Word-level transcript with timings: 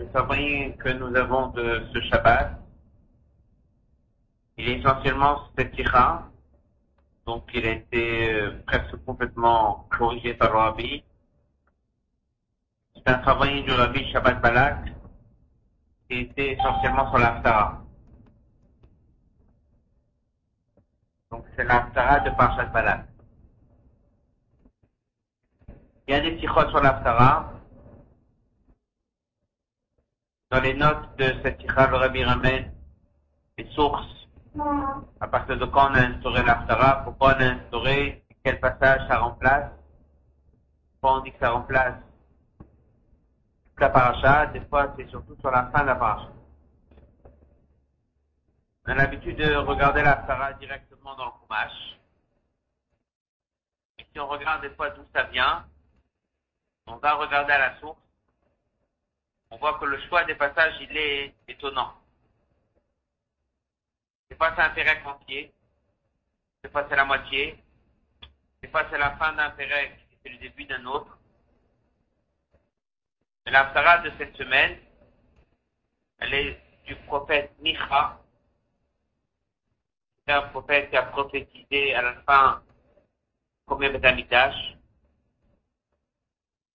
Le 0.00 0.08
travail 0.08 0.74
que 0.78 0.88
nous 0.88 1.14
avons 1.14 1.48
de 1.48 1.86
ce 1.92 2.00
Shabbat, 2.00 2.58
il 4.56 4.66
est 4.70 4.78
essentiellement 4.78 5.50
Stetira, 5.52 6.30
donc 7.26 7.44
il 7.52 7.66
a 7.66 7.72
été 7.72 8.32
euh, 8.32 8.62
presque 8.66 8.96
complètement 9.04 9.86
corrigé 9.90 10.32
par 10.32 10.52
le 10.52 10.56
Rabbi. 10.56 11.04
C'est 12.96 13.08
un 13.12 13.18
travail 13.18 13.62
du 13.62 13.72
Rabbi 13.72 14.10
Shabbat 14.10 14.40
Balak, 14.40 14.86
qui 16.08 16.20
était 16.20 16.52
essentiellement 16.52 17.10
sur 17.10 17.18
l'Aftara. 17.18 17.82
Donc 21.30 21.44
c'est 21.54 21.64
l'Aftara 21.64 22.20
de 22.20 22.30
Parashat 22.30 22.72
Balak. 22.72 23.04
Il 26.08 26.14
y 26.14 26.14
a 26.14 26.20
des 26.20 26.40
sikhot 26.40 26.70
sur 26.70 26.80
l'Aftara. 26.80 27.59
Dans 30.50 30.60
les 30.60 30.74
notes 30.74 31.16
de 31.16 31.34
cette 31.42 31.60
sikha, 31.60 31.86
le 31.86 31.96
Rabbi 31.96 32.24
ramène 32.24 32.72
les 33.56 33.70
sources. 33.72 34.26
À 35.20 35.28
partir 35.28 35.58
de 35.58 35.64
quand 35.64 35.90
on 35.90 35.94
a 35.94 36.00
instauré 36.00 36.42
l'Aftara, 36.42 37.04
pourquoi 37.04 37.36
on 37.36 37.40
a 37.40 37.44
instauré, 37.44 38.24
quel 38.44 38.58
passage 38.58 39.06
ça 39.08 39.18
remplace? 39.18 39.70
Pourquoi 41.00 41.18
on 41.18 41.22
dit 41.22 41.32
que 41.32 41.38
ça 41.38 41.50
remplace 41.50 41.94
la 43.80 43.88
paracha, 43.88 44.46
des 44.46 44.60
fois 44.66 44.92
c'est 44.96 45.08
surtout 45.08 45.34
sur 45.40 45.50
la 45.50 45.70
fin 45.70 45.80
de 45.80 45.86
la 45.86 45.96
paracha. 45.96 46.28
On 48.86 48.90
a 48.90 48.94
l'habitude 48.94 49.36
de 49.36 49.54
regarder 49.56 50.02
la 50.02 50.16
para 50.16 50.52
directement 50.54 51.16
dans 51.16 51.26
le 51.26 51.30
Chumash. 51.40 51.98
Et 53.98 54.06
si 54.12 54.20
on 54.20 54.26
regarde 54.26 54.62
des 54.62 54.70
fois 54.70 54.90
d'où 54.90 55.02
ça 55.14 55.22
vient, 55.24 55.64
on 56.86 56.96
va 56.96 57.14
regarder 57.14 57.52
à 57.52 57.58
la 57.58 57.80
source. 57.80 57.98
On 59.50 59.56
voit 59.56 59.78
que 59.78 59.84
le 59.84 60.00
choix 60.08 60.24
des 60.24 60.34
passages, 60.34 60.76
il 60.80 60.96
est 60.96 61.34
étonnant. 61.48 61.94
Des 64.28 64.36
fois 64.36 64.52
c'est 64.54 64.62
un 64.62 64.70
pérec 64.70 65.04
entier, 65.04 65.52
des 66.62 66.70
fois 66.70 66.86
c'est 66.88 66.96
la 66.96 67.04
moitié, 67.04 67.62
des 68.62 68.68
fois 68.68 68.86
c'est 68.90 68.98
la 68.98 69.16
fin 69.16 69.32
d'un 69.32 69.50
pérec 69.50 69.98
et 70.12 70.16
c'est 70.22 70.28
le 70.28 70.38
début 70.38 70.64
d'un 70.64 70.84
autre. 70.86 71.18
La 73.46 73.64
de 73.98 74.12
cette 74.16 74.36
semaine, 74.36 74.78
elle 76.18 76.34
est 76.34 76.60
du 76.86 76.94
prophète 77.06 77.50
Micha. 77.60 78.20
C'est 80.24 80.32
un 80.32 80.42
prophète 80.42 80.90
qui 80.90 80.96
a 80.96 81.02
prophétisé 81.02 81.94
à 81.96 82.02
la 82.02 82.14
fin 82.22 82.62
comme 83.66 83.80
Betamidash. 83.80 84.76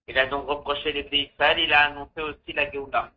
Il 0.07 0.17
a 0.19 0.27
donc 0.27 0.47
reproché 0.47 0.91
les 0.91 1.03
pays 1.03 1.31
sales, 1.37 1.59
il 1.59 1.73
a 1.73 1.85
annoncé 1.87 2.21
aussi 2.21 2.53
la 2.53 2.69
Géoula. 2.71 3.11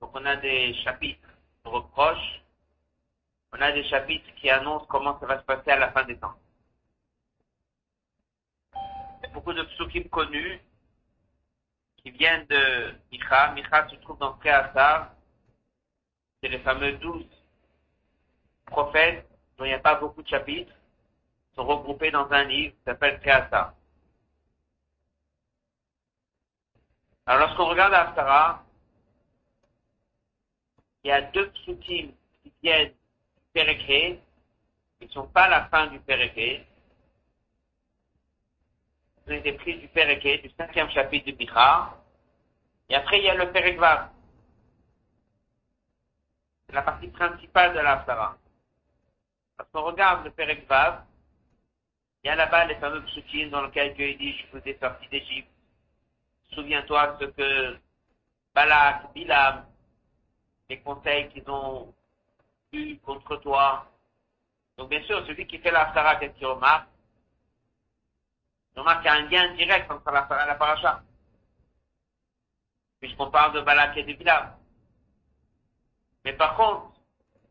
Donc 0.00 0.10
on 0.14 0.24
a 0.24 0.36
des 0.36 0.74
chapitres 0.74 1.28
de 1.64 1.70
reproches, 1.70 2.42
on 3.52 3.60
a 3.60 3.72
des 3.72 3.84
chapitres 3.84 4.32
qui 4.36 4.48
annoncent 4.48 4.86
comment 4.86 5.18
ça 5.18 5.26
va 5.26 5.38
se 5.40 5.44
passer 5.44 5.70
à 5.70 5.76
la 5.76 5.90
fin 5.90 6.04
des 6.04 6.16
temps. 6.18 6.34
Il 8.74 9.24
y 9.24 9.26
a 9.26 9.34
beaucoup 9.34 9.52
de 9.52 9.62
psukim 9.62 10.08
connus 10.08 10.60
qui 11.96 12.10
viennent 12.10 12.46
de 12.46 12.94
Micha. 13.10 13.52
Micha 13.52 13.88
se 13.88 13.96
trouve 13.96 14.18
dans 14.18 14.34
Préasar. 14.34 15.12
C'est 16.40 16.48
les 16.48 16.60
fameux 16.60 16.92
douze 16.92 17.26
prophètes 18.66 19.28
dont 19.58 19.64
il 19.64 19.68
n'y 19.68 19.74
a 19.74 19.80
pas 19.80 19.96
beaucoup 19.96 20.22
de 20.22 20.28
chapitres, 20.28 20.72
sont 21.54 21.66
regroupés 21.66 22.10
dans 22.10 22.30
un 22.30 22.44
livre 22.44 22.74
qui 22.76 22.82
s'appelle 22.84 23.20
Préasar. 23.20 23.74
Alors 27.30 27.46
lorsqu'on 27.46 27.66
regarde 27.66 27.94
Aftara, 27.94 28.64
il 31.04 31.10
y 31.10 31.12
a 31.12 31.22
deux 31.22 31.48
psukim 31.50 32.10
qui 32.42 32.52
viennent 32.60 32.88
du 32.88 33.40
Pérégré, 33.52 34.20
qui 34.98 35.06
ne 35.06 35.12
sont 35.12 35.28
pas 35.28 35.48
la 35.48 35.66
fin 35.66 35.86
du 35.86 36.00
Pérégré, 36.00 36.66
ont 39.28 39.30
été 39.30 39.52
pris 39.52 39.78
du 39.78 39.86
Péréké, 39.86 40.38
du 40.38 40.50
cinquième 40.58 40.90
chapitre 40.90 41.26
du 41.26 41.34
Bichar. 41.34 41.98
Et 42.88 42.96
après, 42.96 43.18
il 43.18 43.24
y 43.26 43.30
a 43.30 43.36
le 43.36 43.52
Pérékvav. 43.52 44.10
C'est 46.66 46.74
la 46.74 46.82
partie 46.82 47.06
principale 47.06 47.74
de 47.74 47.78
l'Aftara. 47.78 48.38
Lorsqu'on 49.56 49.82
regarde 49.82 50.24
le 50.24 50.32
Pérékvav, 50.32 51.04
il 52.24 52.26
y 52.26 52.30
a 52.30 52.34
là-bas 52.34 52.64
les 52.64 52.74
fameux 52.80 53.04
psukim 53.04 53.50
dans 53.50 53.62
lesquels 53.62 53.94
Dieu 53.94 54.14
dit, 54.14 54.36
je 54.36 54.58
vous 54.58 54.66
ai 54.66 54.76
sorti 54.80 55.06
d'Égypte. 55.10 55.59
Souviens-toi 56.52 57.16
ce 57.20 57.24
que 57.26 57.78
Balak, 58.54 59.12
Bilam, 59.12 59.66
les 60.68 60.80
conseils 60.80 61.28
qu'ils 61.30 61.48
ont 61.48 61.94
eu 62.72 62.96
contre 62.98 63.36
toi. 63.36 63.86
Donc 64.76 64.88
bien 64.88 65.02
sûr, 65.04 65.24
celui 65.26 65.46
qui 65.46 65.58
fait 65.58 65.70
l'Aftara, 65.70 66.16
qu'est-ce 66.16 66.34
qu'il 66.34 66.46
remarque? 66.46 66.88
Remarque 68.76 69.02
qu'il 69.02 69.10
y 69.10 69.14
a 69.14 69.18
un 69.18 69.28
lien 69.28 69.54
direct 69.54 69.90
entre 69.90 70.10
la, 70.10 70.26
la 70.46 70.54
paracha. 70.54 71.02
Puisqu'on 73.00 73.30
parle 73.30 73.52
de 73.54 73.60
Balak 73.60 73.96
et 73.96 74.04
de 74.04 74.12
Bilam. 74.14 74.56
Mais 76.24 76.32
par 76.34 76.56
contre, 76.56 76.92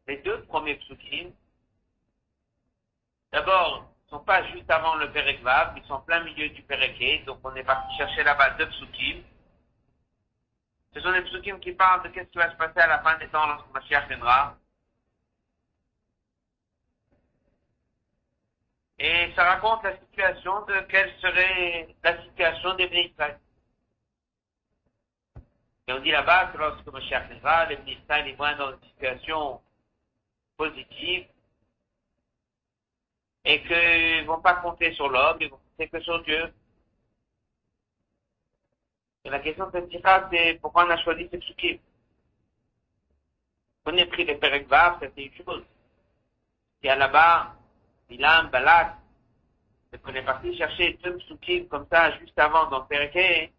les 0.07 0.17
deux 0.17 0.43
premiers 0.43 0.75
psukim, 0.75 1.31
d'abord, 3.31 3.88
sont 4.09 4.19
pas 4.19 4.43
juste 4.47 4.69
avant 4.71 4.95
le 4.95 5.11
Perekvav, 5.11 5.73
ils 5.77 5.83
sont 5.85 5.93
en 5.93 6.01
plein 6.01 6.23
milieu 6.23 6.49
du 6.49 6.61
Pereke, 6.63 7.25
donc 7.25 7.39
on 7.43 7.55
est 7.55 7.63
parti 7.63 7.95
chercher 7.97 8.23
là-bas 8.23 8.51
deux 8.51 8.67
psukim. 8.67 9.23
Ce 10.93 11.01
sont 11.01 11.11
des 11.11 11.21
psukim 11.21 11.59
qui 11.59 11.73
parlent 11.73 12.03
de 12.03 12.09
qu'est-ce 12.09 12.29
qui 12.29 12.37
va 12.39 12.51
se 12.51 12.57
passer 12.57 12.79
à 12.79 12.87
la 12.87 12.99
fin 12.99 13.17
des 13.19 13.27
temps 13.29 13.45
lorsque 13.47 13.71
Mashiach 13.71 14.07
viendra. 14.07 14.57
Et 18.97 19.31
ça 19.35 19.43
raconte 19.43 19.83
la 19.83 19.97
situation 19.97 20.65
de 20.65 20.81
quelle 20.89 21.13
serait 21.21 21.95
la 22.03 22.21
situation 22.23 22.73
des 22.73 22.87
Bnei 22.87 23.13
Et 25.87 25.93
on 25.93 25.99
dit 25.99 26.11
là-bas 26.11 26.47
que 26.47 26.57
lorsque 26.57 26.87
Moshiach 26.87 27.29
viendra, 27.29 27.65
les 27.67 27.77
Bnei 27.77 27.99
ils 28.27 28.35
vont 28.35 28.57
dans 28.57 28.71
une 28.71 28.89
situation 28.89 29.61
positive 30.57 31.27
et 33.45 33.61
qu'ils 33.63 34.25
vont 34.25 34.41
pas 34.41 34.55
compter 34.55 34.93
sur 34.93 35.09
l'homme, 35.09 35.37
ils 35.39 35.49
vont 35.49 35.57
compter 35.57 35.89
que 35.89 36.01
sur 36.01 36.21
Dieu. 36.23 36.53
Et 39.23 39.29
la 39.29 39.39
question 39.39 39.67
de 39.67 39.71
cette 39.71 40.05
c'est 40.31 40.59
pourquoi 40.61 40.85
on 40.85 40.89
a 40.89 40.97
choisi 40.97 41.27
ce 41.31 41.37
psukim. 41.37 41.79
On 43.85 43.97
a 43.97 44.05
pris 44.05 44.25
les 44.25 44.35
Perekvav, 44.35 44.99
c'était 45.01 45.25
une 45.25 45.45
chose. 45.45 45.63
Y 46.83 46.89
a 46.89 46.95
là-bas 46.95 47.55
Bilam, 48.07 48.49
Balak, 48.49 48.97
c'est 49.91 50.01
qu'on 50.01 50.13
est 50.13 50.23
parti 50.23 50.55
chercher 50.57 50.93
deux 51.03 51.17
psukim 51.17 51.67
comme 51.67 51.87
ça 51.91 52.17
juste 52.19 52.37
avant 52.37 52.69
dans 52.69 52.85
Pereke, 52.85 53.51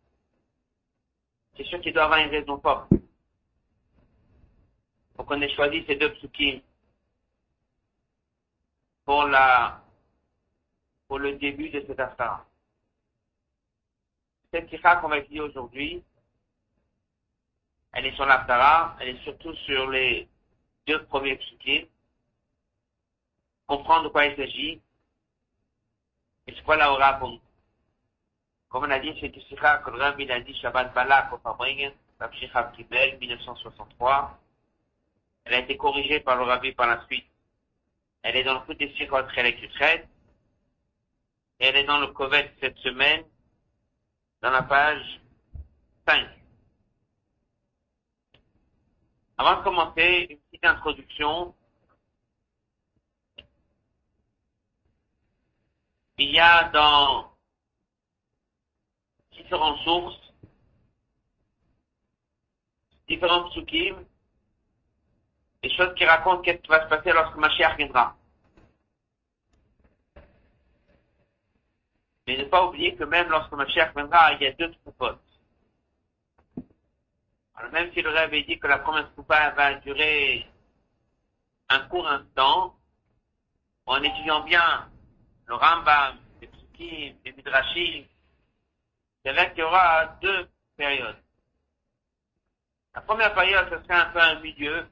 c'est 1.56 1.64
sûr 1.64 1.80
qu'il 1.80 1.92
doit 1.92 2.04
avoir 2.04 2.20
une 2.20 2.30
raison 2.30 2.60
forte. 2.60 2.90
Pour 5.14 5.26
qu'on 5.26 5.40
ait 5.40 5.54
choisi 5.54 5.84
ces 5.86 5.96
deux 5.96 6.12
psukim 6.14 6.60
pour 9.10 9.24
la, 9.24 9.82
pour 11.08 11.18
le 11.18 11.32
début 11.32 11.68
de 11.68 11.84
cette 11.84 11.98
affaire. 11.98 12.44
Cette 14.52 14.70
sikha 14.70 14.96
qu'on 14.96 15.08
va 15.08 15.18
étudier 15.18 15.40
aujourd'hui, 15.40 16.04
elle 17.90 18.06
est 18.06 18.14
sur 18.14 18.24
l'Aftara, 18.24 18.96
elle 19.00 19.08
est 19.08 19.22
surtout 19.24 19.52
sur 19.66 19.90
les 19.90 20.28
deux 20.86 21.04
premiers 21.06 21.34
psukim 21.38 21.88
comprendre 23.66 24.04
de 24.04 24.08
quoi 24.10 24.26
il 24.26 24.36
s'agit. 24.36 24.80
Et 26.46 26.54
c'est 26.54 26.62
quoi 26.62 26.76
la 26.76 26.92
aura 26.92 27.14
pour 27.14 27.30
nous? 27.30 27.40
Comme 28.68 28.84
on 28.84 28.90
a 28.92 29.00
dit, 29.00 29.12
c'est 29.20 29.30
du 29.30 29.40
Sikha 29.40 29.78
que 29.78 29.90
le 29.90 29.98
Rabbi 29.98 30.30
a 30.30 30.38
dit 30.38 30.54
Shabbat 30.54 30.94
Balak 30.94 31.32
au 31.32 31.38
Fabringen, 31.38 31.92
Rabshikha 32.20 32.70
Kibel, 32.76 33.18
1963. 33.18 34.38
Elle 35.46 35.54
a 35.54 35.58
été 35.58 35.76
corrigée 35.76 36.20
par 36.20 36.36
le 36.36 36.44
Rabbi 36.44 36.70
par 36.74 36.86
la 36.86 37.04
suite. 37.06 37.29
Elle 38.22 38.36
est 38.36 38.44
dans 38.44 38.54
le 38.54 38.60
coup 38.60 38.74
des 38.74 38.92
Sikhot 38.94 39.28
Chelek 39.34 39.58
elle 41.62 41.76
est 41.76 41.84
dans 41.84 41.98
le 41.98 42.06
Kovet 42.08 42.54
cette 42.58 42.78
semaine, 42.78 43.22
dans 44.40 44.50
la 44.50 44.62
page 44.62 45.20
5. 46.08 46.26
Avant 49.36 49.58
de 49.58 49.64
commencer, 49.64 50.26
une 50.30 50.38
petite 50.38 50.64
introduction 50.64 51.54
il 56.16 56.30
y 56.30 56.38
a 56.38 56.68
dans 56.70 57.32
différentes 59.32 59.80
sources, 59.80 60.32
différentes 63.08 63.50
psukim, 63.50 64.04
des 65.62 65.70
choses 65.76 65.94
qui 65.94 66.04
racontent 66.04 66.42
qu'est-ce 66.42 66.62
qui 66.62 66.68
va 66.68 66.82
se 66.84 66.88
passer 66.88 67.12
lorsque 67.12 67.36
Mashiach 67.36 67.76
viendra. 67.76 68.16
Mais 72.26 72.36
ne 72.36 72.44
pas 72.44 72.64
oublier 72.66 72.96
que 72.96 73.04
même 73.04 73.28
lorsque 73.28 73.52
Mashiach 73.52 73.94
viendra, 73.94 74.32
il 74.34 74.42
y 74.42 74.46
a 74.46 74.52
deux 74.52 74.72
troupotes. 74.72 75.20
Alors 77.54 77.72
même 77.72 77.92
si 77.92 78.00
le 78.00 78.10
rêve 78.10 78.46
dit 78.46 78.58
que 78.58 78.66
la 78.66 78.78
première 78.78 79.12
coupa 79.14 79.50
va 79.50 79.74
durer 79.74 80.46
un 81.68 81.80
court 81.80 82.08
instant, 82.08 82.74
en 83.86 84.02
étudiant 84.02 84.40
bien 84.44 84.88
le 85.46 85.54
Rambam, 85.54 86.18
les 86.40 86.46
Psukim, 86.46 87.16
les 87.24 87.32
Midrashim, 87.32 88.04
c'est 89.22 89.32
vrai 89.32 89.50
qu'il 89.50 89.60
y 89.60 89.62
aura 89.62 90.06
deux 90.22 90.48
périodes. 90.76 91.22
La 92.94 93.00
première 93.02 93.34
période, 93.34 93.68
ce 93.70 93.82
serait 93.82 94.00
un 94.00 94.10
peu 94.10 94.20
un 94.20 94.40
milieu, 94.40 94.88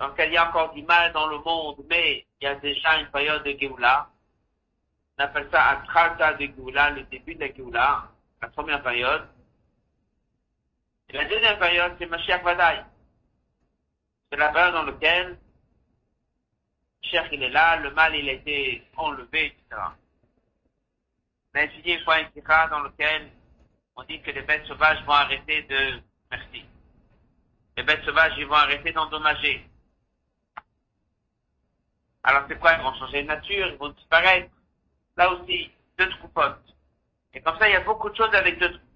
lequel 0.00 0.30
il 0.30 0.34
y 0.34 0.36
a 0.36 0.48
encore 0.48 0.72
du 0.74 0.82
mal 0.82 1.12
dans 1.12 1.26
le 1.26 1.38
monde, 1.38 1.84
mais 1.88 2.26
il 2.40 2.44
y 2.44 2.46
a 2.46 2.54
déjà 2.56 3.00
une 3.00 3.08
période 3.08 3.42
de 3.44 3.56
Géoula. 3.58 4.08
On 5.18 5.24
appelle 5.24 5.48
ça 5.50 5.64
Atralta 5.68 6.34
de 6.34 6.46
Géoula, 6.46 6.90
le 6.90 7.02
début 7.04 7.34
de 7.34 7.40
la 7.40 7.54
Géoula, 7.54 8.08
la 8.42 8.48
première 8.48 8.82
période. 8.82 9.26
Et 11.08 11.16
la 11.16 11.24
deuxième 11.24 11.58
période, 11.58 11.94
c'est 11.98 12.06
Mashiach 12.06 12.42
Vadaï. 12.42 12.84
C'est 14.30 14.36
la 14.36 14.48
période 14.50 14.74
dans 14.74 14.82
laquelle 14.82 15.38
Cher 17.10 17.28
il 17.32 17.42
est 17.42 17.50
là, 17.50 17.76
le 17.76 17.90
mal 17.92 18.14
il 18.16 18.28
a 18.28 18.32
été 18.32 18.82
enlevé, 18.96 19.46
etc. 19.46 19.82
On 21.54 21.58
a 21.58 21.62
étudié 21.62 21.94
une 21.94 22.04
fois 22.04 22.16
un 22.16 22.68
dans 22.68 22.80
lequel 22.80 23.30
on 23.94 24.02
dit 24.04 24.20
que 24.22 24.30
les 24.30 24.42
bêtes 24.42 24.66
sauvages 24.66 25.02
vont 25.04 25.12
arrêter 25.12 25.62
de, 25.62 26.00
merci. 26.30 26.64
Les 27.76 27.82
bêtes 27.82 28.04
sauvages, 28.04 28.34
ils 28.38 28.46
vont 28.46 28.54
arrêter 28.54 28.92
d'endommager. 28.92 29.68
Alors 32.26 32.42
c'est 32.48 32.58
quoi 32.58 32.72
Ils 32.74 32.82
vont 32.82 32.92
changer 32.94 33.22
de 33.22 33.28
nature, 33.28 33.68
ils 33.68 33.76
vont 33.76 33.90
disparaître. 33.90 34.50
Là 35.16 35.30
aussi, 35.30 35.70
deux 35.96 36.10
troupotes. 36.10 36.74
Et 37.32 37.40
comme 37.40 37.56
ça, 37.58 37.68
il 37.68 37.72
y 37.72 37.76
a 37.76 37.80
beaucoup 37.80 38.10
de 38.10 38.16
choses 38.16 38.34
avec 38.34 38.58
deux 38.58 38.68
troupotes. 38.68 38.86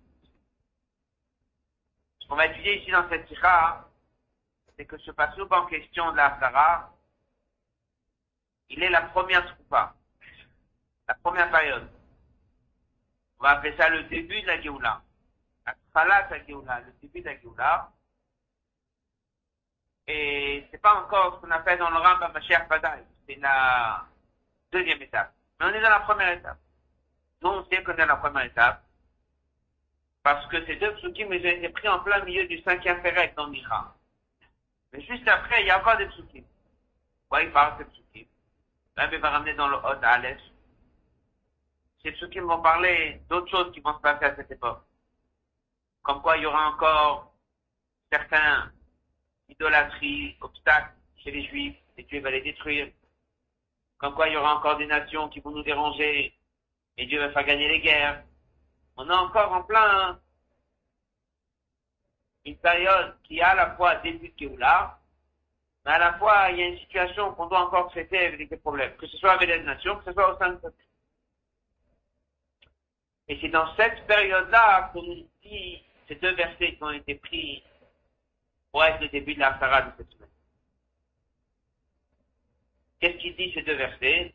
Ce 2.18 2.26
qu'on 2.26 2.34
va 2.34 2.46
étudier 2.46 2.82
ici 2.82 2.90
dans 2.90 3.08
cette 3.08 3.26
tira, 3.28 3.88
c'est 4.76 4.84
que 4.84 4.98
ce 4.98 5.12
passage 5.12 5.38
en 5.48 5.66
question 5.66 6.10
de 6.10 6.16
la 6.16 6.40
Sarah, 6.40 6.92
il 8.68 8.82
est 8.82 8.90
la 8.90 9.02
première 9.02 9.46
troupa, 9.54 9.94
la 11.06 11.14
première 11.14 11.50
période. 11.52 11.88
On 13.38 13.44
va 13.44 13.50
appeler 13.50 13.76
ça 13.76 13.88
le 13.90 14.04
début 14.04 14.42
de 14.42 14.46
la 14.48 14.60
Géoula. 14.60 15.02
La 15.94 16.04
la 16.04 16.46
Géoula, 16.46 16.80
le 16.80 16.92
début 17.00 17.20
de 17.20 17.26
la 17.26 17.38
Géoula. 17.40 17.92
Et 20.08 20.66
c'est 20.70 20.82
pas 20.82 20.94
encore 21.00 21.36
ce 21.36 21.40
qu'on 21.40 21.50
appelle 21.52 21.78
dans 21.78 21.90
le 21.90 21.96
Rambam 21.96 22.32
Mashiach 22.32 22.68
Badaï. 22.68 23.04
C'est 23.30 23.38
la 23.40 24.06
deuxième 24.72 25.00
étape. 25.02 25.32
Mais 25.60 25.66
on 25.66 25.68
est 25.68 25.80
dans 25.80 25.88
la 25.88 26.00
première 26.00 26.32
étape. 26.32 26.58
Nous, 27.42 27.48
on 27.48 27.64
sait 27.66 27.80
qu'on 27.84 27.92
est 27.92 27.96
dans 27.98 28.06
la 28.06 28.16
première 28.16 28.44
étape. 28.44 28.82
Parce 30.24 30.44
que 30.48 30.66
ces 30.66 30.74
deux 30.76 30.92
psukim, 30.94 31.32
ils 31.32 31.46
ont 31.46 31.50
été 31.50 31.68
pris 31.68 31.88
en 31.88 32.00
plein 32.00 32.24
milieu 32.24 32.48
du 32.48 32.60
cinquième 32.62 33.00
Pérec 33.02 33.36
dans 33.36 33.46
l'Iran. 33.46 33.84
Mais 34.92 35.00
juste 35.02 35.28
après, 35.28 35.62
il 35.62 35.68
y 35.68 35.70
a 35.70 35.78
encore 35.78 35.96
des 35.96 36.06
psukim. 36.06 36.42
Ouais, 37.30 37.44
il 37.44 37.52
parle 37.52 37.78
de 37.78 37.84
psukim. 37.84 38.26
Rabbi 38.96 39.16
va 39.18 39.30
ramener 39.30 39.54
dans 39.54 39.68
le 39.68 39.76
Hod 39.76 40.00
à 40.02 40.18
l'Est. 40.18 40.40
Ces 42.02 42.10
psukim 42.10 42.46
vont 42.46 42.60
parler 42.60 43.22
d'autres 43.28 43.50
choses 43.50 43.72
qui 43.72 43.78
vont 43.78 43.94
se 43.94 44.00
passer 44.00 44.24
à 44.24 44.34
cette 44.34 44.50
époque. 44.50 44.82
Comme 46.02 46.20
quoi 46.20 46.36
il 46.36 46.42
y 46.42 46.46
aura 46.46 46.70
encore 46.70 47.32
certains 48.10 48.72
idolâtries, 49.48 50.36
obstacles 50.40 50.94
chez 51.18 51.30
les 51.30 51.44
Juifs, 51.44 51.76
et 51.96 52.02
Dieu 52.02 52.20
va 52.20 52.32
les 52.32 52.40
détruire. 52.40 52.90
Comme 54.00 54.14
quoi 54.14 54.28
il 54.28 54.32
y 54.32 54.36
aura 54.36 54.56
encore 54.56 54.78
des 54.78 54.86
nations 54.86 55.28
qui 55.28 55.40
vont 55.40 55.50
nous 55.50 55.62
déranger, 55.62 56.34
et 56.96 57.06
Dieu 57.06 57.20
va 57.20 57.30
faire 57.30 57.44
gagner 57.44 57.68
les 57.68 57.80
guerres. 57.80 58.22
On 58.96 59.08
est 59.08 59.14
encore 59.14 59.52
en 59.52 59.62
plein 59.62 60.18
une 62.46 62.56
période 62.56 63.16
qui 63.24 63.40
a 63.42 63.50
à 63.50 63.54
la 63.54 63.76
fois 63.76 63.96
début 63.96 64.28
de 64.30 64.38
Géoula, 64.38 64.98
mais 65.84 65.92
à 65.92 65.98
la 65.98 66.14
fois 66.14 66.50
il 66.50 66.58
y 66.58 66.62
a 66.62 66.66
une 66.66 66.78
situation 66.78 67.34
qu'on 67.34 67.46
doit 67.46 67.60
encore 67.60 67.90
traiter 67.90 68.26
avec 68.26 68.48
des 68.48 68.56
problèmes, 68.56 68.96
que 68.96 69.06
ce 69.06 69.16
soit 69.18 69.32
avec 69.32 69.48
les 69.48 69.62
nations, 69.62 69.96
que 69.96 70.04
ce 70.04 70.12
soit 70.12 70.34
au 70.34 70.38
sein 70.38 70.50
de 70.50 70.60
Et 73.28 73.38
c'est 73.40 73.48
dans 73.48 73.74
cette 73.76 74.06
période-là 74.06 74.90
qu'on 74.92 75.02
nous 75.02 75.28
dit 75.42 75.82
ces 76.08 76.14
deux 76.16 76.34
versets 76.34 76.74
qui 76.76 76.82
ont 76.82 76.90
été 76.90 77.14
pris 77.16 77.62
pour 78.72 78.82
être 78.84 79.00
le 79.00 79.08
début 79.08 79.34
de 79.34 79.40
la 79.40 79.58
Sarah 79.58 79.82
de 79.82 79.92
cette. 79.98 80.19
Qu'est-ce 83.00 83.16
qu'il 83.16 83.34
dit 83.36 83.52
ces 83.54 83.62
deux 83.62 83.76
versets? 83.76 84.34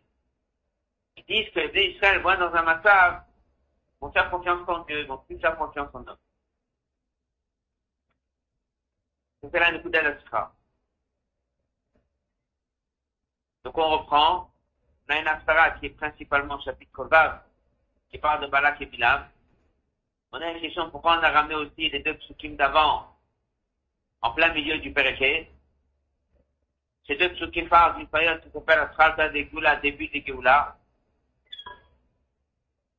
Ils 1.17 1.25
disent 1.25 1.53
que 1.53 1.59
les 1.59 1.91
Israël 1.91 2.21
vont 2.21 2.37
dans 2.37 2.53
un 2.53 2.63
massacre, 2.63 3.25
vont 4.01 4.11
faire 4.11 4.29
confiance 4.29 4.67
en 4.67 4.79
Dieu, 4.85 5.05
vont 5.05 5.19
plus 5.19 5.39
faire 5.39 5.57
confiance 5.57 5.89
en 5.93 6.07
homme. 6.07 6.17
C'est 9.51 9.59
là 9.59 9.77
coup 9.79 9.89
d'Al-Asra. 9.89 10.55
Donc 13.63 13.77
on 13.77 13.89
reprend. 13.89 14.51
On 15.07 15.13
a 15.13 15.19
une 15.19 15.27
Asra 15.27 15.71
qui 15.71 15.85
est 15.85 15.89
principalement 15.91 16.59
chapitre 16.61 16.91
Kovav, 16.91 17.43
qui 18.09 18.17
parle 18.17 18.41
de 18.41 18.47
Balak 18.47 18.81
et 18.81 18.87
Bilam. 18.87 19.29
On 20.31 20.41
a 20.41 20.51
une 20.51 20.61
question 20.61 20.89
pourquoi 20.89 21.19
on 21.19 21.23
a 21.23 21.29
ramené 21.29 21.55
aussi 21.55 21.89
les 21.89 21.99
deux 21.99 22.17
psukim 22.17 22.55
d'avant 22.55 23.15
en 24.21 24.31
plein 24.33 24.51
milieu 24.53 24.79
du 24.79 24.91
Péréché. 24.91 25.54
Ces 27.07 27.15
deux 27.17 27.29
psukim 27.33 27.69
d'une 27.97 28.07
période 28.07 28.41
qui 28.41 28.49
s'appelle 28.51 28.79
Asralta 28.79 29.29
de 29.29 29.41
Goula, 29.41 29.75
début 29.75 30.07
de 30.07 30.25
Géoula. 30.25 30.75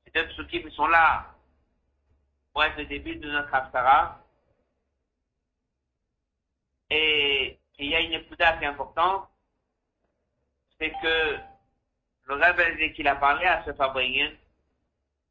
Ces 0.04 0.10
deux 0.12 0.28
psukim 0.28 0.70
sont 0.70 0.86
là 0.86 1.34
pour 2.52 2.62
être 2.62 2.78
le 2.78 2.86
début 2.86 3.16
de 3.16 3.30
notre 3.30 3.52
Asra. 3.52 4.24
Et 6.88 7.58
il 7.78 7.90
y 7.90 7.96
a 7.96 8.00
une 8.00 8.12
écoute 8.12 8.36
qui 8.36 8.42
est 8.42 8.64
importante, 8.64 9.28
c'est 10.78 10.92
que 11.02 11.38
le 12.26 12.34
rebelle 12.34 12.92
qu'il 12.94 13.08
a 13.08 13.16
parlé 13.16 13.44
à 13.44 13.64
ce 13.64 13.72
Fabrien, 13.72 14.32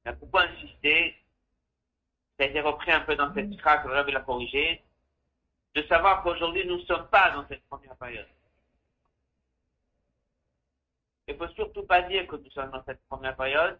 il 0.03 0.09
a 0.09 0.11
beaucoup 0.11 0.37
insisté, 0.37 1.17
ça 2.37 2.43
a 2.43 2.47
été 2.47 2.59
repris 2.59 2.91
un 2.91 3.01
peu 3.01 3.15
dans 3.15 3.33
cette 3.33 3.57
phrase 3.61 3.85
le 3.85 3.97
rebelle 3.97 4.17
a 4.17 4.21
corrigé, 4.21 4.83
de 5.75 5.81
savoir 5.83 6.23
qu'aujourd'hui 6.23 6.65
nous 6.65 6.77
ne 6.77 6.85
sommes 6.85 7.07
pas 7.07 7.31
dans 7.31 7.47
cette 7.47 7.65
première 7.67 7.95
période. 7.95 8.27
Il 11.27 11.35
faut 11.37 11.47
surtout 11.49 11.83
pas 11.83 12.03
dire 12.03 12.27
que 12.27 12.35
nous 12.35 12.49
sommes 12.51 12.71
dans 12.71 12.83
cette 12.85 13.01
première 13.09 13.35
période. 13.35 13.79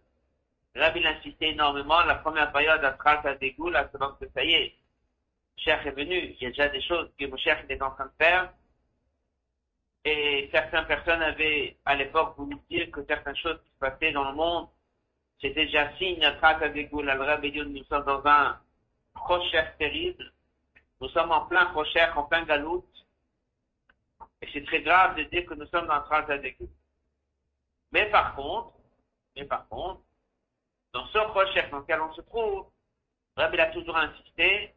Rabbi 0.74 1.06
a 1.06 1.10
insisté 1.10 1.50
énormément, 1.50 2.02
la 2.04 2.16
première 2.16 2.52
période 2.52 2.84
à 2.84 2.92
Tras 2.92 3.26
à 3.26 3.34
Dégoul, 3.34 3.76
à 3.76 3.88
ce 3.90 3.96
que 3.96 4.30
ça 4.34 4.44
y 4.44 4.52
est, 4.52 4.74
Cher 5.58 5.84
est 5.86 5.92
venu, 5.92 6.14
il 6.16 6.42
y 6.42 6.46
a 6.46 6.50
déjà 6.50 6.68
des 6.68 6.82
choses 6.82 7.10
que 7.18 7.36
cher 7.38 7.64
est 7.68 7.82
en 7.82 7.90
train 7.92 8.06
de 8.06 8.24
faire. 8.24 8.52
Et 10.04 10.48
certaines 10.52 10.86
personnes 10.86 11.22
avaient, 11.22 11.76
à 11.84 11.94
l'époque, 11.94 12.34
voulu 12.36 12.56
dire 12.70 12.90
que 12.90 13.04
certaines 13.06 13.36
choses 13.36 13.58
qui 13.64 13.70
se 13.70 13.78
passaient 13.78 14.12
dans 14.12 14.30
le 14.30 14.36
monde, 14.36 14.68
c'était 15.40 15.64
déjà 15.66 15.96
signe 15.96 16.22
à 16.24 16.32
trace 16.32 16.62
avec 16.62 16.90
vous, 16.92 17.02
la 17.02 17.16
nous 17.16 17.84
sommes 17.84 18.04
dans 18.04 18.24
un 18.26 18.60
procher 19.14 19.64
terrible. 19.78 20.32
Nous 21.00 21.08
sommes 21.08 21.32
en 21.32 21.46
plein 21.46 21.66
procher, 21.66 22.04
en 22.14 22.24
plein 22.24 22.44
galoute. 22.44 22.84
Et 24.42 24.48
c'est 24.52 24.64
très 24.64 24.82
grave 24.82 25.16
de 25.16 25.24
dire 25.24 25.46
que 25.46 25.54
nous 25.54 25.66
sommes 25.66 25.86
dans 25.86 26.02
trace 26.02 26.28
avec 26.30 26.56
vous. 26.60 26.68
Mais 27.92 28.10
par 28.10 28.34
contre, 28.34 28.72
mais 29.34 29.44
par 29.44 29.68
contre, 29.68 30.00
dans 30.92 31.06
ce 31.06 31.18
procher 31.18 31.68
dans 31.70 31.78
lequel 31.78 32.00
on 32.00 32.12
se 32.14 32.22
trouve, 32.22 32.70
Rabbi 33.36 33.60
a 33.60 33.66
toujours 33.66 33.96
insisté 33.96 34.74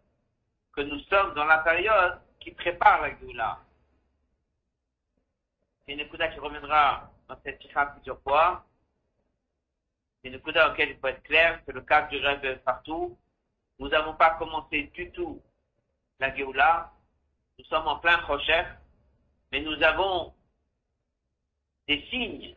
que 0.74 0.82
nous 0.82 1.00
sommes 1.02 1.34
dans 1.34 1.46
la 1.46 1.60
période 1.60 2.22
qui 2.40 2.52
prépare 2.52 3.02
la 3.02 3.18
Géoula. 3.18 3.60
C'est 5.86 5.94
une 5.94 6.02
écoute 6.02 6.22
qui 6.34 6.40
reviendra 6.40 7.10
dans 7.28 7.40
cette 7.44 7.60
tirade 7.60 7.94
plusieurs 7.96 8.22
fois. 8.22 8.66
C'est 10.22 10.30
une 10.30 10.40
dans 10.40 10.68
laquelle 10.68 10.90
il 10.90 11.00
faut 11.00 11.08
être 11.08 11.24
clair, 11.24 11.62
c'est 11.66 11.72
le 11.72 11.82
cas 11.82 12.04
du 12.04 12.18
rêve 12.18 12.60
partout. 12.64 13.18
Nous 13.80 13.88
n'avons 13.88 14.14
pas 14.16 14.32
commencé 14.32 14.84
du 14.94 15.12
tout 15.12 15.42
la 16.20 16.36
Géoula. 16.36 16.92
Nous 17.58 17.66
sommes 17.66 17.88
en 17.88 18.00
plein 18.00 18.18
recherche, 18.18 18.78
mais 19.52 19.62
nous 19.62 19.82
avons 19.84 20.34
des 21.88 22.06
signes 22.10 22.56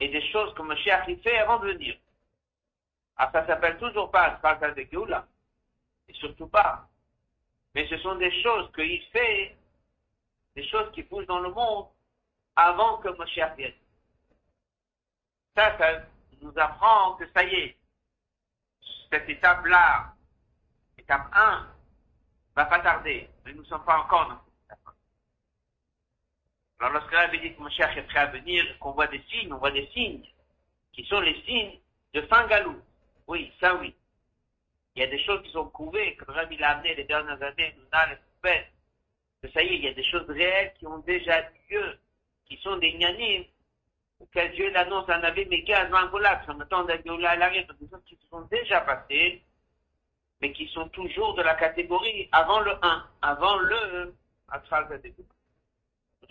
et 0.00 0.08
des 0.08 0.30
choses 0.30 0.54
que 0.54 0.62
Moshiach 0.62 1.06
fait 1.22 1.38
avant 1.38 1.58
de 1.58 1.72
venir. 1.72 1.96
Ah, 3.16 3.30
ça 3.32 3.46
s'appelle 3.46 3.78
toujours 3.78 4.10
pas 4.10 4.34
Asfalta 4.34 4.70
de 4.70 4.86
Géoula. 4.90 5.26
Et 6.08 6.14
surtout 6.14 6.48
pas 6.48 6.88
mais 7.78 7.86
ce 7.88 7.98
sont 7.98 8.16
des 8.16 8.42
choses 8.42 8.70
qu'il 8.72 9.00
fait, 9.12 9.56
des 10.56 10.66
choses 10.68 10.90
qui 10.92 11.04
poussent 11.04 11.26
dans 11.26 11.38
le 11.38 11.52
monde 11.52 11.86
avant 12.56 12.98
que 12.98 13.08
Moshe 13.08 13.38
vienne. 13.56 13.72
Ça, 15.56 15.78
ça 15.78 16.02
nous 16.40 16.52
apprend 16.56 17.14
que 17.14 17.30
ça 17.30 17.44
y 17.44 17.54
est, 17.54 17.78
cette 19.10 19.28
étape-là, 19.28 20.12
étape 20.96 21.28
1, 21.32 21.68
va 22.56 22.64
pas 22.64 22.80
tarder, 22.80 23.30
mais 23.44 23.52
nous 23.52 23.62
ne 23.62 23.66
sommes 23.66 23.84
pas 23.84 24.00
encore 24.00 24.28
dans. 24.28 24.47
Alors 26.80 26.92
lorsque 26.92 27.12
avait 27.12 27.38
dit 27.38 27.54
que 27.54 27.60
Moshe 27.60 27.80
est 27.80 28.02
prêt 28.02 28.20
à 28.20 28.26
venir, 28.26 28.64
qu'on 28.78 28.92
voit 28.92 29.08
des 29.08 29.22
signes, 29.30 29.52
on 29.52 29.58
voit 29.58 29.72
des 29.72 29.88
signes, 29.88 30.22
qui 30.92 31.04
sont 31.04 31.20
les 31.20 31.40
signes 31.42 31.78
de 32.14 32.22
fin 32.22 32.46
galou. 32.46 32.80
Oui, 33.26 33.52
ça 33.60 33.74
oui. 33.76 33.94
il 34.94 35.00
y 35.00 35.04
a 35.04 35.08
des 35.08 35.22
choses 35.24 35.42
qui 35.42 35.50
sont 35.50 35.68
prouvées, 35.68 36.16
que 36.16 36.30
Rabbi 36.30 36.56
l'a 36.56 36.70
amené 36.70 36.94
les 36.94 37.04
dernières 37.04 37.42
années, 37.42 37.74
nous 37.76 37.88
a 37.92 38.06
les 38.06 38.16
que 39.42 39.50
ça 39.52 39.62
y 39.62 39.68
est, 39.68 39.76
il 39.76 39.84
y 39.84 39.88
a 39.88 39.94
des 39.94 40.04
choses 40.04 40.28
réelles 40.28 40.72
qui 40.78 40.86
ont 40.86 40.98
déjà 40.98 41.42
lieu, 41.70 41.98
qui 42.46 42.56
sont 42.58 42.76
des 42.76 42.92
gnanim, 42.94 43.44
auxquelles 44.20 44.52
Dieu 44.52 44.70
l'annonce 44.70 45.08
en 45.08 45.22
avait 45.22 45.44
mais 45.44 45.64
avant 45.74 46.08
Golat, 46.08 46.42
en 46.48 46.58
temps 46.66 46.84
d'Agioula 46.84 47.30
à 47.30 47.36
l'arrêt, 47.36 47.66
des 47.80 47.88
choses 47.88 48.02
qui 48.06 48.16
se 48.16 48.28
sont 48.28 48.42
déjà 48.42 48.80
passées, 48.80 49.42
mais 50.40 50.52
qui 50.52 50.66
sont 50.68 50.88
toujours 50.88 51.34
de 51.34 51.42
la 51.42 51.54
catégorie 51.54 52.28
avant 52.32 52.60
le 52.60 52.72
1, 52.82 53.06
avant 53.22 53.56
le 53.58 54.14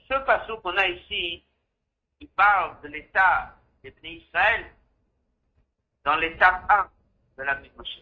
Ce 0.09 0.13
passage 0.13 0.61
qu'on 0.61 0.77
a 0.77 0.87
ici, 0.87 1.43
il 2.19 2.29
parle 2.29 2.79
de 2.81 2.87
l'état 2.87 3.55
des 3.83 3.91
pays 3.91 4.23
Israël 4.25 4.73
dans 6.03 6.15
l'étape 6.15 6.63
1 6.69 6.89
de 7.37 7.43
la 7.43 7.55
Moshe. 7.55 7.99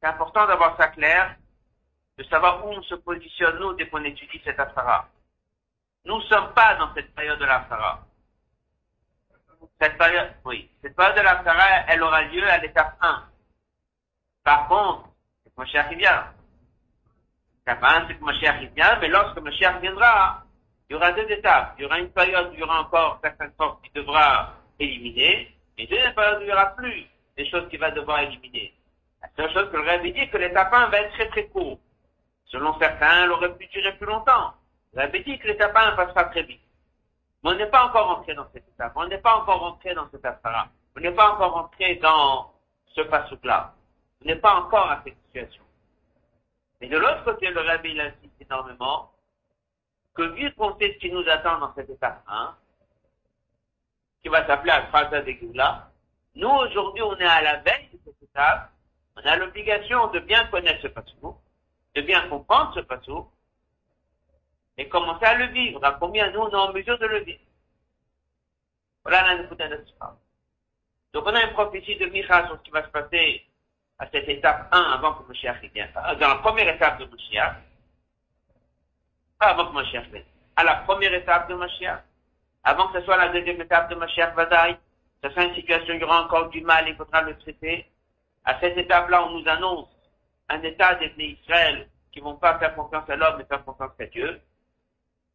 C'est 0.00 0.08
important 0.08 0.46
d'avoir 0.46 0.76
ça 0.76 0.88
clair, 0.88 1.36
de 2.18 2.24
savoir 2.24 2.64
où 2.64 2.68
on 2.68 2.82
se 2.82 2.94
positionne, 2.96 3.58
nous, 3.58 3.72
dès 3.74 3.88
qu'on 3.88 4.04
étudie 4.04 4.40
cette 4.44 4.60
Afara. 4.60 5.08
Nous 6.04 6.18
ne 6.18 6.22
sommes 6.24 6.52
pas 6.52 6.76
dans 6.76 6.94
cette 6.94 7.14
période 7.14 7.38
de 7.38 7.44
l'Afara. 7.46 8.06
Cette 9.80 9.98
période, 9.98 10.34
oui, 10.44 10.70
cette 10.82 10.94
période 10.94 11.16
de 11.16 11.22
l'Afara, 11.22 11.84
elle 11.88 12.02
aura 12.02 12.22
lieu 12.22 12.48
à 12.48 12.58
l'étape 12.58 12.96
1. 13.00 13.28
Par 14.44 14.68
contre, 14.68 15.08
que 15.44 15.50
Moshe 15.56 15.96
vient. 15.96 16.35
L'étape 17.66 17.82
1, 17.82 18.06
c'est 18.06 18.14
que 18.14 18.24
Moshe 18.24 18.38
vient, 18.76 18.98
mais 19.00 19.08
lorsque 19.08 19.38
Moshe 19.38 19.58
viendra, 19.58 20.44
il 20.88 20.92
y 20.92 20.96
aura 20.96 21.10
deux 21.10 21.28
étapes. 21.28 21.74
Il 21.76 21.82
y 21.82 21.84
aura 21.84 21.98
une 21.98 22.10
période 22.10 22.50
où 22.50 22.52
il 22.52 22.60
y 22.60 22.62
aura 22.62 22.82
encore 22.82 23.18
certaines 23.20 23.50
forces 23.58 23.82
qui 23.82 23.90
devra 23.92 24.52
éliminer, 24.78 25.52
et 25.76 25.82
une 25.82 25.88
deuxième 25.88 26.14
période 26.14 26.38
où 26.38 26.42
il 26.42 26.46
n'y 26.46 26.52
aura 26.52 26.66
plus 26.76 27.06
des 27.36 27.50
choses 27.50 27.68
qu'il 27.68 27.80
va 27.80 27.90
devoir 27.90 28.20
éliminer. 28.20 28.72
La 29.20 29.28
seule 29.36 29.52
chose 29.52 29.68
que 29.72 29.78
le 29.78 29.82
Rabbi 29.82 30.12
dit, 30.12 30.28
que 30.30 30.36
l'étape 30.36 30.72
1 30.72 30.86
va 30.86 31.00
être 31.00 31.12
très 31.14 31.28
très 31.28 31.46
court. 31.48 31.80
Selon 32.44 32.78
certains, 32.78 33.24
elle 33.24 33.32
aurait 33.32 33.52
pu 33.56 33.66
durer 33.66 33.96
plus 33.96 34.06
longtemps. 34.06 34.54
Le 34.94 35.00
Rabbi 35.00 35.24
dit 35.24 35.38
que 35.40 35.48
l'étape 35.48 35.76
1 35.76 35.96
passera 35.96 36.24
très 36.26 36.44
vite. 36.44 36.62
Mais 37.42 37.50
on 37.50 37.54
n'est 37.56 37.66
pas 37.66 37.86
encore 37.86 38.10
entré 38.10 38.34
dans 38.34 38.46
cette 38.52 38.68
étape. 38.68 38.92
On 38.94 39.08
n'est 39.08 39.18
pas 39.18 39.34
encore 39.34 39.64
entré 39.64 39.92
dans 39.92 40.08
cette 40.12 40.24
affaire 40.24 40.68
On 40.96 41.00
n'est 41.00 41.10
pas 41.10 41.32
encore 41.32 41.56
entré 41.56 41.96
dans 41.96 42.52
ce 42.94 43.00
pasouk-là. 43.00 43.74
On 44.22 44.28
n'est 44.28 44.36
pas 44.36 44.54
encore 44.54 44.88
à 44.88 45.02
cette 45.04 45.16
situation. 45.26 45.65
Mais 46.80 46.88
de 46.88 46.98
l'autre 46.98 47.24
côté, 47.24 47.50
le 47.50 47.60
Rabbi 47.60 47.98
insiste 47.98 48.40
énormément 48.40 49.12
que 50.14 50.22
vu 50.22 50.52
qu'on 50.54 50.76
sait 50.78 50.92
ce 50.94 50.98
qui 50.98 51.10
nous 51.10 51.26
attend 51.28 51.58
dans 51.58 51.74
cette 51.74 51.90
étape 51.90 52.22
1, 52.26 52.56
qui 54.22 54.28
va 54.28 54.46
s'appeler 54.46 54.72
Al-Khazah 54.72 55.22
de 55.22 55.34
nous 56.36 56.48
aujourd'hui 56.48 57.02
on 57.02 57.16
est 57.16 57.24
à 57.24 57.40
la 57.40 57.56
veille 57.58 57.88
de 57.92 57.98
cette 58.04 58.22
étape, 58.22 58.70
on 59.16 59.20
a 59.20 59.36
l'obligation 59.36 60.08
de 60.08 60.20
bien 60.20 60.44
connaître 60.46 60.82
ce 60.82 60.88
passou, 60.88 61.36
de 61.94 62.02
bien 62.02 62.28
comprendre 62.28 62.74
ce 62.74 62.80
passou, 62.80 63.30
et 64.76 64.88
commencer 64.88 65.24
à 65.24 65.34
le 65.34 65.46
vivre, 65.46 65.82
à 65.84 65.92
combien 65.92 66.30
nous 66.30 66.40
on 66.40 66.50
est 66.50 66.54
en 66.54 66.72
mesure 66.72 66.98
de 66.98 67.06
le 67.06 67.20
vivre? 67.20 67.40
Voilà 69.02 69.34
la 69.34 69.42
de 69.44 69.84
Donc 71.12 71.24
on 71.26 71.34
a 71.34 71.42
une 71.42 71.52
prophétie 71.52 71.96
de 71.96 72.06
Micha 72.06 72.46
sur 72.46 72.56
ce 72.56 72.62
qui 72.62 72.70
va 72.70 72.82
se 72.84 72.88
passer 72.88 73.46
à 73.98 74.06
cette 74.10 74.28
étape 74.28 74.68
1 74.72 74.78
avant 74.78 75.14
que 75.14 75.26
Moshiach 75.26 75.60
vienne, 75.72 75.90
dans 75.94 76.28
la 76.28 76.36
première 76.36 76.68
étape 76.68 76.98
de 76.98 77.06
Moshiach, 77.06 77.56
pas 79.38 79.48
avant 79.48 79.66
que 79.66 79.72
Mashiach 79.74 80.06
vienne. 80.10 80.24
À 80.56 80.64
la 80.64 80.76
première 80.76 81.12
étape 81.12 81.48
de 81.48 81.54
Mashiach, 81.54 82.02
avant 82.64 82.88
que 82.88 82.98
ce 82.98 83.04
soit 83.04 83.16
la 83.16 83.28
deuxième 83.28 83.60
étape 83.60 83.90
de 83.90 83.94
Mashiach 83.94 84.34
Vadaï, 84.34 84.76
ce 85.22 85.30
sera 85.30 85.44
une 85.44 85.54
situation 85.54 85.94
où 85.94 85.96
il 85.96 86.00
y 86.00 86.04
aura 86.04 86.22
encore 86.22 86.48
du 86.50 86.60
mal, 86.62 86.88
il 86.88 86.96
faudra 86.96 87.22
le 87.22 87.36
traiter. 87.38 87.90
À 88.44 88.58
cette 88.60 88.76
étape-là, 88.76 89.26
on 89.26 89.38
nous 89.38 89.48
annonce 89.48 89.88
un 90.48 90.62
état 90.62 90.94
des 90.94 91.12
Israël 91.18 91.88
qui 92.12 92.20
vont 92.20 92.36
pas 92.36 92.58
faire 92.58 92.74
confiance 92.74 93.08
à 93.10 93.16
l'homme, 93.16 93.36
mais 93.38 93.44
faire 93.44 93.64
confiance 93.64 93.92
à 93.98 94.06
Dieu. 94.06 94.40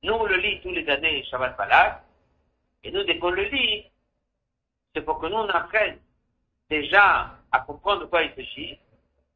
Nous, 0.03 0.13
on 0.13 0.25
le 0.25 0.37
lit 0.37 0.61
tous 0.61 0.71
les 0.71 0.87
années, 0.89 1.23
Shabbat 1.25 1.57
Balak, 1.57 2.03
et 2.83 2.91
nous, 2.91 3.03
dès 3.03 3.19
qu'on 3.19 3.29
le 3.29 3.43
lit, 3.43 3.91
c'est 4.95 5.01
pour 5.01 5.19
que 5.19 5.27
nous, 5.27 5.35
on 5.35 5.49
apprenne 5.49 5.99
déjà 6.69 7.31
à 7.51 7.59
comprendre 7.61 8.01
de 8.01 8.05
quoi 8.05 8.23
il 8.23 8.33
s'agit, 8.35 8.79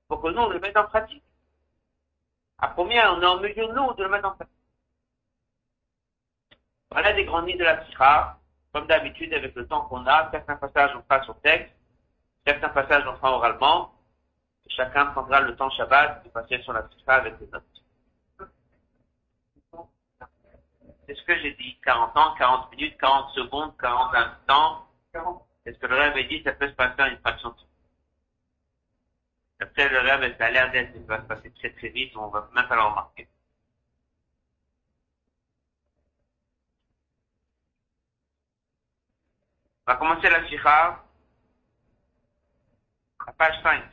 pour 0.07 0.22
que 0.22 0.29
nous, 0.29 0.41
on 0.41 0.50
le 0.50 0.60
mette 0.60 0.77
en 0.77 0.86
pratique. 0.86 1.24
À 2.57 2.69
combien 2.69 3.13
on 3.13 3.22
est 3.22 3.25
en 3.25 3.39
mesure, 3.39 3.74
nous, 3.74 3.93
de 3.93 4.03
le 4.03 4.10
mettre 4.10 4.27
en 4.27 4.36
pratique 4.36 4.55
voilà 6.95 7.12
des 7.12 7.25
grandes 7.25 7.45
lignes 7.45 7.57
de 7.57 7.65
la 7.65 7.86
Sikha. 7.86 8.38
Comme 8.72 8.88
d'habitude, 8.88 9.34
avec 9.34 9.53
le 9.53 9.67
temps 9.67 9.81
qu'on 9.88 10.07
a, 10.07 10.31
certains 10.31 10.55
passages 10.55 10.95
on 10.95 11.01
fera 11.01 11.22
sur 11.24 11.38
texte, 11.41 11.75
certains 12.48 12.69
passages 12.69 13.03
on 13.05 13.15
fera 13.17 13.36
oralement. 13.36 13.93
Et 14.65 14.69
chacun 14.69 15.07
prendra 15.07 15.41
le 15.41 15.57
temps 15.57 15.69
Shabbat 15.72 16.24
de 16.24 16.29
passer 16.29 16.62
sur 16.62 16.72
la 16.72 16.88
Sikha 16.88 17.15
avec 17.15 17.38
les 17.41 17.48
notes. 17.48 17.63
C'est 21.05 21.15
ce 21.15 21.24
que 21.24 21.38
j'ai 21.39 21.53
dit. 21.55 21.77
40 21.84 22.15
ans, 22.15 22.34
40 22.38 22.72
minutes, 22.72 22.98
40 22.98 23.29
secondes, 23.31 23.74
40 23.77 24.15
instants. 24.15 24.88
est 25.65 25.74
ce 25.74 25.77
que 25.77 25.88
le 25.88 25.95
rêve 25.98 26.27
dit, 26.29 26.43
ça 26.43 26.53
peut 26.53 26.69
se 26.69 26.75
passer 26.75 27.01
en 27.01 27.07
une 27.07 27.19
fraction 27.19 27.50
de 27.50 27.55
Après, 29.60 29.88
le 29.88 29.99
rêve, 30.00 30.37
ça 30.38 30.46
a 30.46 30.50
l'air 30.50 30.70
d'être, 30.72 30.94
ça 30.94 31.16
va 31.16 31.18
se 31.22 31.26
passer 31.26 31.50
très 31.52 31.70
très 31.75 31.88
vite, 31.90 32.16
on 32.16 32.28
va 32.28 32.49
même 32.54 32.66
pas 32.66 32.76
le 32.76 32.82
remarquer. 32.82 33.28
On 39.87 39.92
va 39.92 39.99
commencer 39.99 40.30
la 40.30 40.49
sikha 40.49 41.04
à 43.26 43.32
page 43.32 43.62
5. 43.62 43.84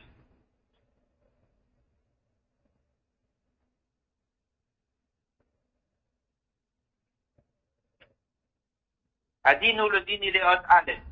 Adinu 9.44 9.88
le 9.90 10.00
din 10.02 10.18
il 10.22 10.36
est 10.36 10.44
hot 10.44 10.62
Aleph. 10.68 11.02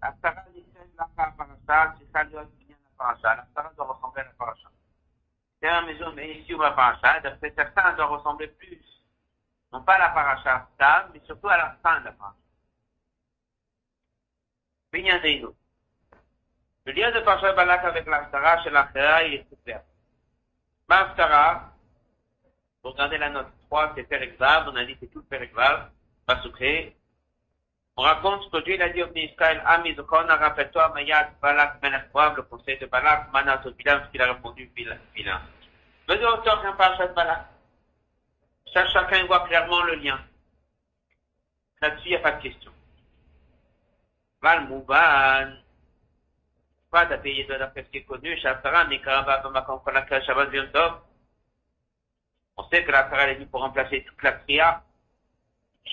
Asara 0.00 0.44
l'Israël 0.54 0.88
la 0.96 1.06
parasha, 1.16 1.96
sikha 1.98 2.24
להיות 2.24 2.50
penser 2.97 3.25
à 3.25 3.35
l'apparence 3.35 3.75
doit 3.75 3.85
ressembler 3.85 4.21
à 4.21 4.25
la 4.25 4.31
paracha. 4.31 4.69
La 5.61 5.81
maison 5.81 6.11
mais 6.13 6.39
ici 6.39 6.53
ou 6.53 6.61
la 6.61 6.71
paracha, 6.71 7.19
d'après 7.21 7.53
certains, 7.55 7.89
elle 7.89 7.95
doit 7.95 8.05
ressembler 8.05 8.47
plus, 8.47 8.81
non 9.71 9.83
pas 9.83 9.95
à 9.95 9.99
la 9.99 10.09
paracha 10.09 10.67
stable, 10.75 11.11
mais 11.13 11.21
surtout 11.25 11.47
à 11.47 11.57
la 11.57 11.77
fin 11.81 11.99
de 12.01 12.05
la 12.05 12.11
paracha. 12.11 12.37
Le 16.85 16.91
lien 16.93 17.11
de 17.11 17.19
Pacha 17.21 17.51
Balak 17.53 17.83
avec 17.83 18.05
l'Aftara 18.05 18.63
chez 18.63 18.69
l'Aftara, 18.69 19.23
il 19.23 19.33
est 19.33 19.63
très 19.63 19.83
Ma 20.87 21.01
L'Aftara, 21.01 21.73
vous 22.83 22.91
regardez 22.91 23.17
la 23.17 23.29
note 23.29 23.47
3, 23.65 23.93
c'est 23.95 24.03
Perekvav, 24.03 24.69
on 24.69 24.75
a 24.75 24.85
dit 24.85 24.93
que 24.93 24.99
c'est 25.01 25.11
tout 25.11 25.23
Perekvav 25.23 25.89
va 26.27 26.41
souffrir. 26.43 26.93
On 27.97 28.01
raconte 28.01 28.51
que 28.51 28.57
Dieu 28.63 28.81
a 28.81 28.89
dit 28.89 29.03
au 29.03 29.11
Israël, 29.15 29.63
Ami 29.65 29.95
Zokon, 29.95 30.27
rappelle-toi, 30.27 30.89
Mayad, 30.93 31.29
Balak, 31.41 31.81
Menachwav, 31.81 32.35
le 32.35 32.41
conseil 32.43 32.77
de 32.77 32.87
Balak, 32.87 33.31
Manat, 33.31 33.63
Bilam, 33.77 34.03
ce 34.05 34.11
qu'il 34.11 34.21
a 34.21 34.33
répondu, 34.33 34.69
Bilam. 34.75 34.99
Venez 36.07 36.25
auteur 36.25 36.61
qu'un 36.61 36.73
Parashat 36.73 37.07
Balak. 37.07 37.45
Ça, 38.73 38.85
chacun 38.87 39.25
voit 39.27 39.47
clairement 39.47 39.81
le 39.83 39.95
lien. 39.95 40.19
Là-dessus, 41.81 42.07
il 42.07 42.09
n'y 42.09 42.15
a 42.17 42.19
pas 42.19 42.33
de 42.33 42.41
question. 42.41 42.71
Val 44.41 44.67
Mouban. 44.67 45.55
Pas 46.91 47.05
payé 47.05 47.45
de 47.45 47.55
d'après 47.55 47.83
ce 47.83 47.89
qui 47.89 47.97
est 47.97 48.03
connu, 48.03 48.37
Shaftara, 48.39 48.85
Nikaraba, 48.85 49.37
Bamakom, 49.37 49.81
Kolaka, 49.83 50.21
Shabbat, 50.21 50.53
Yom 50.53 50.67
On 52.57 52.69
sait 52.69 52.83
que 52.83 52.91
la 52.91 53.09
Sarah 53.09 53.29
est 53.29 53.35
venue 53.35 53.47
pour 53.47 53.61
remplacer 53.61 54.03
toute 54.03 54.21
la 54.21 54.33
prière. 54.33 54.81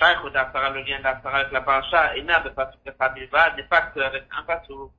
Le 0.01 0.83
lien 0.85 1.01
d'Aftara 1.01 1.39
avec 1.39 1.53
la 1.53 1.61
Paracha, 1.61 2.17
et 2.17 2.23
n'a 2.23 2.41
pas 2.41 2.73
Fabilva, 2.99 3.55
n'est 3.55 3.65
pas 3.65 3.83
qu'avec 3.83 4.25
un 4.31 4.43
passou. 4.43 4.91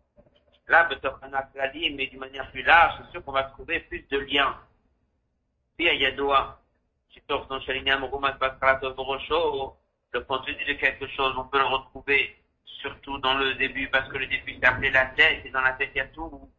Là, 0.67 0.87
l'a 1.55 1.67
dit, 1.69 1.89
mais 1.91 2.07
d'une 2.07 2.19
manière 2.19 2.49
plus 2.51 2.63
large, 2.63 2.95
c'est 3.01 3.11
sûr 3.11 3.23
qu'on 3.25 3.31
va 3.31 3.43
trouver 3.43 3.81
plus 3.81 4.07
de 4.09 4.19
liens. 4.19 4.57
Puis, 5.77 5.89
a 5.89 5.93
Yadoua. 5.93 6.59
Le 10.13 10.19
contenu 10.21 10.65
de 10.65 10.73
quelque 10.73 11.07
chose, 11.07 11.33
on 11.37 11.45
peut 11.45 11.57
le 11.57 11.65
retrouver 11.65 12.37
surtout 12.65 13.17
dans 13.19 13.33
le 13.33 13.55
début, 13.55 13.89
parce 13.89 14.07
que 14.09 14.17
le 14.17 14.27
début 14.27 14.57
c'est 14.59 14.65
appelé 14.65 14.91
la 14.91 15.07
tête, 15.07 15.45
et 15.45 15.49
dans 15.49 15.61
la 15.61 15.73
tête 15.73 15.91
il 15.95 15.97
y 15.97 16.01
a 16.01 16.07
tout. 16.07 16.49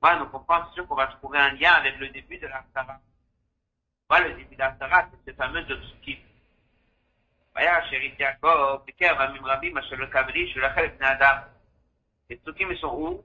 Voilà, 0.00 0.20
donc 0.20 0.32
on 0.32 0.40
pense 0.40 0.72
sûr 0.74 0.86
qu'on 0.86 0.94
va 0.94 1.08
trouver 1.08 1.38
un 1.38 1.54
lien 1.54 1.72
avec 1.72 1.98
le 1.98 2.08
début 2.08 2.38
de 2.38 2.46
l'Aftara. 2.46 3.00
Voilà, 4.08 4.28
le 4.28 4.34
début 4.34 4.54
de 4.54 4.60
l'Aftara, 4.60 5.08
c'est 5.10 5.32
ce 5.32 5.36
fameux 5.36 5.62
Dotsukim. 5.62 6.18
Voilà, 7.58 7.84
chéri 7.90 8.14
Jacob, 8.16 8.86
Beker, 8.86 9.20
Amim 9.20 9.42
Rabbi, 9.42 9.72
Machel 9.72 9.98
le 9.98 10.06
Kavli, 10.06 10.48
Shulachel 10.52 10.92
Ibn 10.94 11.02
Adam. 11.02 11.48
Les 12.30 12.36
Tsukim, 12.36 12.70
ils 12.70 12.78
sont 12.78 12.94
où? 12.94 13.24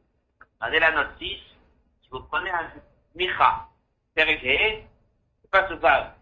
Regardez 0.60 0.80
la 0.80 0.92
note 0.92 1.20
6. 1.20 1.38
Si 2.02 2.10
vous 2.10 2.22
prenez 2.22 2.50
un 2.50 2.72
Micha, 3.14 3.68
Perigé, 4.16 4.88
c'est 5.40 5.52
pas 5.52 5.68
Souvav. 5.68 6.14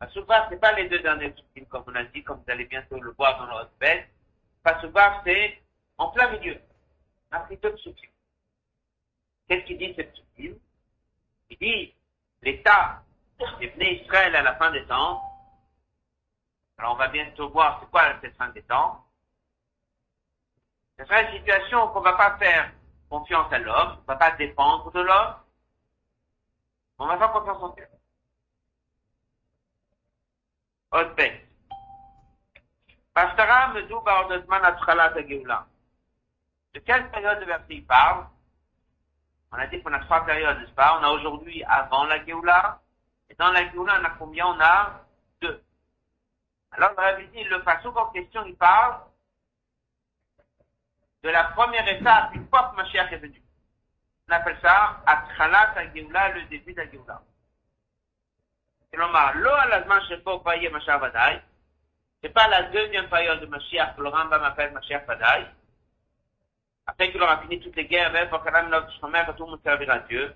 Un 0.00 0.08
Souvav, 0.08 0.48
c'est 0.50 0.60
pas 0.60 0.72
les 0.72 0.88
deux 0.88 0.98
derniers 0.98 1.30
Tsukim, 1.30 1.64
comme 1.66 1.84
on 1.86 1.94
a 1.94 2.02
dit, 2.02 2.24
comme 2.24 2.38
vous 2.38 2.50
allez 2.50 2.64
bientôt 2.64 2.98
le 2.98 3.12
voir 3.12 3.38
dans 3.38 3.46
notre 3.46 3.70
bête. 3.78 4.08
Passoubaf, 4.64 5.20
c'est 5.24 5.62
en 5.96 6.08
plein 6.08 6.30
milieu. 6.32 6.60
Un 7.30 7.38
de 7.48 7.76
Tsukim. 7.76 8.10
Qu'est-ce 9.48 9.64
qu'il 9.64 9.78
dit, 9.78 9.94
ce 9.96 10.02
psukim? 10.02 10.58
Il 11.50 11.58
dit, 11.58 11.94
l'état 12.42 13.04
des 13.60 14.02
Israël 14.02 14.34
à 14.34 14.42
la 14.42 14.56
fin 14.56 14.72
des 14.72 14.84
temps, 14.86 15.22
alors 16.78 16.92
on 16.92 16.96
va 16.96 17.08
bientôt 17.08 17.48
voir 17.50 17.78
c'est 17.80 17.90
quoi 17.90 18.02
cette 18.20 18.36
fin 18.36 18.48
des 18.48 18.62
temps, 18.62 19.04
ce 20.98 21.04
sera 21.04 21.22
une 21.22 21.38
situation 21.38 21.88
qu'on 21.88 22.00
ne 22.00 22.04
va 22.04 22.14
pas 22.14 22.36
faire 22.38 22.72
confiance 23.08 23.52
à 23.52 23.58
l'homme, 23.58 23.96
on 23.98 24.00
ne 24.00 24.06
va 24.06 24.16
pas 24.16 24.30
dépendre 24.32 24.90
de 24.92 25.00
l'homme, 25.00 25.34
on 26.98 27.06
va 27.06 27.18
faire 27.18 27.32
confiance 27.32 27.62
en 27.62 27.68
Dieu. 27.70 27.88
Autre 30.92 31.14
texte. 31.16 31.44
Pastara 33.12 33.68
Medou. 33.68 34.00
De 36.74 36.80
quelle 36.80 37.10
période 37.10 37.40
de 37.40 37.44
verset 37.44 37.64
il 37.70 37.86
parle? 37.86 38.26
On 39.52 39.56
a 39.56 39.66
dit 39.68 39.80
qu'on 39.82 39.92
a 39.92 40.00
trois 40.00 40.24
périodes, 40.24 40.58
n'est-ce 40.58 40.72
pas? 40.72 40.98
On 40.98 41.04
a 41.04 41.10
aujourd'hui 41.10 41.62
avant 41.64 42.04
la 42.04 42.24
Géoula, 42.24 42.80
et 43.30 43.34
dans 43.34 43.52
la 43.52 43.70
Géoula, 43.70 44.00
on 44.00 44.04
a 44.04 44.10
combien? 44.10 44.46
On 44.46 44.60
a 44.60 45.00
deux. 45.40 45.62
Alors, 46.76 46.90
on 46.96 47.00
avait 47.00 47.26
dit, 47.26 47.44
le 47.44 47.62
passage 47.62 47.86
en 47.86 48.06
question, 48.06 48.44
il 48.46 48.56
parle 48.56 49.00
de 51.22 51.28
la 51.28 51.44
première 51.44 51.86
étape, 51.88 52.34
une 52.34 52.48
fois 52.48 52.70
que 52.70 52.76
Mashiach 52.76 53.12
est 53.12 53.18
venu. 53.18 53.40
On 54.28 54.32
appelle 54.32 54.58
ça 54.60 55.00
Atchalat 55.06 55.74
Geoula, 55.94 56.30
le 56.30 56.42
début 56.46 56.72
de 56.72 56.80
la 56.80 56.90
Géoula. 56.90 57.22
C'est. 58.90 58.98
C'est 62.22 62.28
pas 62.30 62.48
la 62.48 62.62
deuxième 62.64 63.08
période 63.08 63.40
de 63.40 63.46
Mashiach 63.46 63.96
que 63.96 64.02
le 64.02 64.08
Rambam 64.08 64.42
appelle 64.42 64.72
Mashiach 64.72 65.06
Vadaï. 65.06 65.46
Après 66.86 67.10
qu'il 67.10 67.22
aura 67.22 67.40
fini 67.42 67.60
toutes 67.60 67.76
les 67.76 67.86
guerres, 67.86 68.12
ben, 68.12 68.28
pour 68.28 68.42
tout 68.42 68.50
le 68.50 69.50
monde 69.50 69.62
servira 69.62 69.94
à 69.94 69.98
Dieu. 70.00 70.34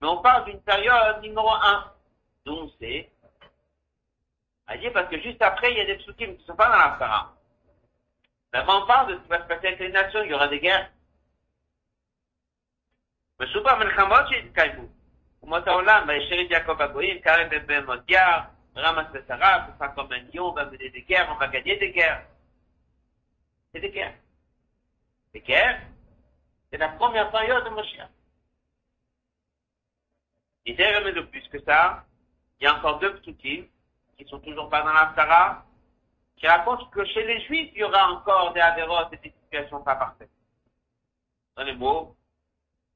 Mais 0.00 0.08
on 0.08 0.18
parle 0.18 0.44
d'une 0.46 0.60
période 0.60 1.22
numéro 1.22 1.50
un. 1.50 1.92
D'où 2.44 2.52
on 2.52 2.68
sait. 4.67 4.73
À 4.73 4.77
dire 4.77 4.93
parce 4.93 5.09
que 5.09 5.19
juste 5.19 5.41
après, 5.41 5.71
il 5.71 5.77
y 5.77 5.81
a 5.81 5.85
des 5.85 5.97
psukim 5.97 6.35
qui 6.35 6.41
ne 6.41 6.45
sont 6.45 6.55
pas 6.55 6.69
dans 6.69 6.77
la 6.77 6.97
Sarah. 6.99 7.33
D'abord, 8.53 8.83
on 8.83 8.87
parle 8.87 9.11
de 9.11 9.17
ce 9.17 9.23
qui 9.23 9.29
va 9.29 9.37
se 9.37 9.47
passer 9.47 9.67
avec 9.67 9.79
les 9.79 9.91
nations, 9.91 10.23
il 10.23 10.31
y 10.31 10.33
aura 10.33 10.47
des 10.47 10.59
guerres. 10.59 10.89
Mais 13.39 13.47
souvent, 13.47 13.77
Melchamot, 13.77 14.27
j'ai 14.29 14.41
dit 14.41 14.53
Kaimou. 14.53 14.89
אומות 15.43 15.67
העולם, 15.67 16.07
וישרת 16.07 16.51
יעקב 16.51 16.81
הגויים, 16.81 17.21
קרב 17.21 17.47
בבהמות 17.51 18.09
יער, 18.09 18.39
רמס 18.75 19.07
ושרף, 19.13 19.61
ופק 19.69 19.95
comme 19.95 20.11
un 20.11 20.21
lion, 20.33 20.49
on 20.49 20.51
va 20.51 20.65
mener 20.65 20.89
des 20.89 21.01
guerres, 21.01 21.29
on 21.31 21.35
va 21.35 21.47
gagner 21.47 21.77
des 21.77 21.91
guerres. 21.91 22.23
C'est 23.71 23.79
des 23.79 23.89
guerres. 23.89 24.17
Des 25.33 25.41
guerres, 25.41 25.81
c'est 26.69 26.77
la 26.77 26.89
première 26.89 27.31
période 27.31 27.63
de 27.65 27.69
Moshiach. 27.69 28.09
Et 30.65 30.73
derrière, 30.73 31.03
mais 31.03 31.13
de 31.13 31.21
plus 31.21 31.47
que 31.47 31.61
ça, 31.61 32.05
il 32.59 32.65
y 32.65 32.67
a 32.67 32.75
encore 32.75 32.99
deux 32.99 33.13
psukim 33.19 33.65
qui 34.16 34.24
sont 34.26 34.40
toujours 34.40 34.68
pas 34.68 34.82
dans 34.82 34.92
la 34.92 35.12
Sarah, 35.16 35.64
qui 36.36 36.46
racontent 36.46 36.86
que 36.86 37.04
chez 37.04 37.24
les 37.24 37.40
Juifs, 37.42 37.70
il 37.74 37.80
y 37.80 37.84
aura 37.84 38.10
encore 38.12 38.52
des 38.52 38.60
avérotes 38.60 39.12
et 39.12 39.16
des 39.16 39.34
situations 39.42 39.82
pas 39.82 39.96
parfaites. 39.96 40.30
Dans 41.56 41.64
les 41.64 41.74
mots, 41.74 42.16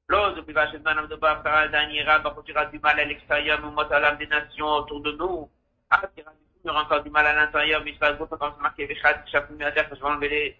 L'ose, 0.09 0.35
depuis 0.35 0.53
Vachesman 0.53 1.05
de 1.05 1.15
Bafara, 1.15 1.67
Danira, 1.67 2.19
quand 2.21 2.41
tu 2.41 2.51
auras 2.51 2.65
du 2.65 2.79
mal 2.79 2.99
à 2.99 3.05
l'extérieur, 3.05 3.59
mais 3.61 3.69
moi, 3.69 3.87
l'âme 3.91 4.17
des 4.17 4.25
nations 4.25 4.65
autour 4.65 5.01
de 5.01 5.11
nous. 5.11 5.47
Ah, 5.91 6.01
il 6.15 6.23
y 6.65 6.69
aura 6.69 6.81
encore 6.81 7.03
du 7.03 7.11
mal 7.11 7.27
à 7.27 7.33
l'intérieur, 7.33 7.83
mais 7.85 7.91
il 7.91 7.97
se 7.99 8.13
beaucoup 8.13 8.35
comme 8.35 8.53
c'est 8.55 8.61
marqué, 8.63 8.87
Vichat, 8.87 9.23
Chapoum, 9.31 9.59
Yader, 9.61 9.83
que 9.87 9.95
je 9.95 10.01
vais 10.01 10.07
enlever 10.07 10.29
les 10.29 10.57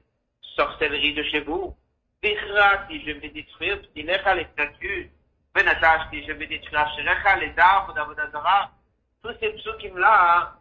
sorcelleries 0.55 1.15
de 1.15 1.23
chez 1.23 1.41
vous. 1.41 1.75
Vichra, 2.21 2.87
si 2.87 3.01
je 3.03 3.11
vais 3.11 3.29
détruire, 3.29 3.81
Ptilecha, 3.81 4.35
les 4.35 4.45
statues. 4.53 5.11
Benatash, 5.55 6.11
si 6.11 6.23
je 6.27 6.31
vais 6.33 6.45
détruire, 6.45 6.87
Sherecha, 6.95 7.37
les 7.37 7.53
arbres 7.57 7.95
d'Avodazara. 7.95 8.69
Tous 9.23 9.33
ces 9.39 9.49
psukim-là, 9.53 10.58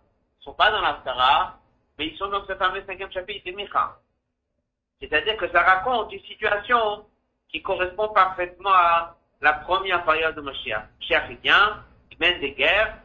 sont 0.49 0.55
pas 0.55 0.71
dans 0.71 0.81
la 0.81 1.01
Sarah, 1.05 1.59
mais 1.99 2.07
ils 2.07 2.17
sont 2.17 2.29
dans 2.29 2.45
ce 2.47 2.55
fameux 2.55 2.83
cinquième 2.87 3.13
chapitre, 3.13 3.43
c'est 3.45 3.53
Micha. 3.53 3.99
C'est-à-dire 5.01 5.37
que 5.37 5.51
ça 5.51 5.63
raconte 5.63 6.11
une 6.13 6.25
situation 6.25 7.07
qui 7.51 7.61
correspond 7.61 8.09
parfaitement 8.09 8.73
à 8.73 9.17
la 9.43 9.53
première 9.53 10.05
période 10.05 10.35
de 10.35 10.41
Moshiach. 10.41 10.85
Moshiach 11.01 11.25
il 11.31 11.37
vient, 11.37 11.85
il 12.11 12.19
mène 12.19 12.41
des 12.41 12.53
guerres, 12.53 12.97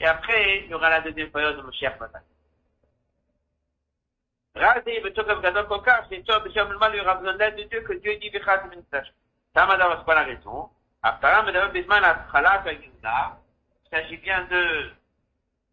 et 0.00 0.06
après, 0.06 0.64
il 0.64 0.70
y 0.70 0.74
aura 0.74 0.90
la 0.90 1.00
deuxième 1.00 1.30
période 1.30 1.56
de 1.56 1.62
Moshiach 1.62 2.00
Matan. 2.00 2.18
Radé, 4.56 5.00
Betokam 5.00 5.40
Gadol 5.40 5.68
Kokar, 5.68 6.04
c'est 6.10 6.24
toi, 6.24 6.40
Bisham 6.40 6.72
Lman, 6.72 6.90
il 6.94 7.00
aura 7.00 7.14
besoin 7.14 7.36
d'aide 7.36 7.56
de 7.56 7.62
Dieu, 7.62 7.80
que 7.82 7.92
Dieu 7.92 8.16
dit 8.16 8.28
Vichat 8.30 8.64
Mintash. 8.64 9.06
Tamada, 9.54 9.96
c'est 9.98 10.04
pas 10.04 10.14
la 10.16 10.24
raison. 10.24 10.68
Après, 11.02 11.42
Madame 11.44 11.70
Bisman, 11.70 12.02
la 12.02 12.26
Khalat, 12.32 12.64
Agimda, 12.66 13.38
il 13.84 13.88
s'agit 13.96 14.16
bien 14.16 14.44
de 14.46 14.90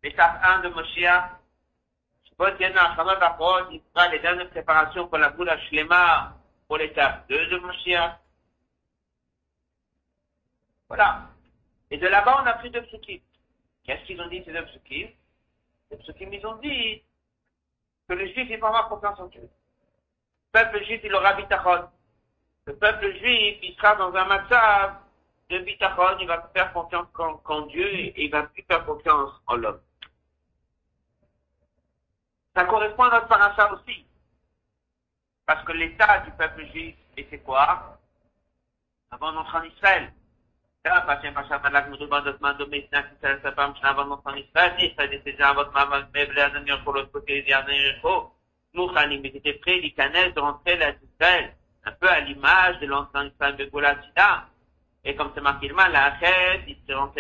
l'étape 0.06 0.40
1 0.44 0.60
de 0.60 0.70
Moshiach. 0.70 1.32
Il 2.30 2.36
fera 2.38 2.52
les 4.10 4.20
dernières 4.20 4.50
préparations 4.52 5.08
pour 5.08 5.18
la 5.18 5.30
boule 5.30 5.50
à 5.50 5.58
Shlema, 5.62 6.38
pour 6.68 6.78
l'étape 6.78 7.28
2 7.28 7.48
de 7.48 7.58
Moshiach. 7.58 8.20
Voilà. 10.88 11.30
Et 11.90 11.98
de 11.98 12.08
là-bas, 12.08 12.42
on 12.44 12.46
a 12.46 12.54
pris 12.54 12.70
deux 12.70 12.84
psukim. 12.84 13.20
Qu'est-ce 13.84 14.04
qu'ils 14.06 14.22
ont 14.22 14.28
dit, 14.28 14.44
ces 14.46 14.54
deux 14.54 14.66
psukim? 14.66 15.10
Les 15.90 15.98
psukim, 15.98 16.32
ils 16.34 16.46
ont 16.46 16.58
dit 16.58 17.02
que 18.08 18.14
le 18.14 18.28
juif, 18.28 18.48
il 18.50 18.60
va 18.60 18.68
avoir 18.68 18.90
confiance 18.90 19.20
en 19.20 19.26
Dieu. 19.26 19.42
Le 19.42 19.50
peuple 20.52 20.84
juif, 20.86 21.02
il 21.04 21.16
aura 21.16 21.34
bitachon. 21.34 21.90
Le 22.66 22.76
peuple 22.76 23.12
juif, 23.18 23.58
il 23.64 23.76
sera 23.76 23.96
dans 23.96 24.14
un 24.14 24.26
matzav 24.26 24.98
de 25.50 25.60
bitachon, 25.60 26.20
il 26.20 26.28
va 26.28 26.48
faire 26.54 26.72
confiance 26.74 27.08
en, 27.46 27.62
Dieu 27.62 27.88
et 27.88 28.26
il 28.26 28.30
va 28.30 28.44
plus 28.44 28.64
faire 28.64 28.86
confiance 28.86 29.32
en 29.48 29.56
l'homme. 29.56 29.80
Ça 32.56 32.66
correspond 32.66 33.04
à 33.04 33.16
notre 33.16 33.28
paracha 33.28 33.74
aussi. 33.74 34.06
Parce 35.46 35.64
que 35.66 35.74
l'état 35.74 36.20
du 36.20 36.32
peuple 36.32 36.66
juif 36.72 36.96
était 37.18 37.40
quoi? 37.40 38.00
Avant 39.12 39.34
d'entrer 39.34 39.58
en 39.58 39.64
Israël. 39.64 40.12
Là 40.86 41.06
Israël. 51.14 51.54
Un 51.88 51.92
peu 51.92 52.10
à 52.10 52.20
l'image 52.22 52.80
de 52.80 52.88
l'ancien 52.88 53.26
de. 53.26 53.70
Et 55.04 55.16
comme 55.16 55.32
c'est 55.36 55.42
marqué 55.42 55.68
le 55.68 55.76
mal, 55.76 55.92
la 55.92 56.06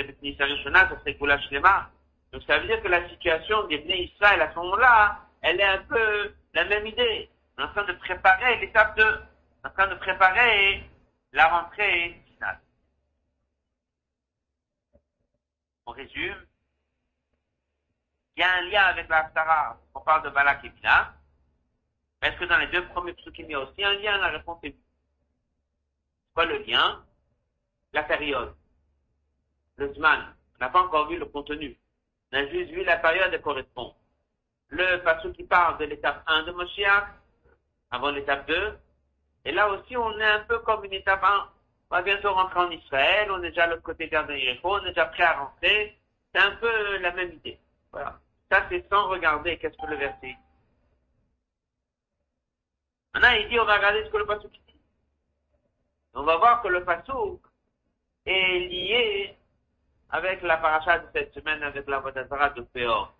avec 0.01 0.99
ça 1.03 1.39
Shlema. 1.41 1.89
Donc 2.31 2.41
ça 2.47 2.57
veut 2.57 2.67
dire 2.67 2.81
que 2.81 2.87
la 2.87 3.07
situation 3.09 3.63
des 3.67 3.77
Israël 3.77 4.41
à 4.41 4.51
ce 4.51 4.55
moment-là, 4.55 5.24
elle 5.45 5.59
est 5.59 5.63
un 5.63 5.83
peu 5.83 6.33
la 6.55 6.65
même 6.65 6.87
idée 6.87 7.29
en 7.59 7.67
train 7.67 7.83
de 7.83 7.93
préparer 7.93 8.57
l'étape 8.57 8.97
2, 8.97 9.23
en 9.63 9.69
train 9.69 9.87
de 9.87 9.93
préparer 9.93 10.83
la 11.33 11.47
rentrée 11.47 12.19
finale. 12.25 12.59
On 15.85 15.91
résume. 15.91 16.47
Il 18.35 18.39
y 18.39 18.43
a 18.43 18.55
un 18.55 18.61
lien 18.61 18.83
avec 18.85 19.07
la 19.07 19.31
Sarah. 19.35 19.79
On 19.93 19.99
parle 20.01 20.23
de 20.23 20.29
Balak 20.29 20.65
et 20.65 20.69
Bila. 20.69 21.13
Est-ce 22.23 22.37
que 22.37 22.45
dans 22.45 22.57
les 22.57 22.67
deux 22.67 22.87
premiers 22.87 23.13
psukim, 23.13 23.45
il 23.45 23.51
y 23.51 23.55
a 23.55 23.59
aussi 23.59 23.83
un 23.83 23.93
lien? 23.93 24.17
La 24.17 24.29
réponse 24.29 24.57
est. 24.63 24.75
Quoi 26.33 26.45
le 26.45 26.57
lien? 26.63 27.05
La 27.93 28.01
période. 28.01 28.55
Le 29.77 29.93
Zman. 29.93 30.35
On 30.55 30.65
n'a 30.65 30.69
pas 30.71 30.81
encore 30.81 31.07
vu 31.07 31.17
le 31.19 31.25
contenu. 31.25 31.77
On 32.31 32.37
a 32.37 32.47
juste 32.47 32.71
vu 32.71 32.83
la 32.83 32.97
période 32.97 33.31
qui 33.31 33.41
correspond. 33.43 33.95
Le 34.69 34.97
passage 35.03 35.31
qui 35.33 35.43
parle 35.43 35.77
de 35.77 35.85
l'étape 35.85 36.23
1 36.27 36.43
de 36.43 36.51
Moshiach, 36.51 37.07
avant 37.91 38.11
l'étape 38.11 38.47
2. 38.47 38.77
Et 39.45 39.51
là 39.51 39.69
aussi, 39.69 39.95
on 39.95 40.19
est 40.19 40.23
un 40.23 40.39
peu 40.41 40.59
comme 40.59 40.83
une 40.85 40.93
étape 40.93 41.23
1. 41.23 41.49
On 41.89 41.95
va 41.95 42.01
bientôt 42.01 42.33
rentrer 42.33 42.59
en 42.59 42.71
Israël, 42.71 43.29
on 43.31 43.43
est 43.43 43.49
déjà 43.49 43.63
à 43.65 43.67
l'autre 43.67 43.83
côté 43.83 44.07
de 44.07 44.33
Yericho, 44.33 44.75
on 44.75 44.83
est 44.85 44.89
déjà 44.89 45.05
prêt 45.05 45.23
à 45.23 45.33
rentrer. 45.33 45.97
C'est 46.33 46.41
un 46.41 46.55
peu 46.55 46.97
la 46.97 47.11
même 47.11 47.33
idée. 47.33 47.59
Voilà. 47.91 48.19
Ça, 48.51 48.65
c'est 48.69 48.87
sans 48.89 49.07
regarder 49.07 49.57
qu'est-ce 49.57 49.77
que 49.77 49.89
le 49.89 49.97
verset 49.97 50.17
dit. 50.23 50.35
Maintenant, 53.13 53.31
il 53.31 53.47
dit, 53.47 53.59
on 53.59 53.65
va 53.65 53.77
regarder 53.77 54.03
ce 54.03 54.09
que 54.09 54.17
le 54.17 54.25
Passouk 54.25 54.51
dit. 54.51 54.79
On 56.13 56.23
va 56.23 56.37
voir 56.37 56.61
que 56.61 56.67
le 56.67 56.83
Passouk 56.83 57.41
est 58.25 58.59
lié 58.59 59.37
avec 60.09 60.41
la 60.41 60.57
paracha 60.57 60.99
de 60.99 61.07
cette 61.13 61.33
semaine, 61.33 61.63
avec 61.63 61.87
la 61.87 61.99
Vodazara 61.99 62.49
de 62.49 62.61
Péor. 62.61 63.14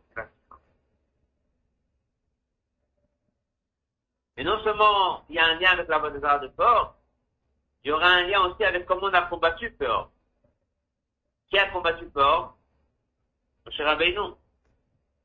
Et 4.38 4.44
non 4.44 4.62
seulement 4.64 5.24
il 5.30 5.36
y 5.36 5.40
a 5.40 5.46
un 5.46 5.56
lien 5.56 5.72
avec 5.72 5.88
la 5.88 5.96
arts 5.98 6.40
de 6.42 6.48
Peur, 6.50 6.96
il 7.84 7.90
y 7.90 7.92
aura 7.92 8.08
un 8.08 8.24
lien 8.24 8.42
aussi 8.42 8.64
avec 8.64 8.86
comment 8.86 9.08
on 9.08 9.14
a 9.14 9.24
combattu 9.24 9.72
Peur. 9.72 10.10
Qui 11.50 11.60
a 11.60 11.70
combattu 11.70 12.06
Peur 12.10 12.56
Moshe 13.66 13.82
Rabbeinu. 13.82 14.36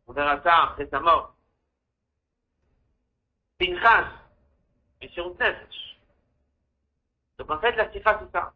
On 0.06 0.12
verra 0.12 0.42
ça 0.42 0.62
après 0.64 0.88
sa 0.88 1.00
mort. 1.00 1.34
Pinchas, 3.58 4.08
sur 5.12 5.30
Nefesh. 5.30 5.98
Donc 7.38 7.50
en 7.50 7.58
fait, 7.60 7.72
la 7.72 7.90
sifa, 7.92 8.18
c'est 8.20 8.32
ça. 8.32 8.52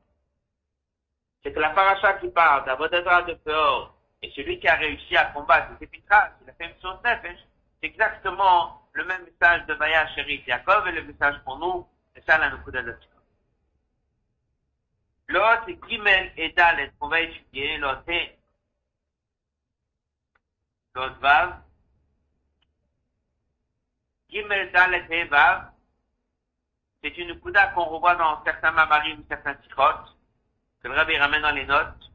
c'est 1.43 1.53
que 1.53 1.61
la 1.61 1.71
paracha 1.71 2.15
qui 2.15 2.29
parle 2.29 2.65
d'Avodazara 2.65 3.23
de 3.23 3.35
Peor 3.35 3.95
et 4.23 4.31
celui 4.35 4.59
qui 4.59 4.67
a 4.67 4.77
réussi 4.77 5.17
à 5.17 5.27
combattre 5.27 5.73
les 5.73 5.85
épitras, 5.85 6.31
il 6.43 6.51
a 6.51 6.55
fait 6.55 6.75
son 6.81 6.95
nefesh, 7.05 7.39
c'est 7.39 7.54
exactement 7.85 8.89
le 8.93 9.05
même 9.05 9.25
message 9.25 9.67
de 9.67 9.75
Vaya 9.75 10.07
Sherif 10.15 10.47
Yaakov 10.47 10.89
et 10.89 10.93
le 10.93 11.05
message 11.05 11.41
pour 11.45 11.59
nous, 11.59 11.87
c'est 12.15 12.25
ça 12.25 12.39
la 12.39 12.51
Nukuda 12.51 12.83
L'autre, 15.29 15.89
Gimel 15.89 16.33
et 16.37 16.51
Dalet, 16.51 16.93
qu'on 16.99 17.09
va 17.09 17.21
étudier, 17.21 17.79
l'autre 17.79 18.05
est 18.09 18.39
l'autre 20.95 21.19
Vav, 21.21 21.61
Gimel 24.31 24.73
Dalet 24.73 25.07
et 25.11 25.25
Vav, 25.25 25.71
c'est 27.03 27.19
une 27.19 27.39
Kuda 27.41 27.69
qu'on 27.69 27.85
revoit 27.85 28.15
dans 28.15 28.43
certains 28.45 28.71
mamarim 28.71 29.21
ou 29.21 29.25
certains 29.29 29.55
tirotes, 29.55 30.17
que 30.83 30.89
le 30.89 30.95
rabbi 30.95 31.17
ramène 31.19 31.43
dans 31.43 31.51
les 31.51 31.67
notes. 31.67 32.11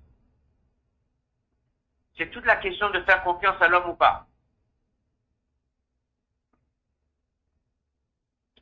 C'est 2.18 2.32
toute 2.32 2.46
la 2.46 2.56
question 2.56 2.90
de 2.90 3.02
faire 3.02 3.24
confiance 3.24 3.62
à 3.62 3.68
l'homme 3.68 3.90
ou 3.90 3.96
pas. 3.96 4.29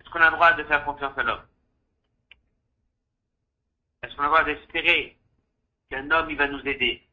Est-ce 0.08 0.14
qu'on 0.14 0.22
a 0.22 0.30
le 0.30 0.36
droit 0.38 0.54
de 0.54 0.64
faire 0.64 0.86
confiance 0.86 1.18
à 1.18 1.24
l'homme? 1.24 1.46
Est-ce 4.02 4.16
qu'on 4.16 4.22
a 4.22 4.28
le 4.28 4.30
droit 4.30 4.44
d'espérer 4.46 5.18
qu'un 5.90 6.10
homme, 6.12 6.30
il 6.30 6.38
va 6.38 6.48
nous 6.48 6.66
aider? 6.66 7.06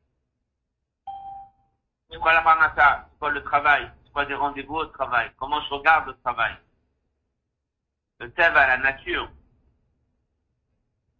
C'est 2.08 2.20
quoi 2.20 2.32
la 2.32 2.42
parnassa? 2.42 3.08
C'est 3.10 3.18
quoi 3.18 3.30
le 3.30 3.42
travail? 3.42 3.90
C'est 4.04 4.12
quoi 4.12 4.26
des 4.26 4.34
rendez-vous 4.34 4.76
au 4.76 4.86
travail? 4.86 5.32
Comment 5.36 5.60
je 5.62 5.70
regarde 5.70 6.06
le 6.06 6.16
travail? 6.20 6.56
Le 8.20 8.30
thème 8.30 8.56
à 8.56 8.68
la 8.68 8.78
nature. 8.78 9.28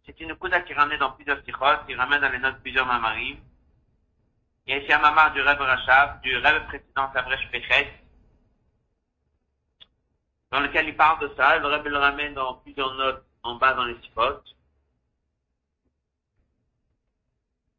C'est 0.05 0.17
une 0.21 0.33
kuda 0.37 0.61
qui 0.61 0.73
ramène 0.73 0.99
dans 0.99 1.11
plusieurs 1.11 1.43
sikhot, 1.43 1.83
qui 1.87 1.95
ramène 1.95 2.21
dans 2.21 2.31
les 2.31 2.39
notes 2.39 2.61
plusieurs 2.61 2.85
mamarim. 2.85 3.37
Il 4.65 4.73
y 4.73 4.79
a 4.79 4.81
ici 4.81 4.93
un 4.93 4.99
mamar 4.99 5.33
du 5.33 5.41
rêve 5.41 5.59
Rachav, 5.59 6.21
du 6.21 6.37
rêve 6.37 6.65
précédent 6.67 7.11
Sabrech 7.11 7.51
Pechet, 7.51 7.91
dans 10.55 10.61
lequel 10.61 10.87
il 10.87 10.95
parle 10.95 11.19
de 11.19 11.27
ça. 11.35 11.59
Le 11.59 11.67
rêve 11.67 11.85
le 11.85 11.97
ramène 11.97 12.33
dans 12.33 12.53
plusieurs 12.55 12.95
notes 12.95 13.25
en 13.43 13.55
bas 13.55 13.73
dans 13.73 13.83
les 13.83 14.01
sikhot. 14.01 14.41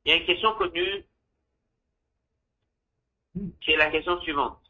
Il 0.04 0.10
y 0.10 0.12
a 0.12 0.16
une 0.16 0.26
question 0.26 0.54
connue 0.56 1.06
qui 3.62 3.72
est 3.72 3.78
la 3.78 3.90
question 3.90 4.20
suivante. 4.20 4.60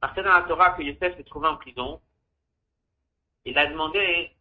Parce 0.00 0.14
que 0.14 0.20
dans 0.20 0.34
la 0.34 0.42
Torah 0.42 0.72
que 0.72 0.82
Yosef 0.82 1.16
s'est 1.16 1.24
trouvé 1.24 1.48
en 1.48 1.56
prison, 1.56 1.98
il 3.46 3.56
a 3.56 3.68
demandé 3.68 4.36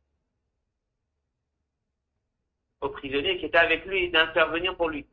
au 2.81 2.89
prisonnier 2.89 3.39
qui 3.39 3.45
était 3.45 3.59
avec 3.59 3.85
lui 3.85 4.11
d'intervenir 4.11 4.75
pour 4.75 4.89
lui. 4.89 5.07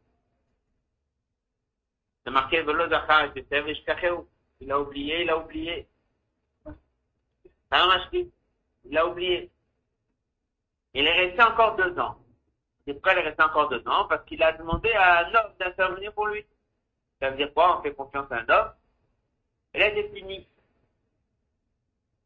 Il 2.26 2.36
a 4.72 4.80
oublié, 4.80 5.22
il 5.22 5.30
a 5.30 5.38
oublié. 5.38 5.86
Il 7.72 8.96
a 8.96 9.06
oublié. 9.06 9.50
Il 10.94 11.06
est 11.06 11.26
resté 11.26 11.42
encore 11.42 11.76
deux 11.76 11.98
ans. 11.98 12.18
C'est 12.84 12.94
pourquoi 12.94 13.12
il 13.12 13.18
est 13.18 13.28
resté 13.28 13.42
encore 13.42 13.68
deux 13.68 13.86
ans 13.86 14.06
Parce 14.08 14.24
qu'il 14.24 14.42
a 14.42 14.52
demandé 14.52 14.90
à 14.92 15.26
un 15.26 15.34
homme 15.34 15.52
d'intervenir 15.60 16.12
pour 16.14 16.26
lui. 16.26 16.44
Ça 17.20 17.30
veut 17.30 17.36
dire 17.36 17.52
quoi? 17.52 17.78
On 17.78 17.82
fait 17.82 17.94
confiance 17.94 18.30
à 18.30 18.36
un 18.36 18.48
homme. 18.48 18.72
Il 19.74 19.82
a 19.82 19.88
été 19.88 20.04
puni. 20.04 20.46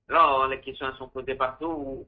Là, 0.09 0.47
les 0.49 0.61
questions 0.61 0.95
sont 0.97 1.09
posées 1.09 1.35
partout. 1.35 2.07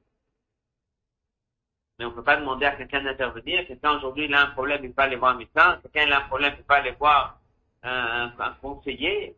Mais 1.97 2.05
on 2.05 2.09
ne 2.09 2.15
peut 2.15 2.23
pas 2.23 2.37
demander 2.37 2.65
à 2.65 2.75
quelqu'un 2.75 3.03
d'intervenir. 3.03 3.65
Quelqu'un 3.67 3.97
aujourd'hui, 3.97 4.25
il 4.25 4.33
a 4.33 4.41
un 4.41 4.51
problème, 4.51 4.83
il 4.83 4.93
peut 4.93 5.01
aller 5.01 5.15
voir 5.15 5.31
un 5.31 5.37
médecin. 5.37 5.79
Quelqu'un 5.81 6.11
a 6.11 6.19
un 6.19 6.27
problème, 6.27 6.53
il 6.53 6.57
peut 6.57 6.63
pas 6.63 6.77
aller 6.77 6.91
voir 6.91 7.39
un, 7.83 8.31
conseiller. 8.61 9.35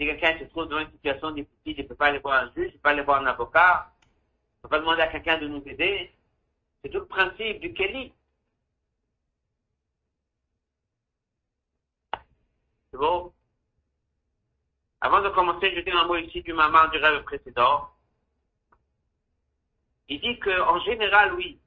Si 0.00 0.06
quelqu'un 0.06 0.38
se 0.38 0.44
trouve 0.44 0.66
dans 0.68 0.78
une 0.78 0.90
situation 0.92 1.30
difficile, 1.32 1.74
il 1.78 1.82
ne 1.82 1.88
peut 1.88 1.94
pas 1.94 2.06
aller 2.06 2.20
voir 2.20 2.42
un 2.42 2.46
juge, 2.54 2.56
il 2.56 2.64
ne 2.68 2.70
peut 2.70 2.78
pas 2.78 2.90
aller 2.92 3.02
voir 3.02 3.20
un 3.20 3.26
avocat. 3.26 3.92
Il 4.00 4.06
ne 4.56 4.62
peut 4.62 4.68
pas 4.70 4.78
demander 4.78 5.02
à 5.02 5.08
quelqu'un 5.08 5.36
de 5.36 5.46
nous 5.46 5.62
aider. 5.66 6.10
C'est 6.82 6.88
tout 6.88 7.00
le 7.00 7.06
principe 7.06 7.60
du 7.60 7.74
Kelly. 7.74 8.10
C'est 12.90 12.96
bon? 12.96 13.30
Avant 15.02 15.20
de 15.20 15.28
commencer, 15.28 15.70
je 15.76 15.80
dis 15.80 15.90
un 15.90 16.06
mot 16.06 16.16
ici 16.16 16.40
du 16.40 16.54
maman 16.54 16.88
du 16.88 16.96
rêve 16.96 17.22
précédent. 17.24 17.90
Il 20.08 20.18
dit 20.22 20.40
qu'en 20.40 20.80
général, 20.80 21.34
oui, 21.34 21.60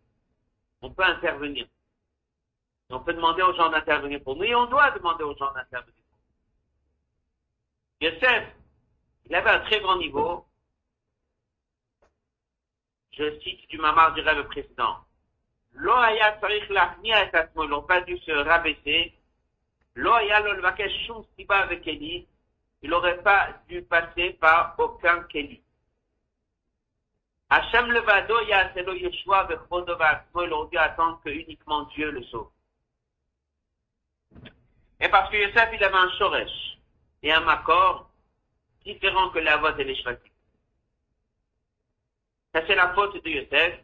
on 0.81 0.89
peut 0.89 1.03
intervenir. 1.03 1.67
On 2.89 2.99
peut 2.99 3.13
demander 3.13 3.43
aux 3.43 3.53
gens 3.53 3.69
d'intervenir 3.69 4.23
pour 4.23 4.35
nous 4.35 4.45
et 4.45 4.55
on 4.55 4.65
doit 4.65 4.89
demander 4.89 5.23
aux 5.23 5.37
gens 5.37 5.53
d'intervenir. 5.53 6.02
Yosef, 8.03 8.43
il 9.27 9.33
avait 9.33 9.49
un 9.49 9.59
très 9.61 9.79
grand 9.79 9.95
niveau. 9.95 10.45
Je 13.11 13.39
cite 13.39 13.69
du 13.69 13.77
mamar 13.77 14.13
du 14.13 14.19
rêve 14.19 14.45
précédent. 14.47 14.97
Loaya 15.71 16.37
sarich 16.41 16.67
lachnia 16.67 17.23
et 17.23 17.31
ils 17.31 17.69
n'ont 17.69 17.83
pas 17.83 18.01
dû 18.01 18.17
se 18.17 18.31
rabaisser. 18.31 19.13
Loaya 19.95 20.41
lolvakesh 20.41 21.05
shum 21.05 21.23
siba 21.37 21.59
avec 21.59 21.87
Eli. 21.87 22.27
Il 22.81 22.89
n'aurait 22.89 23.23
pas 23.23 23.61
dû 23.69 23.81
passer 23.83 24.31
par 24.33 24.75
aucun 24.77 25.23
Kelly. 25.23 25.63
Hachem 27.49 27.89
Levado, 27.89 28.41
Yaselo 28.41 28.95
Yeshua, 28.95 29.45
Vechvodova, 29.45 30.25
il 30.35 30.51
aurait 30.51 30.69
dû 30.69 30.77
attendre 30.77 31.21
que 31.23 31.29
uniquement 31.29 31.83
Dieu 31.83 32.11
le 32.11 32.23
sauve. 32.23 32.49
Et 34.99 35.07
parce 35.07 35.29
que 35.29 35.37
Yosef, 35.37 35.69
il 35.71 35.81
avait 35.81 35.95
un 35.95 36.09
Shoresh 36.17 36.72
et 37.23 37.31
un 37.31 37.39
Makor 37.39 38.09
différent 38.83 39.29
que 39.29 39.39
la 39.39 39.57
voix 39.57 39.71
les 39.71 39.95
Ça, 40.03 40.13
c'est 42.53 42.75
la 42.75 42.93
faute 42.93 43.23
de 43.23 43.29
Yosef 43.29 43.79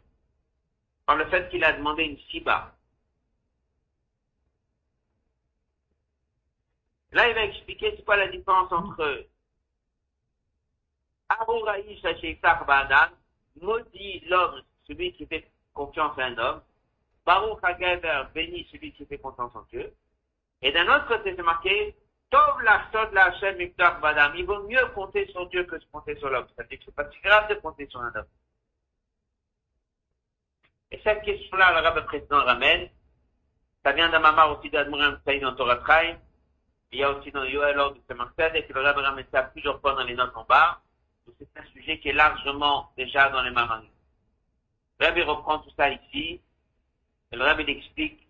par 1.06 1.16
le 1.16 1.26
fait 1.26 1.48
qu'il 1.50 1.64
a 1.64 1.72
demandé 1.72 2.04
une 2.04 2.18
Siba. 2.30 2.76
Là, 7.12 7.28
il 7.28 7.34
va 7.34 7.44
expliquer 7.44 7.94
c'est 7.96 8.04
quoi 8.04 8.16
la 8.16 8.28
différence 8.28 8.70
entre 8.70 9.26
Arouraï 11.28 11.98
Shachekar 12.00 12.64
Badan 12.66 13.08
maudit 13.60 14.20
l'homme, 14.28 14.62
celui 14.86 15.12
qui 15.14 15.26
fait 15.26 15.50
confiance 15.74 16.16
à 16.18 16.26
un 16.26 16.38
homme. 16.38 16.62
Baruch 17.26 17.58
HaGever, 17.62 18.24
béni 18.34 18.68
celui 18.70 18.92
qui 18.92 19.04
fait 19.06 19.18
confiance 19.18 19.54
en 19.54 19.62
Dieu. 19.62 19.92
Et 20.62 20.72
d'un 20.72 20.86
autre 20.94 21.06
côté, 21.08 21.34
c'est 21.34 21.42
marqué, 21.42 21.94
Il 24.34 24.44
vaut 24.46 24.62
mieux 24.68 24.86
compter 24.94 25.26
sur 25.28 25.48
Dieu 25.48 25.64
que 25.64 25.76
de 25.76 25.84
compter 25.92 26.16
sur 26.16 26.30
l'homme. 26.30 26.46
C'est-à-dire 26.54 26.78
que 26.78 26.84
c'est 26.84 26.94
pas 26.94 27.10
si 27.10 27.20
grave 27.20 27.48
de 27.48 27.54
compter 27.54 27.88
sur 27.88 28.00
un 28.00 28.14
homme. 28.14 28.26
Et 30.92 31.00
cette 31.02 31.22
question-là, 31.22 31.72
le 31.72 31.86
rabbin 31.86 32.02
président 32.02 32.44
ramène. 32.44 32.88
Ça 33.84 33.92
vient 33.92 34.10
d'un 34.10 34.18
mamar 34.18 34.58
aussi 34.58 34.70
d'Admiral 34.70 35.20
Saïd 35.24 35.42
dans 35.42 35.54
Torah 35.54 35.76
Traim. 35.76 36.16
Il 36.92 36.98
y 36.98 37.04
a 37.04 37.10
aussi 37.10 37.30
dans 37.30 37.44
Yoel 37.44 37.78
Or 37.78 37.94
de 37.94 38.00
Semarced 38.08 38.54
et 38.54 38.66
que 38.66 38.72
le 38.72 38.80
rabbin 38.82 39.02
ramène 39.02 39.26
ça 39.32 39.42
plusieurs 39.44 39.80
fois 39.80 39.94
dans 39.94 40.04
les 40.04 40.14
notes 40.14 40.36
en 40.36 40.44
bas 40.44 40.80
c'est 41.38 41.60
un 41.60 41.64
sujet 41.72 41.98
qui 41.98 42.08
est 42.08 42.14
largement 42.14 42.92
déjà 42.96 43.30
dans 43.30 43.42
les 43.42 43.50
marins. 43.50 43.84
Le 44.98 45.06
Rabbi 45.06 45.22
reprend 45.22 45.58
tout 45.60 45.70
ça 45.76 45.90
ici, 45.90 46.40
et 47.32 47.36
le 47.36 47.44
Rabbi 47.44 47.64
explique 47.70 48.26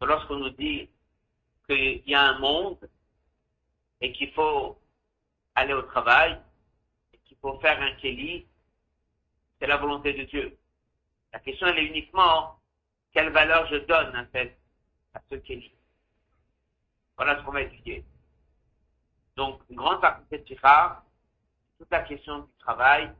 que 0.00 0.06
lorsqu'on 0.06 0.36
nous 0.36 0.50
dit 0.50 0.88
qu'il 1.68 2.02
y 2.06 2.14
a 2.14 2.22
un 2.22 2.38
monde 2.38 2.78
et 4.00 4.12
qu'il 4.12 4.32
faut 4.32 4.78
aller 5.54 5.74
au 5.74 5.82
travail, 5.82 6.40
qu'il 7.24 7.36
faut 7.38 7.58
faire 7.60 7.80
un 7.80 7.92
kéli, 7.96 8.46
c'est 9.58 9.66
la 9.66 9.76
volonté 9.76 10.12
de 10.12 10.24
Dieu. 10.24 10.56
La 11.32 11.38
question 11.38 11.66
elle 11.66 11.78
est 11.78 11.86
uniquement 11.86 12.58
quelle 13.12 13.30
valeur 13.30 13.66
je 13.68 13.76
donne 13.76 14.16
en 14.16 14.26
fait 14.26 14.58
à 15.14 15.20
ce 15.30 15.36
kéli. 15.36 15.72
Voilà 17.16 17.38
ce 17.38 17.44
qu'on 17.44 17.52
va 17.52 17.62
étudier. 17.62 18.04
Donc, 19.36 19.60
une 19.68 19.76
grande 19.76 20.00
partie 20.00 20.22
de 20.30 20.36
cette 20.36 20.60
toute 21.78 21.90
la 21.90 22.00
question 22.00 22.40
du 22.40 22.52
travail, 22.58 23.10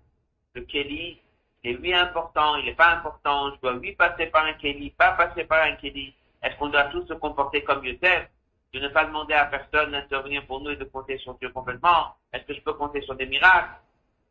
le 0.54 0.62
Kelly, 0.62 1.20
il 1.62 1.70
est 1.70 1.76
oui 1.78 1.92
important, 1.92 2.56
il 2.56 2.66
n'est 2.66 2.74
pas 2.74 2.92
important, 2.92 3.52
je 3.54 3.60
dois 3.60 3.74
oui 3.74 3.92
passer 3.92 4.26
par 4.26 4.44
un 4.44 4.54
Kelly, 4.54 4.90
pas 4.90 5.12
passer 5.12 5.44
par 5.44 5.62
un 5.62 5.74
Kelly. 5.76 6.14
Est-ce 6.42 6.56
qu'on 6.56 6.68
doit 6.68 6.84
tous 6.84 7.06
se 7.06 7.14
comporter 7.14 7.64
comme 7.64 7.84
Yosef, 7.84 8.28
de 8.74 8.80
ne 8.80 8.88
pas 8.88 9.04
demander 9.04 9.34
à 9.34 9.46
personne 9.46 9.92
d'intervenir 9.92 10.44
pour 10.46 10.60
nous 10.60 10.70
et 10.70 10.76
de 10.76 10.84
compter 10.84 11.16
sur 11.18 11.34
Dieu 11.38 11.48
complètement 11.50 12.16
Est-ce 12.32 12.44
que 12.44 12.54
je 12.54 12.60
peux 12.60 12.74
compter 12.74 13.00
sur 13.02 13.14
des 13.14 13.26
miracles? 13.26 13.80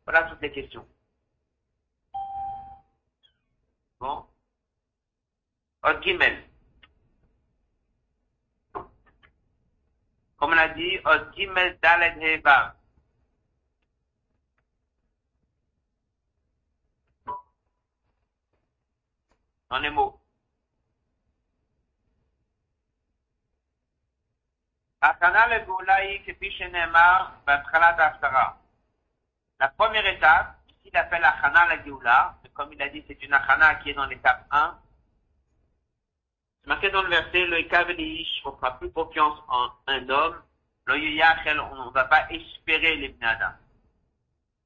Voilà 0.04 0.24
toutes 0.24 0.42
les 0.42 0.52
questions. 0.52 0.86
Bon. 3.98 4.26
Gimel. 6.02 6.44
Comme 10.36 10.52
on 10.52 10.58
a 10.58 10.68
dit, 10.68 10.98
Od 11.06 11.34
Gimel 11.34 11.78
Dalet 11.82 12.16
Heva. 12.20 12.76
dans 19.70 19.80
les 19.80 19.90
mots. 19.90 20.23
Ben, 27.46 27.62
la 29.60 29.68
première 29.68 30.06
étape, 30.06 30.56
ici 30.70 30.78
il 30.86 30.96
appelle 30.96 31.22
Achana 31.22 31.66
la 31.66 31.84
Géoula, 31.84 32.36
comme 32.54 32.72
il 32.72 32.80
a 32.80 32.88
dit, 32.88 33.04
c'est 33.06 33.22
une 33.22 33.34
Achana 33.34 33.74
qui 33.74 33.90
est 33.90 33.94
dans 33.94 34.06
l'étape 34.06 34.46
1. 34.50 34.78
C'est 36.62 36.68
marqué 36.68 36.88
dans 36.90 37.02
le 37.02 37.10
verset, 37.10 37.44
le 37.44 37.64
Kavelish, 37.64 38.40
on 38.46 38.52
ne 38.52 38.56
fera 38.56 38.78
plus 38.78 38.90
confiance 38.92 39.38
en 39.48 39.68
un 39.88 40.08
homme, 40.08 40.42
le 40.86 40.98
Yachel, 40.98 41.60
on 41.60 41.84
ne 41.84 41.90
va 41.90 42.04
pas 42.04 42.26
espérer 42.30 42.96
les 42.96 43.10
Bnada. 43.10 43.58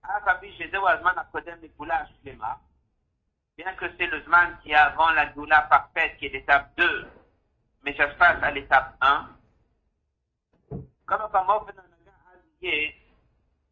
Ah, 0.05 0.20
Bien 3.57 3.74
que 3.74 3.87
c'est 3.98 4.07
le 4.07 4.22
Zman 4.22 4.57
qui 4.62 4.70
est 4.70 4.77
avant 4.77 5.11
la 5.11 5.33
Géoula 5.33 5.62
parfaite, 5.62 6.16
qui 6.18 6.27
est 6.27 6.29
l'étape 6.29 6.70
2, 6.77 7.11
mais 7.83 7.96
ça 7.96 8.09
se 8.09 8.14
passe 8.14 8.40
à 8.40 8.53
l'étape 8.53 8.94
1. 9.01 9.38
Comme 11.07 11.21
on 11.21 11.27
va 11.27 11.73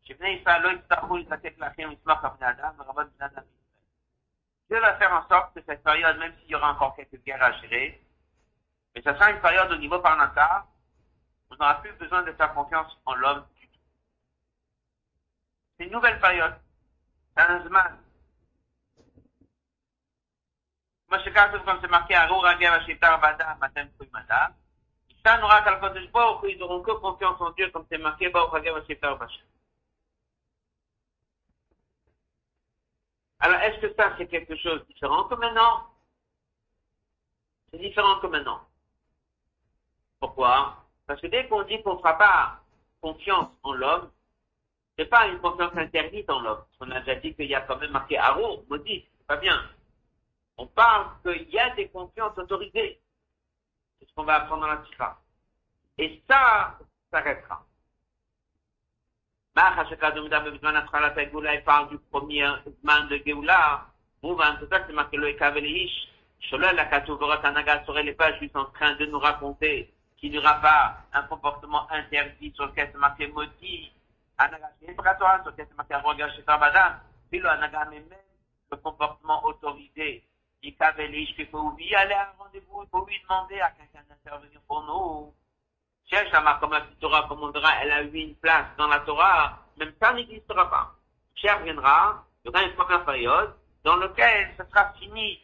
שבני 0.03 0.29
ישראל 0.29 0.61
לא 0.61 0.69
יצטרכו 0.69 1.17
להתעסק 1.17 1.57
לאחים 1.57 1.89
מסמך 1.89 2.23
הבני 2.23 2.49
אדם 2.49 2.73
ורבות 2.77 3.07
בני 3.17 3.25
אדם 3.25 3.43
Dieu 4.69 4.79
va 4.79 4.95
faire 4.95 5.11
en 5.11 5.27
sorte 5.27 5.53
que 5.53 5.61
cette 5.65 5.83
période, 5.83 6.17
même 6.17 6.33
s'il 6.39 6.51
y 6.51 6.55
aura 6.55 6.71
encore 6.71 6.95
quelques 6.95 7.21
guerres 7.25 7.43
à 7.43 7.51
gérer, 7.59 8.01
mais 8.95 9.01
ce 9.01 9.13
sera 9.13 9.31
une 9.31 9.41
période 9.41 9.69
au 9.69 9.75
niveau 9.75 9.99
parnata, 9.99 10.65
on 11.49 11.55
n'aura 11.55 11.81
plus 11.81 11.91
besoin 11.93 12.23
de 12.23 12.31
faire 12.31 12.53
confiance 12.53 12.97
en 13.05 13.15
l'homme 13.15 13.45
du 13.57 13.67
tout. 13.67 13.79
C'est 15.77 15.85
une 15.87 15.91
nouvelle 15.91 16.21
période. 16.21 16.55
C'est 17.35 17.43
un 17.43 17.59
zman. 17.67 17.97
כמו 21.07 21.19
שכתוב 21.19 21.65
comme 21.65 21.79
c'est 21.81 21.91
marqué, 21.91 22.15
ארור 22.15 22.47
הגר 22.47 22.73
השבטר 22.73 23.17
באדם, 23.17 23.57
אתם 23.65 23.87
תקועים 23.87 24.11
ils 26.48 26.58
n'auront 26.58 26.82
que 26.82 26.92
confiance 26.92 27.40
en 27.40 27.50
Dieu, 27.50 27.70
comme 27.70 27.86
c'est 27.90 27.98
marqué, 27.98 28.30
Alors, 33.38 33.60
est-ce 33.60 33.80
que 33.80 33.94
ça, 33.94 34.14
c'est 34.16 34.28
quelque 34.28 34.56
chose 34.56 34.80
de 34.80 34.92
différent 34.92 35.24
que 35.24 35.34
maintenant? 35.34 35.86
C'est 37.70 37.78
différent 37.78 38.18
que 38.20 38.28
maintenant. 38.28 38.60
Pourquoi? 40.20 40.84
Parce 41.06 41.20
que 41.20 41.26
dès 41.26 41.46
qu'on 41.46 41.62
dit 41.62 41.82
qu'on 41.82 41.94
ne 41.94 41.98
fera 41.98 42.16
pas 42.16 42.60
confiance 43.00 43.48
en 43.62 43.72
l'homme, 43.72 44.10
ce 44.96 45.02
n'est 45.02 45.08
pas 45.08 45.26
une 45.28 45.38
confiance 45.40 45.76
interdite 45.76 46.30
en 46.30 46.40
l'homme. 46.40 46.64
On 46.80 46.90
a 46.90 47.00
déjà 47.00 47.16
dit 47.16 47.34
qu'il 47.34 47.46
y 47.46 47.54
a 47.54 47.60
quand 47.60 47.76
même 47.76 47.90
marqué 47.90 48.16
Haro, 48.16 48.64
maudit, 48.68 49.06
c'est 49.18 49.26
pas 49.26 49.36
bien. 49.36 49.62
On 50.56 50.66
parle 50.66 51.08
qu'il 51.22 51.50
y 51.50 51.58
a 51.58 51.74
des 51.74 51.88
confiances 51.88 52.36
autorisées. 52.38 52.98
C'est 53.98 54.08
ce 54.08 54.14
qu'on 54.14 54.24
va 54.24 54.36
apprendre 54.36 54.62
dans 54.62 54.68
la 54.68 54.78
Tira. 54.78 55.18
Et 55.98 56.22
ça, 56.28 56.78
ça 57.10 57.20
restera. 57.20 57.64
Il 59.56 59.62
parle 61.64 61.88
du 61.88 61.98
premier 62.10 62.46
man 62.82 63.08
de 63.08 63.22
Géoula. 63.24 63.86
Mouvan, 64.22 64.56
c'est 64.60 64.68
ça 64.68 64.84
c'est 64.86 64.92
marqué 64.92 65.16
le 65.16 65.28
Ekavelish. 65.28 66.08
Sholal 66.40 66.76
la 66.76 66.84
Katouvorat 66.86 67.40
Anaga 67.42 67.84
serait 67.86 68.02
les 68.02 68.12
pages 68.12 68.38
juste 68.40 68.56
en 68.56 68.66
train 68.66 68.94
de 68.96 69.06
nous 69.06 69.18
raconter 69.18 69.92
qu'il 70.18 70.32
n'y 70.32 70.38
aura 70.38 70.60
pas 70.60 70.98
un 71.12 71.22
comportement 71.22 71.90
interdit 71.90 72.52
sur 72.54 72.66
lequel 72.66 72.90
c'est 72.92 72.98
marqué 72.98 73.28
maudit. 73.28 73.90
Anaga, 74.36 74.70
préparatoire 74.82 75.40
sur 75.42 75.52
lequel 75.52 75.66
c'est 75.70 75.76
marqué 75.76 75.94
Tabadam. 76.44 77.00
Puis 77.30 77.38
le 77.38 77.48
Anaga, 77.48 77.86
mais 77.90 78.00
même 78.00 78.18
le 78.70 78.76
comportement 78.76 79.42
autorisé. 79.46 80.22
Ekavelish, 80.68 81.34
qu'il 81.34 81.48
faut 81.48 81.70
lui 81.76 81.94
aller 81.94 82.14
à 82.14 82.28
un 82.28 82.32
rendez-vous, 82.38 82.82
il 82.82 82.88
faut 82.88 83.04
lui 83.06 83.20
demander 83.22 83.60
à 83.60 83.70
quelqu'un 83.70 84.02
d'intervenir 84.08 84.60
pour 84.66 84.82
nous. 84.82 85.34
Cherche 86.08 86.32
à 86.32 86.58
comme 86.60 86.72
la 86.72 86.82
Torah 87.00 87.26
commandera, 87.28 87.82
elle 87.82 87.92
a 87.92 88.02
eu 88.02 88.14
une 88.14 88.36
place 88.36 88.66
dans 88.76 88.86
la 88.86 89.00
Torah, 89.00 89.58
même 89.76 89.92
ça 90.00 90.12
n'existera 90.12 90.70
pas. 90.70 90.94
Cher 91.34 91.58
viendra, 91.62 92.24
il 92.44 92.48
y 92.48 92.50
aura 92.50 92.62
une 92.62 92.74
première 92.74 93.04
période 93.04 93.54
dans 93.82 93.96
laquelle 93.96 94.54
ce 94.56 94.64
sera 94.64 94.92
fini 94.94 95.40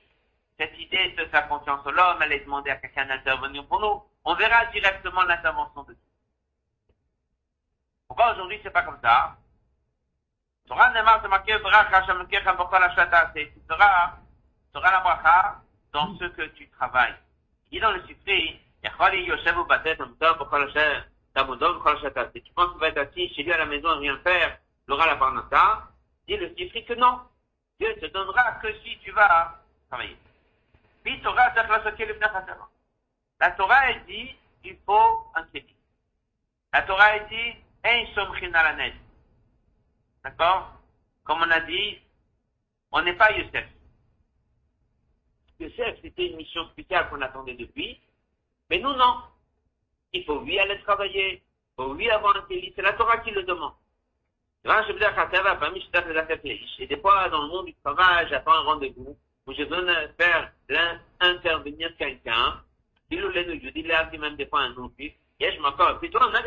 cette 0.58 0.78
idée 0.78 1.10
de 1.18 1.24
faire 1.26 1.48
confiance 1.48 1.86
à 1.86 1.90
l'homme, 1.90 2.22
elle 2.22 2.32
est 2.32 2.44
demander 2.44 2.70
à 2.70 2.76
quelqu'un 2.76 3.06
d'intervenir 3.06 3.66
pour 3.66 3.80
nous. 3.80 4.02
On 4.24 4.34
verra 4.34 4.66
directement 4.66 5.22
l'intervention 5.22 5.82
de 5.82 5.94
Dieu. 5.94 6.02
Pourquoi 8.06 8.32
aujourd'hui 8.32 8.60
c'est 8.62 8.70
pas 8.70 8.82
comme 8.82 9.00
ça? 9.02 9.36
Torah 10.68 10.90
marqué, 11.28 11.52
la 11.58 13.32
c'est, 13.34 13.52
sera 14.74 14.90
la 14.90 15.00
bracha 15.00 15.62
dans 15.92 16.16
ce 16.18 16.24
que 16.24 16.42
tu 16.56 16.68
travailles. 16.70 17.14
Il 17.70 17.80
dans 17.80 17.92
le 17.92 18.02
succès, 18.06 18.58
si 22.34 22.42
tu 22.42 22.52
penses 22.52 22.70
qu'il 22.70 22.80
va 22.80 22.88
être 22.88 22.98
assis 22.98 23.32
chez 23.34 23.42
lui 23.42 23.52
à 23.52 23.58
la 23.58 23.66
maison 23.66 23.88
à 23.88 23.96
rien 23.96 24.18
faire, 24.18 24.58
il 24.86 24.92
aura 24.92 25.06
la 25.06 25.14
barnata. 25.16 25.88
Dis 26.26 26.36
le 26.36 26.54
Sifri 26.54 26.84
que 26.84 26.94
non. 26.94 27.20
Dieu 27.78 27.94
te 28.00 28.06
donnera 28.06 28.52
que 28.62 28.72
si 28.80 28.98
tu 28.98 29.10
vas 29.12 29.60
travailler. 29.88 30.16
Puis 31.02 31.20
Torah, 31.22 31.52
la 33.40 33.50
Torah, 33.50 33.90
elle 33.90 34.04
dit, 34.04 34.36
il 34.64 34.76
faut 34.86 35.26
un 35.34 35.42
crédit. 35.44 35.74
La 36.72 36.82
Torah, 36.82 37.16
elle 37.16 37.26
dit, 37.28 37.56
la 37.82 38.92
D'accord? 40.22 40.72
Comme 41.24 41.42
on 41.42 41.50
a 41.50 41.60
dit, 41.60 42.00
on 42.92 43.02
n'est 43.02 43.14
pas 43.14 43.32
Youssef. 43.32 43.66
Youssef, 45.62 45.96
c'était 46.02 46.28
une 46.28 46.36
mission 46.36 46.66
spéciale 46.68 47.08
qu'on 47.08 47.20
attendait 47.20 47.54
depuis. 47.54 48.00
Mais 48.70 48.78
nous, 48.78 48.94
non. 48.94 49.16
Il 50.12 50.24
faut 50.24 50.40
lui 50.40 50.58
aller 50.58 50.80
travailler. 50.80 51.34
Il 51.34 51.42
faut 51.76 51.94
lui 51.94 52.10
avoir 52.10 52.36
un 52.36 52.42
kéli. 52.42 52.72
C'est 52.76 52.82
la 52.82 52.92
Torah 52.92 53.18
qui 53.18 53.30
le 53.30 53.44
demande. 53.44 53.72
Et 54.64 54.68
des 56.86 56.96
fois, 56.98 57.28
dans 57.28 57.42
le 57.42 57.48
monde 57.48 57.66
du 57.66 57.74
travail, 57.82 58.28
j'attends 58.30 58.52
un 58.52 58.60
rendez-vous 58.60 59.16
où 59.46 59.52
je 59.52 59.64
donne 59.64 59.92
faire 60.18 60.52
intervenir 61.20 61.96
quelqu'un. 61.96 62.62
Il 63.10 63.20
nous 63.20 63.32
dit, 63.32 63.72
il 63.74 64.20
même 64.20 64.36
des 64.36 64.46
fois 64.46 64.60
un 64.60 64.72
non-juif. 64.74 65.14
Et 65.40 65.52
je 65.52 65.60
m'accorde. 65.60 65.98
Puis 65.98 66.10
toi, 66.10 66.28
on 66.30 66.34
a 66.34 66.42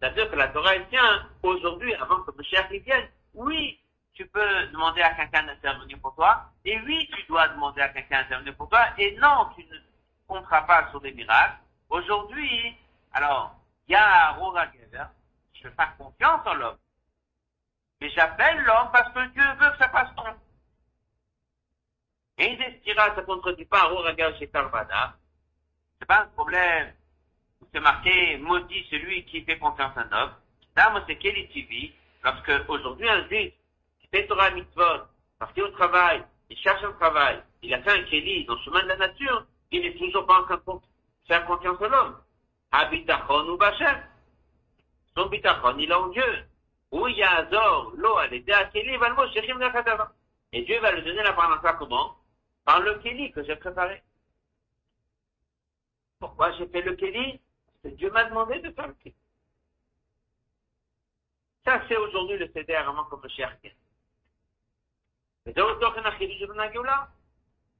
c'est-à-dire 0.00 0.30
que 0.30 0.36
la 0.36 0.46
Torah, 0.48 0.76
elle 0.76 0.88
tient 0.88 1.28
aujourd'hui, 1.42 1.92
avant 1.94 2.22
que 2.22 2.42
cher 2.44 2.68
vienne. 2.70 3.08
Oui, 3.34 3.80
tu 4.18 4.26
peux 4.26 4.66
demander 4.72 5.00
à 5.00 5.14
quelqu'un 5.14 5.44
d'intervenir 5.44 5.96
pour 6.00 6.12
toi. 6.16 6.50
Et 6.64 6.76
oui, 6.80 7.08
tu 7.14 7.22
dois 7.28 7.46
demander 7.48 7.80
à 7.82 7.88
quelqu'un 7.90 8.22
d'intervenir 8.22 8.56
pour 8.56 8.68
toi. 8.68 8.84
Et 8.98 9.16
non, 9.18 9.48
tu 9.54 9.64
ne 9.64 9.78
comptera 10.26 10.66
pas 10.66 10.90
sur 10.90 11.00
des 11.00 11.12
miracles. 11.12 11.58
Aujourd'hui, 11.88 12.76
alors, 13.12 13.54
il 13.86 13.92
y 13.92 13.94
a 13.94 14.36
Gever, 14.74 15.04
je 15.54 15.62
fais 15.62 15.70
pas 15.70 15.94
confiance 15.96 16.44
en 16.46 16.54
l'homme. 16.54 16.78
Mais 18.00 18.10
j'appelle 18.10 18.60
l'homme 18.64 18.90
parce 18.92 19.08
que 19.12 19.24
Dieu 19.28 19.44
veut 19.60 19.70
que 19.70 19.78
ça 19.78 19.88
passe 19.88 20.12
bon. 20.16 20.24
Et 22.38 22.54
il 22.54 22.62
estira, 22.62 23.14
ça 23.14 23.20
ne 23.20 23.26
contredit 23.26 23.66
pas 23.66 23.84
Roraga 23.84 24.36
chez 24.36 24.48
Tarvada. 24.48 25.14
C'est 26.00 26.06
pas 26.06 26.22
un 26.22 26.26
problème. 26.26 26.92
C'est 27.72 27.80
marqué, 27.80 28.36
maudit 28.38 28.84
celui 28.90 29.24
qui 29.26 29.42
fait 29.42 29.58
confiance 29.58 29.96
en 29.96 30.00
un 30.00 30.22
homme. 30.22 30.34
Là, 30.76 30.90
moi, 30.90 31.04
c'est 31.06 31.18
Kelly 31.18 31.94
lorsque 32.24 32.68
aujourd'hui 32.68 33.08
un 33.08 33.24
juif 33.28 33.54
fait 34.10 34.26
Torah 34.26 34.50
Mitzvot, 34.50 35.06
parti 35.38 35.62
au 35.62 35.68
travail, 35.68 36.24
il 36.50 36.56
cherche 36.58 36.82
un 36.82 36.92
travail, 36.92 37.42
il 37.62 37.72
a 37.74 37.82
fait 37.82 37.90
un 37.90 38.02
Kelly 38.04 38.44
dans 38.44 38.54
le 38.54 38.60
chemin 38.60 38.82
de 38.82 38.88
la 38.88 38.96
nature, 38.96 39.46
il 39.70 39.82
n'est 39.82 39.94
toujours 39.96 40.26
pas 40.26 40.40
en 40.40 40.44
train 40.44 40.56
de 40.56 40.80
faire 41.26 41.44
confiance 41.46 41.80
à 41.82 41.88
l'homme. 41.88 42.20
Habitachon 42.70 43.48
ou 43.48 43.56
Bachem. 43.56 44.02
Son 45.16 45.26
bitachon, 45.26 45.78
il 45.78 45.92
a 45.92 46.00
en 46.00 46.08
Dieu. 46.08 46.44
Ou 46.90 47.06
il 47.08 47.16
y 47.16 47.22
a 47.22 47.38
Azor, 47.38 47.92
l'eau, 47.96 48.18
elle 48.20 48.34
est 48.34 48.50
à 48.50 48.64
Kéli, 48.66 48.96
va 48.96 49.10
le 49.10 49.30
Shechim 49.32 49.60
Et 50.52 50.62
Dieu 50.62 50.80
va 50.80 50.92
lui 50.92 51.02
donner 51.02 51.22
la 51.22 51.34
parnassa 51.34 51.74
comment? 51.74 52.16
Par 52.64 52.80
le 52.80 52.94
Kéli 53.00 53.30
que 53.32 53.44
j'ai 53.44 53.56
préparé. 53.56 54.02
Pourquoi 56.18 56.52
j'ai 56.52 56.66
fait 56.68 56.80
le 56.80 56.94
Kéli? 56.94 57.40
Parce 57.66 57.94
que 57.94 57.98
Dieu 57.98 58.10
m'a 58.10 58.24
demandé 58.24 58.60
de 58.60 58.70
faire 58.70 58.88
le 58.88 58.94
Kéli. 58.94 59.14
Ça, 61.64 61.82
c'est 61.86 61.96
aujourd'hui 61.96 62.38
le 62.38 62.48
CDR, 62.48 62.84
vraiment 62.84 63.04
comme 63.04 63.22
le 63.22 63.28
cher 65.48 65.50
Et 65.50 65.52
donc, 65.52 65.80
donc, 65.80 65.94
on 65.96 66.58
a 66.58 67.08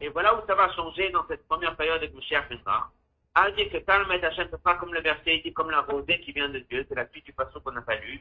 et 0.01 0.09
voilà 0.09 0.35
où 0.37 0.47
ça 0.47 0.55
va 0.55 0.73
changer 0.75 1.11
dans 1.11 1.27
cette 1.27 1.47
première 1.49 1.77
période 1.77 1.97
avec 1.97 2.15
Moshiach 2.15 2.49
viendra. 2.49 2.91
À 3.35 3.51
dire 3.51 3.71
que 3.71 3.79
Talmet 3.79 4.25
Hachem, 4.25 4.49
ce 4.51 4.57
sera 4.57 4.77
comme 4.77 4.95
le 4.95 5.01
verset 5.01 5.39
dit, 5.45 5.53
comme 5.53 5.71
la 5.71 5.81
rosée 5.83 6.21
qui 6.21 6.33
vient 6.33 6.49
de 6.49 6.61
Dieu, 6.61 6.87
c'est 6.89 6.95
la 6.95 7.09
suite 7.09 7.25
du 7.25 7.33
passage 7.33 7.63
qu'on 7.63 7.73
n'a 7.73 7.83
pas 7.83 7.97
lu. 7.97 8.21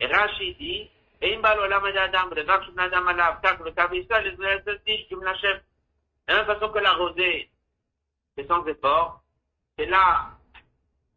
Et 0.00 0.06
Rashi 0.06 0.54
dit, 0.54 0.90
et 1.20 1.36
Imbal 1.36 1.60
Olam 1.60 1.84
Adam, 1.84 2.28
le 2.34 2.42
Vakshun 2.42 2.76
Adam 2.76 3.06
Alav, 3.06 3.40
Tak, 3.40 3.60
le 3.60 3.70
Kabisa, 3.72 4.20
les 4.20 4.36
Zertish, 4.36 5.08
Kim 5.08 5.22
Lachem. 5.22 5.60
De 6.26 6.32
la 6.32 6.36
même 6.36 6.46
façon 6.46 6.72
que 6.72 6.78
la 6.78 6.92
rosée, 6.94 7.50
c'est 8.36 8.46
sans 8.46 8.64
effort, 8.66 9.22
c'est 9.76 9.86
là, 9.86 10.30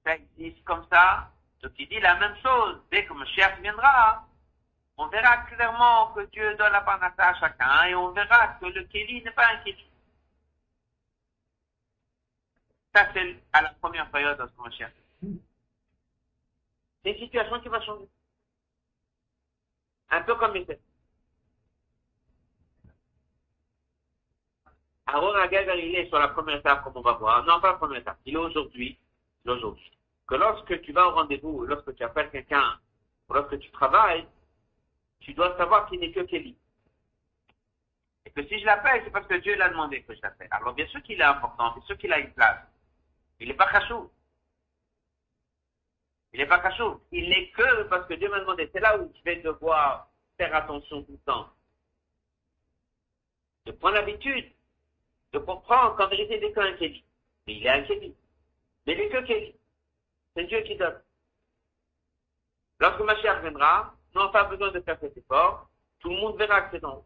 ça 0.05 0.15
existe 0.15 0.63
comme 0.65 0.85
ça. 0.91 1.29
Donc 1.61 1.71
il 1.79 1.87
dit 1.87 1.99
la 1.99 2.15
même 2.15 2.35
chose. 2.43 2.79
Dès 2.91 3.05
que 3.05 3.13
Moshiach 3.13 3.59
viendra, 3.61 4.25
on 5.03 5.07
verra 5.07 5.37
clairement 5.45 6.13
que 6.13 6.25
Dieu 6.27 6.55
donne 6.55 6.71
la 6.71 6.81
parnassa 6.81 7.29
à 7.29 7.39
chacun 7.39 7.85
et 7.85 7.95
on 7.95 8.11
verra 8.11 8.47
que 8.59 8.65
le 8.65 8.83
Kéli 8.85 9.21
n'est 9.23 9.31
pas 9.31 9.47
un 9.53 9.57
Kéli. 9.57 9.85
Ça, 12.95 13.09
c'est 13.13 13.43
à 13.51 13.61
la 13.63 13.69
première 13.81 14.09
période 14.11 14.37
de 14.37 14.47
ce 14.47 14.77
cherche. 14.77 14.93
C'est 17.03 17.11
une 17.11 17.17
situation 17.17 17.59
qui 17.59 17.67
va 17.67 17.81
changer. 17.81 18.07
Un 20.11 20.21
peu 20.21 20.35
comme 20.35 20.55
était. 20.55 20.79
Aaron 25.07 25.33
Agagar, 25.33 25.75
il 25.75 25.95
est 25.95 26.07
sur 26.07 26.19
la 26.19 26.29
première 26.29 26.57
étape, 26.57 26.83
comme 26.83 26.97
on 26.97 27.01
va 27.01 27.13
voir. 27.13 27.43
Non, 27.45 27.59
pas 27.59 27.73
la 27.73 27.77
première 27.77 27.99
étape. 27.99 28.19
Il 28.25 28.35
est 28.35 28.37
aujourd'hui. 28.37 28.97
Aujourd'hui. 29.45 29.91
Que 30.27 30.35
lorsque 30.35 30.81
tu 30.81 30.93
vas 30.93 31.07
au 31.07 31.11
rendez-vous, 31.11 31.65
lorsque 31.65 31.93
tu 31.95 32.03
appelles 32.03 32.29
quelqu'un, 32.31 32.79
lorsque 33.29 33.59
tu 33.59 33.69
travailles, 33.71 34.25
tu 35.23 35.33
dois 35.33 35.57
savoir 35.57 35.87
qu'il 35.87 35.99
n'est 35.99 36.11
que 36.11 36.19
Kelly. 36.21 36.55
Et 38.25 38.31
que 38.31 38.45
si 38.47 38.59
je 38.59 38.65
l'appelle, 38.65 39.01
c'est 39.03 39.11
parce 39.11 39.27
que 39.27 39.35
Dieu 39.35 39.55
l'a 39.55 39.69
demandé 39.69 40.03
que 40.03 40.13
je 40.13 40.21
l'appelle. 40.21 40.49
Alors 40.51 40.73
bien 40.73 40.85
sûr 40.87 41.01
qu'il 41.01 41.19
est 41.19 41.23
important, 41.23 41.73
bien 41.73 41.83
sûr 41.83 41.97
qu'il 41.97 42.11
a 42.13 42.19
une 42.19 42.33
place. 42.33 42.59
Il 43.39 43.47
n'est 43.47 43.53
pas 43.55 43.71
cachou. 43.71 44.11
Il 46.33 46.39
n'est 46.39 46.47
pas 46.47 46.59
cachou. 46.59 47.01
Il 47.11 47.29
n'est 47.29 47.49
que 47.51 47.83
parce 47.83 48.07
que 48.07 48.15
Dieu 48.15 48.29
m'a 48.29 48.41
demandé. 48.41 48.69
C'est 48.73 48.79
là 48.79 48.97
où 48.97 49.11
je 49.15 49.23
vais 49.23 49.37
devoir 49.37 50.09
faire 50.37 50.53
attention 50.55 51.03
tout 51.03 51.13
le 51.13 51.17
temps. 51.19 51.49
De 53.65 53.71
prendre 53.71 53.95
l'habitude 53.95 54.51
de 55.31 55.39
comprendre 55.39 55.95
qu'en 55.95 56.07
vérité, 56.07 56.35
il 56.35 56.41
n'est 56.41 56.53
qu'un 56.53 56.73
Kelly. 56.73 57.03
Mais 57.47 57.55
il 57.55 57.65
est 57.65 57.69
un 57.69 57.83
Kelly. 57.83 58.15
Mais 58.85 58.93
il 58.93 58.99
n'est 58.99 59.09
que 59.09 59.25
Kelly. 59.25 59.55
C'est 60.35 60.45
Dieu 60.45 60.61
qui 60.61 60.75
donne. 60.75 61.01
Lorsque 62.79 63.01
ma 63.01 63.15
chère 63.21 63.41
viendra, 63.41 63.95
n'avons 64.15 64.31
pas 64.31 64.43
besoin 64.45 64.71
de 64.71 64.79
faire 64.81 64.97
cet 64.99 65.17
effort. 65.17 65.69
Tout 65.99 66.09
le 66.09 66.17
monde 66.17 66.37
verra 66.37 66.61
que 66.61 66.71
c'est 66.71 66.81
dans. 66.81 67.03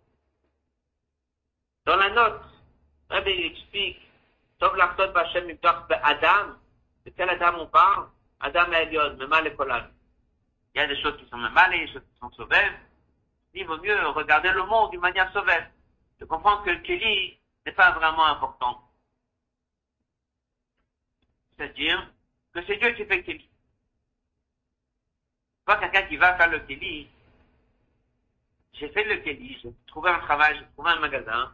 Dans 1.85 1.95
la 1.95 2.09
note, 2.09 2.41
Rabbi 3.09 3.31
explique, 3.31 3.99
sauf 4.59 4.75
l'arton 4.75 5.11
Bachem 5.13 5.57
Adam, 6.03 6.55
de 7.05 7.11
quel 7.15 7.29
Adam 7.29 7.59
on 7.59 7.67
parle? 7.67 8.09
Adam 8.39 8.71
Elion, 8.71 9.15
mais 9.17 9.27
mal 9.27 9.47
et 9.47 9.55
Il 10.75 10.81
y 10.81 10.83
a 10.83 10.87
des 10.87 11.01
choses 11.01 11.17
qui 11.17 11.27
sont 11.29 11.37
mal 11.37 11.73
et 11.73 11.85
des 11.85 11.93
choses 11.93 12.03
qui 12.13 12.19
sont 12.19 12.31
sauvées. 12.31 12.71
Il 13.53 13.65
vaut 13.65 13.79
mieux 13.79 14.07
regarder 14.09 14.51
le 14.51 14.63
monde 14.63 14.91
d'une 14.91 14.99
manière 14.99 15.31
sauvée. 15.33 15.63
De 16.19 16.25
comprendre 16.25 16.63
que 16.63 16.71
le 16.71 16.79
Kelly 16.81 17.39
n'est 17.65 17.71
pas 17.71 17.91
vraiment 17.91 18.25
important. 18.25 18.91
C'est-à-dire 21.55 22.11
que 22.53 22.63
c'est 22.65 22.77
Dieu 22.77 22.91
qui 22.91 23.05
fait 23.05 23.23
Kelly. 23.23 23.46
Pas 25.67 25.75
quelqu'un 25.75 26.03
qui 26.03 26.15
va 26.15 26.37
faire 26.37 26.49
le 26.49 26.59
Kelly. 26.59 27.09
J'ai 28.71 28.87
fait 28.87 29.03
le 29.03 29.17
Kelly, 29.17 29.59
j'ai 29.61 29.69
trouvé 29.87 30.09
un 30.09 30.19
travail, 30.19 30.57
j'ai 30.57 30.65
trouvé 30.67 30.91
un 30.91 30.99
magasin. 30.99 31.53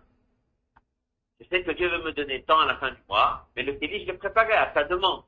Je 1.40 1.46
sais 1.48 1.64
que 1.64 1.72
Dieu 1.72 1.90
veut 1.90 2.04
me 2.04 2.12
donner 2.12 2.44
temps 2.44 2.60
à 2.60 2.68
la 2.68 2.78
fin 2.78 2.92
du 2.92 3.02
mois, 3.10 3.50
mais 3.56 3.64
le 3.64 3.74
Kelly, 3.74 4.02
je 4.02 4.12
l'ai 4.12 4.18
préparé 4.20 4.54
à 4.54 4.72
sa 4.72 4.84
demande. 4.84 5.24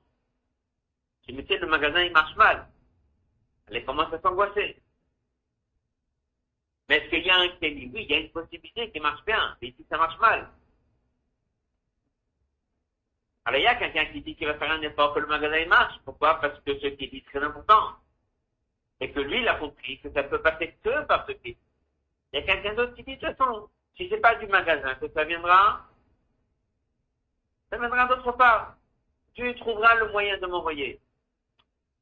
Je 1.28 1.34
me 1.34 1.42
dis, 1.42 1.58
le 1.58 1.66
magasin, 1.66 2.04
il 2.04 2.12
marche 2.12 2.36
mal. 2.36 2.68
Elle 3.72 3.84
commence 3.86 4.14
à 4.14 4.22
s'angoisser. 4.22 4.80
Mais 6.88 6.98
est-ce 6.98 7.10
qu'il 7.10 7.26
y 7.26 7.30
a 7.32 7.40
un 7.40 7.50
Kelly 7.58 7.90
Oui, 7.92 8.04
il 8.04 8.12
y 8.12 8.14
a 8.14 8.20
une 8.20 8.30
possibilité 8.30 8.92
qui 8.92 9.00
marche 9.00 9.26
bien, 9.26 9.58
mais 9.60 9.70
ici, 9.70 9.84
ça 9.90 9.98
marche 9.98 10.20
mal. 10.20 10.48
Alors, 13.46 13.60
il 13.60 13.64
y 13.64 13.68
a 13.68 13.74
quelqu'un 13.74 14.06
qui 14.14 14.22
dit 14.22 14.36
qu'il 14.36 14.46
va 14.46 14.60
faire 14.60 14.72
un 14.72 14.82
effort 14.84 15.16
que 15.16 15.22
le 15.22 15.28
magasin 15.28 15.66
marche. 15.66 15.96
Pourquoi? 16.06 16.40
Parce 16.40 16.60
que 16.60 16.80
ce 16.80 16.86
qui 16.86 17.06
est 17.06 17.26
très 17.26 17.44
important. 17.44 17.96
Et 19.02 19.12
que 19.12 19.20
lui, 19.20 19.42
il 19.42 19.48
a 19.48 19.56
compris 19.56 20.00
que 20.00 20.12
ça 20.12 20.24
peut 20.24 20.42
passer 20.42 20.76
que 20.84 21.04
par 21.06 21.26
ce 21.28 21.34
Il 21.44 21.56
y 22.34 22.38
a 22.38 22.42
quelqu'un 22.42 22.74
d'autre 22.74 22.96
qui 22.96 23.04
dit, 23.04 23.18
de 23.18 23.28
toute 23.28 23.38
façon, 23.38 23.70
si 23.98 24.08
c'est 24.10 24.20
pas 24.20 24.36
du 24.36 24.48
magasin 24.48 24.96
que 24.96 25.10
ça 25.10 25.24
viendra, 25.24 25.86
ça 27.70 27.78
viendra 27.78 28.08
d'autre 28.08 28.32
part. 28.34 28.76
Tu 29.34 29.54
trouveras 29.56 29.96
le 29.96 30.12
moyen 30.12 30.38
de 30.38 30.48
m'envoyer. 30.48 31.00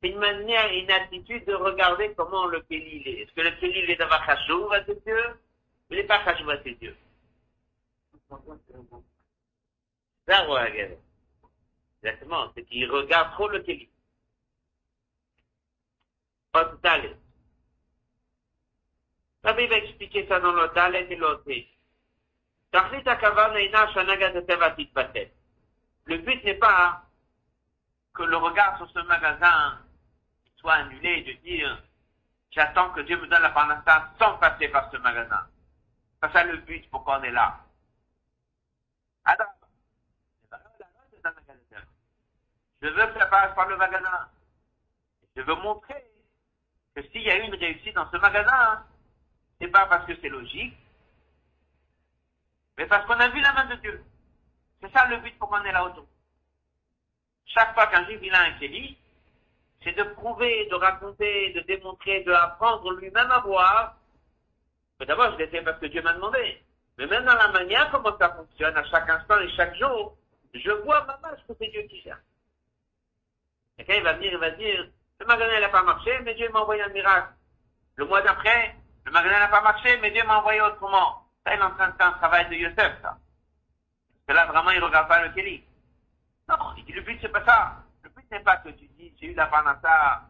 C'est 0.01 0.10
une 0.10 0.19
manière, 0.19 0.71
une 0.73 0.91
attitude 0.91 1.45
de 1.45 1.53
regarder 1.53 2.13
comment 2.15 2.45
le 2.45 2.62
pays 2.63 3.01
est. 3.06 3.21
Est-ce 3.21 3.32
que 3.32 3.41
le 3.41 3.58
pays 3.60 3.91
est 3.91 3.95
d'avoir 3.95 4.23
chachou 4.25 4.71
à 4.71 4.84
ses 4.86 5.01
yeux? 5.06 5.39
Il 5.89 5.97
n'est 5.97 6.03
pas 6.03 6.23
chachou 6.25 6.49
à 6.49 6.62
ses 6.62 6.77
yeux? 6.82 6.97
Exactement. 12.03 12.51
C'est 12.56 12.63
qu'il 12.65 12.91
regarde 12.91 13.32
trop 13.34 13.47
le 13.47 13.63
pays. 16.53 16.79
Dalet. 16.83 17.17
Rabbi 19.43 19.67
va 19.67 19.75
expliquer 19.77 20.27
ça 20.27 20.39
dans 20.39 20.53
le 20.53 20.69
Dalet 20.69 21.07
et 21.09 21.15
l'autre. 21.15 21.43
Le 26.05 26.17
but 26.17 26.43
n'est 26.43 26.55
pas 26.55 27.03
que 28.13 28.23
le 28.23 28.37
regard 28.37 28.77
sur 28.77 28.89
ce 28.89 28.99
magasin 28.99 29.79
soit 30.57 30.73
annulé 30.73 31.23
de 31.23 31.33
dire 31.43 31.83
j'attends 32.51 32.91
que 32.91 33.01
Dieu 33.01 33.17
me 33.17 33.27
donne 33.27 33.41
la 33.41 33.49
parnassa 33.49 34.13
sans 34.19 34.37
passer 34.37 34.69
par 34.69 34.89
ce 34.91 34.97
magasin. 34.97 35.47
C'est 36.21 36.31
ça 36.31 36.43
le 36.43 36.57
but 36.57 36.89
pourquoi 36.89 37.19
on 37.19 37.23
est 37.23 37.31
là. 37.31 37.59
Adam, 39.25 39.45
je 42.81 42.87
veux 42.89 43.13
passe 43.29 43.55
par 43.55 43.67
le 43.67 43.77
magasin. 43.77 44.29
Je 45.35 45.41
veux 45.41 45.55
montrer 45.55 46.12
que 46.95 47.01
s'il 47.10 47.21
y 47.21 47.29
a 47.29 47.38
eu 47.38 47.43
une 47.43 47.56
réussite 47.56 47.95
dans 47.95 48.10
ce 48.12 48.17
magasin, 48.17 48.86
c'est 49.60 49.67
pas 49.67 49.86
parce 49.88 50.06
que 50.06 50.13
c'est 50.21 50.29
logique, 50.29 50.77
mais 52.77 52.86
parce 52.86 53.06
qu'on 53.06 53.19
a 53.19 53.29
vu 53.29 53.39
la 53.39 53.53
main 53.53 53.65
de 53.65 53.75
Dieu. 53.75 54.03
C'est 54.82 54.91
ça 54.91 55.08
le 55.08 55.17
but 55.17 55.38
pour 55.38 55.49
qu'on 55.49 55.63
est 55.63 55.71
là 55.71 55.86
autour. 55.86 56.06
Chaque 57.45 57.73
fois 57.73 57.88
qu'un 57.88 58.06
juif 58.06 58.19
il 58.21 58.34
a 58.34 58.41
un 58.41 58.51
kéli, 58.53 58.97
c'est 59.84 59.93
de 59.93 60.03
prouver, 60.03 60.67
de 60.69 60.75
raconter, 60.75 61.53
de 61.53 61.62
démontrer, 61.62 62.23
de 62.23 62.32
apprendre 62.32 62.91
lui-même 62.93 63.32
à 63.32 63.39
voir. 63.39 63.97
Mais 64.99 65.06
d'abord, 65.06 65.32
je 65.34 65.38
l'ai 65.38 65.47
fait 65.47 65.62
parce 65.62 65.79
que 65.79 65.88
Dieu 65.88 66.01
m'a 66.01 66.13
demandé. 66.13 66.62
Mais 66.97 67.08
même 67.08 67.25
dans 67.25 67.34
la 67.34 67.49
manière 67.49 67.91
comment 67.91 68.17
ça 68.17 68.34
fonctionne, 68.34 68.75
à 68.77 68.84
chaque 68.86 69.10
instant 69.10 69.39
et 69.39 69.49
chaque 69.49 69.75
jour, 69.75 70.17
je 70.53 70.71
vois 70.71 71.03
ma 71.06 71.17
marche 71.17 71.41
que 71.47 71.53
c'est 71.60 71.67
Dieu 71.67 71.82
qui 71.84 72.01
gère. 72.01 72.19
Quelqu'un 73.77 73.95
il 73.95 74.03
va 74.03 74.13
venir, 74.13 74.32
il 74.34 74.38
va 74.38 74.51
dire, 74.51 74.89
le 75.23 75.27
magasin 75.27 75.59
n'a 75.62 75.69
pas 75.69 75.83
marché, 75.83 76.19
mais 76.23 76.36
Dieu 76.36 76.49
m'a 76.49 76.59
envoyé 76.59 76.83
un 76.83 76.89
miracle. 76.89 77.33
Le 77.95 78.05
mois 78.05 78.21
d'après, 78.21 78.75
le 79.05 79.12
magasin 79.12 79.39
n'a 79.39 79.47
pas 79.47 79.62
marché, 79.62 79.97
mais 80.01 80.12
Dieu 80.12 80.23
m'a 80.25 80.39
envoyé 80.39 80.59
autrement. 80.62 81.25
Ça, 81.45 81.55
il 81.55 81.59
est 81.59 81.63
en 81.63 81.71
train 81.71 81.89
de 81.89 81.95
faire 81.95 82.07
un 82.07 82.13
travail 82.13 82.49
de 82.49 82.55
Yosef, 82.55 83.01
ça. 83.01 83.17
Parce 83.17 84.27
que 84.27 84.33
là, 84.33 84.45
vraiment, 84.47 84.71
il 84.71 84.79
ne 84.79 84.86
regarde 84.86 85.07
pas 85.07 85.25
le 85.25 85.33
Kéli. 85.33 85.63
Non, 86.49 86.73
il 86.75 86.83
dit, 86.83 86.91
le 86.91 87.01
but, 87.01 87.17
c'est 87.21 87.29
pas 87.29 87.45
ça. 87.45 87.83
Le 88.03 88.09
but, 88.09 88.29
n'est 88.31 88.41
pas 88.41 88.57
que 88.57 88.69
tu 88.69 88.86
dis, 88.97 89.15
j'ai 89.19 89.27
eu 89.27 89.33
la 89.33 89.47
panassa, 89.47 90.23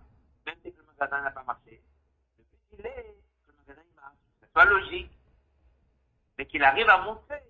même 0.46 0.56
si 0.64 0.72
le 0.72 0.84
magasin 0.84 1.22
n'a 1.22 1.32
pas 1.32 1.44
marché. 1.44 1.82
Le 2.38 2.44
but, 2.44 2.60
il 2.74 2.86
est 2.86 3.16
que 3.48 3.52
le 3.52 3.54
magasin, 3.58 3.82
marche. 3.96 4.14
Que 4.40 4.46
ce 4.46 4.52
soit 4.52 4.66
logique. 4.66 5.12
Mais 6.38 6.46
qu'il 6.46 6.64
arrive 6.64 6.90
à 6.90 7.00
montrer 7.00 7.42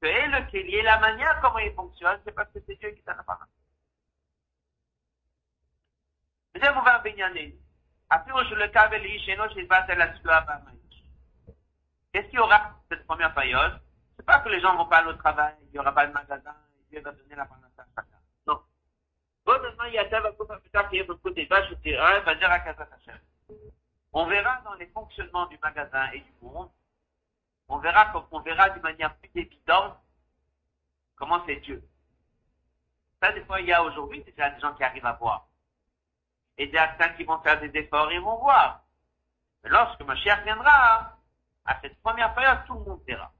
que 0.00 0.06
le 0.06 0.50
Kéli 0.50 0.76
et 0.76 0.82
la 0.82 1.00
manière 1.00 1.40
comment 1.40 1.58
il 1.58 1.72
fonctionne, 1.74 2.20
c'est 2.24 2.32
parce 2.32 2.50
que 2.52 2.60
c'est 2.66 2.78
Dieu 2.78 2.90
qui 2.90 3.02
t'en 3.02 3.12
a 3.12 3.22
pas 3.24 3.38
marché. 3.38 3.63
Qu'est-ce 12.12 12.26
qu'il 12.26 12.38
y 12.38 12.38
aura 12.38 12.70
cette 12.88 13.04
première 13.06 13.34
période? 13.34 13.80
C'est 14.16 14.24
pas 14.24 14.38
que 14.38 14.48
les 14.48 14.60
gens 14.60 14.76
vont 14.76 14.86
pas 14.86 15.04
au 15.04 15.12
travail, 15.14 15.54
il 15.62 15.72
n'y 15.72 15.78
aura 15.80 15.92
pas 15.92 16.06
de 16.06 16.12
magasin, 16.12 16.54
Dieu 16.88 17.00
va 17.00 17.10
donner 17.10 17.34
la 17.34 17.44
parnassa 17.44 17.82
à 17.82 17.86
chacun. 17.96 18.18
Non. 18.46 18.62
On 24.12 24.26
verra 24.26 24.60
dans 24.64 24.74
les 24.74 24.86
fonctionnements 24.86 25.46
du 25.46 25.58
magasin 25.58 26.08
et 26.12 26.20
du 26.20 26.32
monde, 26.40 26.70
on 27.66 27.78
verra 27.78 28.12
on 28.30 28.40
verra 28.40 28.70
d'une 28.70 28.82
manière 28.82 29.16
plus 29.16 29.30
évidente 29.34 29.96
comment 31.16 31.42
c'est 31.46 31.56
Dieu. 31.56 31.82
Ça, 33.20 33.32
des 33.32 33.44
fois, 33.44 33.60
il 33.60 33.66
y 33.66 33.72
a 33.72 33.82
aujourd'hui 33.82 34.22
déjà 34.22 34.50
des 34.50 34.60
gens 34.60 34.72
qui 34.74 34.84
arrivent 34.84 35.06
à 35.06 35.14
voir 35.14 35.48
et 36.58 36.70
certains 36.70 37.10
qui 37.10 37.24
vont 37.24 37.40
faire 37.40 37.60
des 37.60 37.70
efforts, 37.78 38.12
ils 38.12 38.20
vont 38.20 38.38
voir. 38.38 38.80
Mais 39.62 39.70
lorsque 39.70 40.00
ma 40.02 40.16
chère 40.16 40.42
viendra, 40.44 41.16
à 41.64 41.80
cette 41.80 42.00
première 42.02 42.34
période, 42.34 42.58
tout 42.66 42.74
le 42.74 42.80
monde 42.80 43.02
verra. 43.06 43.30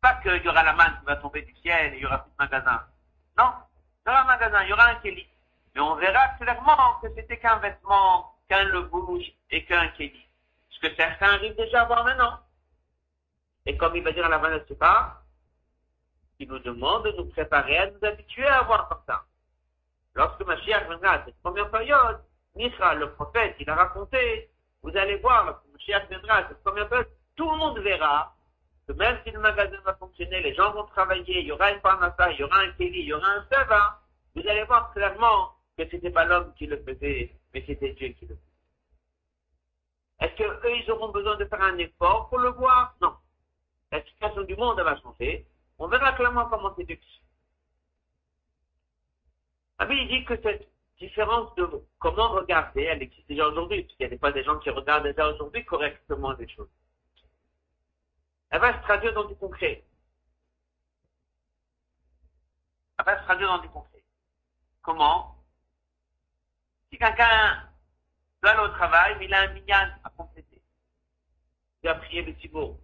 Pas 0.00 0.14
qu'il 0.16 0.42
y 0.42 0.48
aura 0.48 0.62
la 0.62 0.72
manne 0.72 0.98
qui 0.98 1.06
va 1.06 1.16
tomber 1.16 1.42
du 1.42 1.54
ciel 1.56 1.94
et 1.94 1.96
il 1.96 2.02
y 2.02 2.06
aura 2.06 2.18
plus 2.18 2.30
de 2.30 2.36
magasin. 2.38 2.86
Non, 3.36 3.52
il 4.04 4.08
y 4.08 4.10
aura 4.10 4.22
un 4.22 4.24
magasin, 4.24 4.62
il 4.64 4.68
y 4.68 4.72
aura 4.72 4.86
un 4.86 4.94
kéli. 4.96 5.26
Mais 5.74 5.80
on 5.80 5.94
verra 5.96 6.28
clairement 6.40 6.98
que 7.00 7.08
c'était 7.14 7.38
qu'un 7.38 7.58
vêtement, 7.58 8.34
qu'un 8.48 8.64
le 8.64 8.90
et 9.50 9.64
qu'un 9.64 9.88
kéli. 9.88 10.26
Ce 10.70 10.80
que 10.80 10.94
certains 10.94 11.34
arrivent 11.34 11.56
déjà 11.56 11.82
à 11.82 11.84
voir 11.84 12.04
maintenant. 12.04 12.38
Et 13.66 13.76
comme 13.76 13.96
il 13.96 14.02
va 14.02 14.12
dire 14.12 14.24
à 14.24 14.28
la 14.28 14.40
fin 14.40 14.50
de 14.50 14.64
ce 14.68 14.74
pas, 14.74 15.22
il 16.38 16.48
nous 16.48 16.58
demande 16.60 17.04
de 17.04 17.12
nous 17.12 17.26
préparer 17.26 17.78
à 17.78 17.90
nous 17.90 18.04
habituer 18.04 18.46
à 18.46 18.62
voir 18.62 18.88
comme 18.88 19.02
ça. 19.06 19.24
Lorsque 20.18 20.44
Mashiach 20.44 20.88
viendra 20.88 21.12
à 21.12 21.24
cette 21.24 21.40
première 21.42 21.70
période, 21.70 22.18
Michra, 22.56 22.96
le 22.96 23.12
prophète, 23.12 23.54
il 23.60 23.70
a 23.70 23.76
raconté, 23.76 24.50
vous 24.82 24.96
allez 24.96 25.14
voir, 25.18 25.44
lorsque 25.44 25.72
Mashiach 25.72 26.08
viendra 26.08 26.38
à 26.38 26.48
cette 26.48 26.60
première 26.64 26.88
période, 26.88 27.08
tout 27.36 27.48
le 27.48 27.56
monde 27.56 27.78
verra 27.78 28.34
que 28.88 28.94
même 28.94 29.16
si 29.22 29.30
le 29.30 29.38
magasin 29.38 29.78
va 29.84 29.94
fonctionner, 29.94 30.40
les 30.40 30.54
gens 30.56 30.72
vont 30.72 30.86
travailler, 30.86 31.38
il 31.38 31.46
y 31.46 31.52
aura 31.52 31.70
une 31.70 31.80
parnassa, 31.80 32.32
il 32.32 32.40
y 32.40 32.42
aura 32.42 32.58
un 32.58 32.72
kéli, 32.72 32.98
il 32.98 33.06
y 33.06 33.12
aura 33.12 33.28
un 33.28 33.46
seva, 33.48 34.00
vous 34.34 34.42
allez 34.48 34.64
voir 34.64 34.92
clairement 34.92 35.52
que 35.76 35.88
c'était 35.88 36.10
pas 36.10 36.24
l'homme 36.24 36.52
qui 36.54 36.66
le 36.66 36.82
faisait, 36.82 37.32
mais 37.54 37.62
c'était 37.64 37.92
Dieu 37.92 38.08
qui 38.08 38.26
le 38.26 38.34
faisait. 38.34 38.42
Est-ce 40.20 40.34
qu'eux, 40.34 40.76
ils 40.82 40.90
auront 40.90 41.10
besoin 41.10 41.36
de 41.36 41.44
faire 41.44 41.62
un 41.62 41.78
effort 41.78 42.28
pour 42.28 42.38
le 42.38 42.48
voir? 42.48 42.92
Non. 43.00 43.14
La 43.92 44.02
situation 44.02 44.42
du 44.42 44.56
monde 44.56 44.80
va 44.80 45.00
changer. 45.00 45.46
On 45.78 45.86
verra 45.86 46.10
clairement 46.14 46.46
comment 46.46 46.74
c'est 46.76 46.82
Dieu 46.82 46.98
Ah 49.78 49.86
mais 49.86 50.02
il 50.02 50.08
dit 50.08 50.24
que 50.24 50.40
cette 50.42 50.68
différence 50.98 51.54
de 51.54 51.68
comment 51.98 52.30
regarder, 52.30 52.82
elle 52.82 53.02
existe 53.02 53.28
déjà 53.28 53.46
aujourd'hui, 53.46 53.82
parce 53.84 53.96
qu'il 53.96 54.08
n'y 54.08 54.14
a 54.14 54.18
pas 54.18 54.32
des 54.32 54.42
gens 54.42 54.58
qui 54.58 54.70
regardent 54.70 55.04
déjà 55.04 55.28
aujourd'hui 55.28 55.64
correctement 55.64 56.32
les 56.32 56.48
choses. 56.48 56.68
Elle 58.50 58.60
va 58.60 58.76
se 58.76 58.82
traduire 58.82 59.14
dans 59.14 59.24
du 59.24 59.36
concret. 59.36 59.84
Elle 62.98 63.04
va 63.04 63.18
se 63.20 63.24
traduire 63.24 63.48
dans 63.48 63.62
du 63.62 63.68
concret. 63.68 64.02
Comment? 64.82 65.36
Si 66.90 66.98
quelqu'un 66.98 67.68
doit 68.42 68.52
aller 68.52 68.68
au 68.68 68.74
travail, 68.74 69.16
mais 69.18 69.26
il 69.26 69.34
a 69.34 69.42
un 69.42 69.52
minyan 69.52 69.90
à 70.02 70.10
compléter. 70.10 70.60
Il 71.82 71.88
a 71.88 71.94
prié 71.94 72.22
le 72.22 72.34
Thibault. 72.36 72.80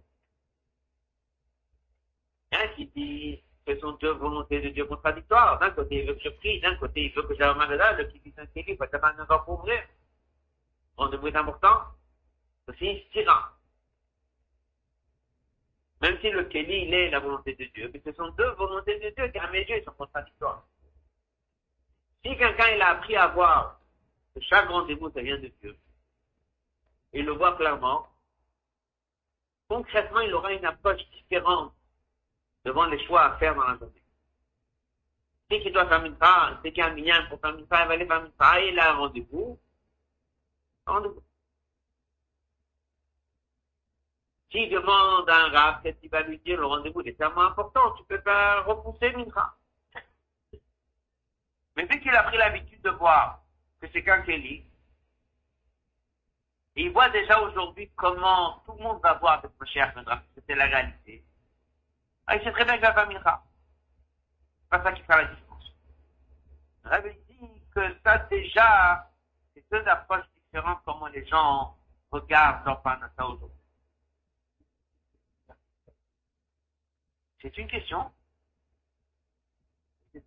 Il 2.51 2.57
y 2.57 2.75
qui 2.75 2.85
dit 2.95 3.43
ce 3.67 3.79
sont 3.79 3.93
deux 3.93 4.11
volontés 4.11 4.61
de 4.61 4.69
Dieu 4.69 4.85
contradictoires. 4.85 5.59
D'un 5.59 5.71
côté, 5.71 6.01
il 6.01 6.07
veut 6.07 6.13
que 6.13 6.21
je 6.21 6.29
prie, 6.29 6.59
d'un 6.59 6.75
côté, 6.75 7.05
il 7.05 7.13
veut 7.13 7.23
que 7.23 7.35
j'ai 7.35 7.43
un 7.43 7.55
magasin, 7.55 7.93
le 7.93 8.05
qui 8.05 8.19
dit 8.19 8.33
un 8.37 8.45
kéli, 8.47 8.75
parce 8.75 8.91
que 8.91 8.99
ça 8.99 9.25
va 9.27 9.39
pour 9.39 9.59
ouvrir. 9.59 9.81
On 10.97 11.07
de 11.07 11.17
bruit 11.17 11.35
important, 11.35 11.81
c'est. 12.79 13.07
Même 16.01 16.19
si 16.21 16.29
le 16.29 16.43
kéli, 16.43 16.85
il 16.85 16.93
est 16.93 17.09
la 17.09 17.19
volonté 17.19 17.55
de 17.55 17.65
Dieu, 17.65 17.89
mais 17.93 18.01
ce 18.05 18.11
sont 18.13 18.29
deux 18.29 18.51
volontés 18.51 18.99
de 18.99 19.09
Dieu 19.15 19.27
qui, 19.29 19.39
à 19.39 19.49
mes 19.49 19.65
yeux, 19.65 19.81
sont 19.83 19.93
contradictoires. 19.93 20.63
Si 22.23 22.37
quelqu'un, 22.37 22.67
il 22.75 22.81
a 22.81 22.89
appris 22.89 23.15
à 23.15 23.27
voir 23.27 23.79
que 24.33 24.41
chaque 24.41 24.69
rendez-vous, 24.69 25.09
ça 25.11 25.21
vient 25.21 25.39
de 25.39 25.51
Dieu, 25.61 25.75
il 27.13 27.25
le 27.25 27.31
voit 27.31 27.55
clairement, 27.55 28.07
concrètement, 29.67 30.19
il 30.19 30.33
aura 30.33 30.53
une 30.53 30.65
approche 30.65 31.01
différente 31.11 31.73
devant 32.65 32.85
les 32.87 33.03
choix 33.05 33.23
à 33.23 33.37
faire 33.37 33.55
dans 33.55 33.65
la 33.65 33.77
journée. 33.77 34.01
C'est 35.49 35.61
qu'il 35.61 35.71
doit 35.71 35.87
faire 35.87 36.01
mitzvah, 36.01 36.59
c'est 36.63 36.71
qu'il 36.73 37.05
y 37.05 37.11
a 37.11 37.21
pour 37.29 37.39
faire 37.39 37.53
mitzvah, 37.53 37.83
il 37.83 37.87
va 37.87 37.93
aller 37.93 38.07
faire 38.07 38.23
mitzvah, 38.23 38.61
il 38.61 38.79
a 38.79 38.91
un 38.91 38.95
rendez-vous. 38.95 39.59
Rendez-vous. 40.87 41.23
S'il 44.51 44.69
demande 44.71 45.29
un 45.29 45.49
rab, 45.49 45.83
qu'est-ce 45.83 45.97
qu'il 45.99 46.09
va 46.09 46.21
lui 46.21 46.39
dire, 46.39 46.59
le 46.59 46.65
rendez-vous 46.65 47.01
est 47.01 47.17
tellement 47.17 47.41
important, 47.41 47.91
tu 47.91 48.03
peux 48.05 48.21
pas 48.21 48.61
repousser 48.61 49.15
mitzvah. 49.15 49.55
Mais 51.75 51.85
vu 51.85 51.99
qu'il 51.99 52.15
a 52.15 52.23
pris 52.23 52.37
l'habitude 52.37 52.81
de 52.81 52.89
voir 52.89 53.41
que 53.79 53.87
c'est 53.91 54.01
qu'un 54.01 54.21
Kelly, 54.21 54.63
il 56.77 56.91
voit 56.91 57.09
déjà 57.09 57.39
aujourd'hui 57.41 57.91
comment 57.95 58.63
tout 58.65 58.73
le 58.73 58.83
monde 58.83 59.01
va 59.01 59.13
voir 59.13 59.41
cette 59.41 59.57
recherche, 59.59 59.93
c'était 60.33 60.55
la 60.55 60.65
réalité. 60.65 61.23
Ah, 62.27 62.35
il 62.35 62.43
sait 62.43 62.51
très 62.51 62.65
bien 62.65 62.77
que 62.77 62.81
la 62.81 62.93
famille 62.93 63.17
sera. 63.17 63.43
C'est 64.61 64.69
pas 64.69 64.83
ça 64.83 64.91
qui 64.93 65.01
fera 65.03 65.21
la 65.21 65.27
différence. 65.27 65.73
Rabbi 66.83 67.09
dit 67.29 67.61
que 67.73 67.95
ça 68.03 68.17
déjà, 68.17 69.11
c'est 69.53 69.63
deux 69.71 69.87
approches 69.87 70.25
différentes 70.35 70.79
comment 70.85 71.07
les 71.07 71.25
gens 71.27 71.77
regardent 72.11 72.65
leur 72.65 72.81
ça 72.83 73.27
aujourd'hui. 73.27 73.57
C'est 77.41 77.57
une 77.57 77.67
question. 77.67 78.11
C'est 80.13 80.23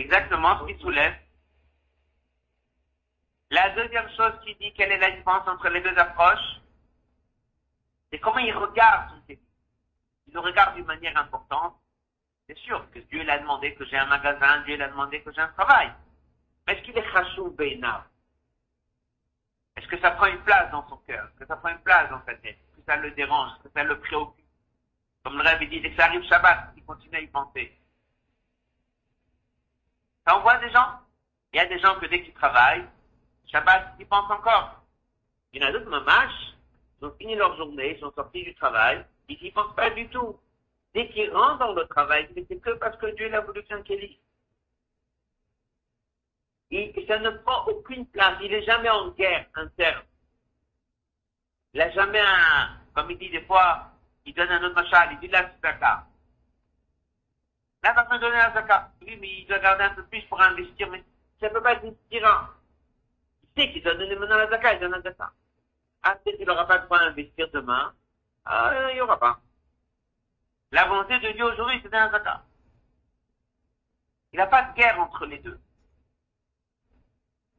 exactement 0.00 0.58
ce 0.58 0.72
qui 0.72 0.80
soulève. 0.80 1.14
La 3.50 3.70
deuxième 3.70 4.10
chose 4.10 4.32
qui 4.44 4.54
dit 4.56 4.74
quelle 4.74 4.92
est 4.92 4.98
la 4.98 5.12
différence 5.12 5.46
entre 5.46 5.68
les 5.68 5.80
deux 5.80 5.96
approches, 5.96 6.60
c'est 8.10 8.18
comment 8.18 8.38
ils 8.38 8.52
regardent 8.52 9.10
son 9.10 9.22
il 10.28 10.34
le 10.34 10.40
regarde 10.40 10.74
d'une 10.76 10.84
manière 10.84 11.16
importante, 11.16 11.74
c'est 12.46 12.58
sûr 12.58 12.90
que 12.90 12.98
Dieu 12.98 13.22
l'a 13.24 13.38
demandé 13.38 13.74
que 13.74 13.84
j'ai 13.86 13.96
un 13.96 14.06
magasin, 14.06 14.62
Dieu 14.62 14.76
l'a 14.76 14.88
demandé 14.88 15.22
que 15.22 15.32
j'ai 15.32 15.40
un 15.40 15.48
travail. 15.48 15.92
Mais 16.66 16.74
est-ce 16.74 16.82
qu'il 16.82 16.96
est 16.96 17.12
chachou 17.12 17.50
beina 17.50 18.06
Est-ce 19.76 19.86
que 19.88 19.98
ça 20.00 20.10
prend 20.12 20.26
une 20.26 20.42
place 20.42 20.70
dans 20.70 20.86
son 20.88 20.98
cœur? 20.98 21.26
Est-ce 21.28 21.40
que 21.40 21.46
ça 21.46 21.56
prend 21.56 21.70
une 21.70 21.80
place 21.80 22.10
dans 22.10 22.22
sa 22.26 22.34
tête? 22.34 22.58
Est-ce 22.58 22.76
que 22.76 22.84
ça 22.86 22.96
le 22.96 23.10
dérange? 23.12 23.50
Est-ce 23.52 23.68
que 23.68 23.72
ça 23.74 23.84
le 23.84 23.98
préoccupe? 23.98 24.44
Comme 25.24 25.36
le 25.36 25.42
rêve 25.42 25.68
dit, 25.68 25.80
dès 25.80 25.90
que 25.90 25.96
ça 25.96 26.06
arrive 26.06 26.22
Shabbat, 26.24 26.72
il 26.76 26.84
continue 26.84 27.16
à 27.16 27.20
y 27.20 27.26
penser. 27.26 27.78
Ça 30.26 30.36
envoie 30.36 30.58
des 30.58 30.70
gens? 30.70 31.00
Il 31.52 31.56
y 31.56 31.60
a 31.60 31.66
des 31.66 31.78
gens 31.78 31.98
que 31.98 32.06
dès 32.06 32.22
qu'ils 32.22 32.34
travaillent, 32.34 32.86
Shabbat, 33.46 33.94
ils 33.98 34.06
pensent 34.06 34.30
encore. 34.30 34.82
Il 35.52 35.62
y 35.62 35.64
en 35.64 35.68
a 35.68 35.72
d'autres, 35.72 35.88
mamash, 35.88 36.54
ils 37.00 37.06
ont 37.06 37.14
fini 37.18 37.34
leur 37.34 37.56
journée, 37.56 37.94
ils 37.94 38.00
sont 38.00 38.12
sortis 38.12 38.44
du 38.44 38.54
travail, 38.54 39.04
ils 39.28 39.38
n'y 39.42 39.50
pensent 39.50 39.74
pas 39.74 39.90
du 39.90 40.08
tout. 40.08 40.38
Dès 40.94 41.08
qu'ils 41.10 41.30
rentrent 41.30 41.58
dans 41.58 41.72
le 41.72 41.86
travail, 41.86 42.28
c'est 42.34 42.60
que 42.60 42.70
parce 42.70 42.96
que 42.96 43.06
Dieu 43.14 43.28
l'a 43.28 43.40
voulu 43.40 43.62
Kelly. 43.84 44.18
Et 46.70 47.06
ça 47.06 47.18
ne 47.18 47.30
prend 47.30 47.66
aucune 47.66 48.06
place. 48.06 48.38
Il 48.42 48.50
n'est 48.50 48.64
jamais 48.64 48.90
en 48.90 49.08
guerre 49.10 49.46
interne. 49.54 50.02
Il 51.72 51.78
n'a 51.78 51.90
jamais 51.90 52.20
un, 52.20 52.80
comme 52.94 53.10
il 53.10 53.18
dit 53.18 53.30
des 53.30 53.42
fois, 53.42 53.90
il 54.24 54.34
donne 54.34 54.50
un 54.50 54.62
autre 54.64 54.74
machal, 54.74 55.10
il 55.12 55.20
dit 55.20 55.28
la 55.28 55.50
zaka. 55.62 56.06
Là, 57.82 57.92
va 57.92 58.18
donner 58.18 58.36
la 58.36 58.52
zaka. 58.52 58.92
Oui, 59.02 59.16
mais 59.20 59.40
il 59.40 59.46
doit 59.46 59.58
garder 59.58 59.84
un 59.84 59.94
peu 59.94 60.04
plus 60.04 60.22
pour 60.22 60.40
investir, 60.40 60.90
mais 60.90 61.04
ça 61.40 61.48
ne 61.48 61.54
peut 61.54 61.62
pas 61.62 61.74
être 61.74 61.84
inspirant. 61.84 62.48
Il 63.42 63.62
sait 63.62 63.72
qu'il 63.72 63.82
doit 63.82 63.94
donner 63.94 64.16
maintenant 64.16 64.36
la 64.36 64.50
zaka, 64.50 64.74
il 64.74 64.80
donne 64.80 64.92
la 64.92 65.02
zaka. 65.02 65.32
Ah, 66.02 66.16
peut-être 66.16 66.36
qu'il 66.36 66.46
n'aura 66.46 66.66
pas 66.66 66.78
de 66.78 66.86
quoi 66.86 67.00
investir 67.00 67.48
demain. 67.50 67.94
Il 68.50 68.94
n'y 68.94 69.00
aura 69.00 69.18
pas. 69.18 69.40
La 70.70 70.86
volonté 70.86 71.18
de 71.18 71.32
Dieu 71.32 71.44
aujourd'hui, 71.44 71.80
c'est 71.82 71.94
un 71.94 72.10
zakat. 72.10 72.42
Il 74.32 74.36
n'y 74.36 74.42
a 74.42 74.46
pas 74.46 74.62
de 74.62 74.74
guerre 74.74 75.00
entre 75.00 75.26
les 75.26 75.38
deux. 75.38 75.60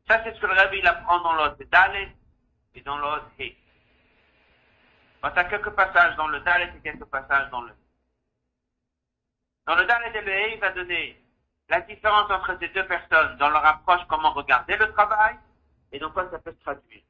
Ça, 0.08 0.24
c'est 0.24 0.34
ce 0.34 0.40
que 0.40 0.48
le 0.48 0.54
rabbi 0.54 0.82
apprend 0.86 1.20
dans 1.22 1.34
l'autre 1.34 1.64
Dalet 1.66 2.16
et 2.74 2.82
dans 2.82 2.98
l'autre 2.98 3.30
He. 3.40 3.56
Il 5.24 5.26
y 5.36 5.40
a 5.40 5.44
quelques 5.46 5.72
passages 5.72 6.16
dans 6.16 6.28
le 6.28 6.40
Dalet 6.40 6.74
et 6.76 6.82
quelques 6.82 7.06
passages 7.06 7.50
dans 7.52 7.62
le 7.62 7.74
Dans 9.66 9.76
le 9.76 9.86
Dalet 9.86 10.18
et 10.18 10.22
le 10.22 10.32
He, 10.32 10.54
il 10.54 10.60
va 10.60 10.72
donner 10.72 11.24
la 11.70 11.82
différence 11.82 12.32
entre 12.32 12.58
ces 12.60 12.70
deux 12.70 12.88
personnes 12.88 13.38
dans 13.38 13.50
leur 13.50 13.66
approche, 13.66 14.02
comment 14.08 14.34
regarder 14.34 14.76
le 14.78 14.92
travail 14.94 15.38
et 15.92 16.00
dans 16.00 16.12
quoi 16.12 16.30
ça 16.32 16.40
peut 16.40 16.54
se 16.54 16.64
traduire. 16.64 17.04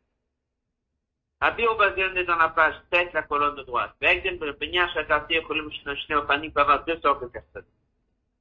Rabbi 1.42 1.66
Obazien 1.66 2.14
est 2.16 2.26
dans 2.26 2.36
la 2.36 2.50
page 2.50 2.76
7, 2.92 3.14
la 3.14 3.24
colonne 3.24 3.56
droite. 3.64 3.96
Begden, 4.02 4.38
le 4.40 4.52
Benya, 4.54 4.90
Shakati, 4.90 5.42
Cholim, 5.48 5.72
Shnoshne, 5.72 6.16
Opani, 6.16 6.50
peut 6.50 6.60
avoir 6.60 6.84
deux 6.84 7.00
sortes 7.00 7.22
de 7.22 7.28
personnes. 7.28 7.66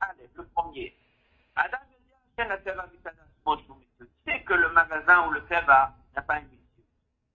Allez, 0.00 0.28
le 0.34 0.44
premier. 0.48 0.96
Adam, 1.54 1.78
c'est 4.26 4.42
que 4.42 4.54
le 4.54 4.68
magasin 4.70 5.26
ou 5.26 5.32
le 5.32 5.42
n'a 5.48 6.22
pas 6.22 6.38
une 6.38 6.48
mission. 6.48 6.82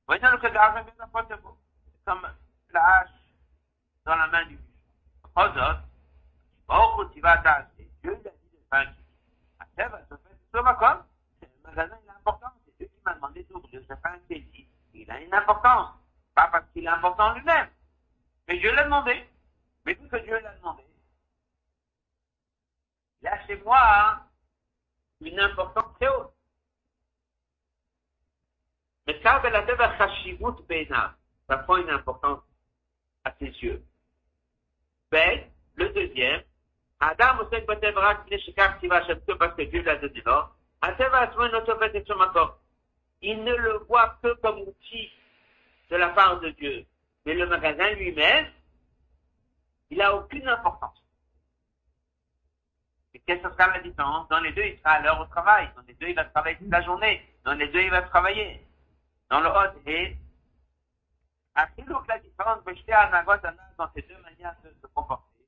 Voyez 0.07 0.21
le 0.21 0.97
n'importe 0.97 1.41
quoi. 1.41 1.57
C'est 1.85 2.05
comme 2.05 2.27
la 2.71 2.85
hache 2.85 3.09
dans 4.05 4.15
la 4.15 4.27
main 4.27 4.45
du 4.45 4.57
tu 7.13 7.21
vas 7.21 7.37
t'acheter. 7.39 7.89
Dieu, 8.01 8.17
il 8.21 8.27
a 8.27 8.31
dit 8.31 8.49
de 8.53 8.59
faire 8.69 8.93
Keva, 9.77 9.99
ça 10.09 10.17
fait 10.17 10.35
ce 10.53 10.57
comme. 10.57 11.03
Le 11.41 11.47
magasin, 11.69 11.97
il 12.03 12.07
est 12.07 12.11
important. 12.11 12.47
C'est 12.65 12.77
Dieu 12.77 12.87
qui 12.87 13.01
m'a 13.05 13.13
demandé 13.15 13.43
d'ouvrir. 13.43 13.81
Je 13.81 13.87
fais 13.87 13.97
un 14.03 14.19
il 14.93 15.09
a 15.11 15.19
une 15.21 15.33
importance. 15.33 15.89
Pas 16.35 16.47
parce 16.47 16.65
qu'il 16.71 16.85
est 16.85 16.89
important 16.89 17.33
lui-même. 17.33 17.69
Mais 18.47 18.57
Dieu 18.57 18.73
l'a 18.73 18.83
demandé. 18.83 19.27
Mais 19.85 19.93
vu 19.93 20.07
que 20.07 20.17
Dieu 20.17 20.39
l'a 20.39 20.53
demandé, 20.55 20.83
il 23.21 23.27
a 23.27 23.45
chez 23.45 23.57
moi 23.57 24.21
une 25.21 25.39
importance 25.39 25.93
très 25.95 26.07
haute. 26.07 26.33
Mais 29.07 29.21
ça, 29.21 29.39
beina, 29.39 31.15
ça 31.47 31.57
prend 31.57 31.77
une 31.77 31.89
importance 31.89 32.39
à 33.23 33.33
ses 33.39 33.47
yeux. 33.47 33.83
Ben, 35.11 35.43
le 35.75 35.89
deuxième, 35.89 36.43
Adam 36.99 37.43
batevra 37.67 38.15
kine 38.23 38.39
shekar 38.39 38.79
tiva 38.79 38.97
Hashem 38.97 39.19
parce 39.37 39.55
que 39.55 39.63
Dieu 39.63 39.83
l'a 39.83 39.97
donné 39.97 40.21
là. 40.25 40.49
Ateva 40.81 41.19
asmo 41.19 41.47
notre 41.49 41.77
fait 41.77 41.95
et 41.95 42.03
son 42.05 42.19
accord 42.19 42.62
il 43.23 43.43
ne 43.43 43.55
le 43.55 43.77
voit 43.89 44.17
que 44.21 44.33
comme 44.41 44.59
outil 44.59 45.11
de 45.89 45.95
la 45.95 46.09
part 46.09 46.39
de 46.41 46.49
Dieu. 46.49 46.85
Mais 47.25 47.33
le 47.33 47.47
magasin 47.47 47.89
lui-même, 47.91 48.47
il 49.89 49.97
n'a 49.97 50.13
aucune 50.13 50.47
importance. 50.47 51.01
Et 53.13 53.19
qu'est-ce 53.19 53.41
que 53.41 53.51
sera 53.51 53.67
la 53.67 53.79
différence 53.79 54.27
Dans 54.27 54.39
les 54.39 54.51
deux, 54.51 54.65
il 54.65 54.77
sera 54.79 54.91
à 54.91 55.01
l'heure 55.01 55.21
au 55.21 55.25
travail. 55.25 55.69
Dans 55.75 55.83
les 55.87 55.93
deux, 55.93 56.07
il 56.07 56.15
va 56.15 56.25
travailler 56.25 56.57
toute 56.57 56.71
la 56.71 56.81
journée. 56.81 57.25
Dans 57.45 57.53
les 57.53 57.67
deux, 57.69 57.81
il 57.81 57.91
va 57.91 58.01
travailler. 58.01 58.65
Dans 59.29 59.39
le 59.39 59.49
haut, 59.49 59.87
et 59.87 60.17
à 61.55 61.67
donc 61.87 62.07
la 62.07 62.19
différence 62.19 62.63
dans 63.77 63.91
ces 63.95 64.01
deux 64.01 64.17
manières 64.17 64.55
de 64.63 64.69
se 64.81 64.87
comporter. 64.87 65.45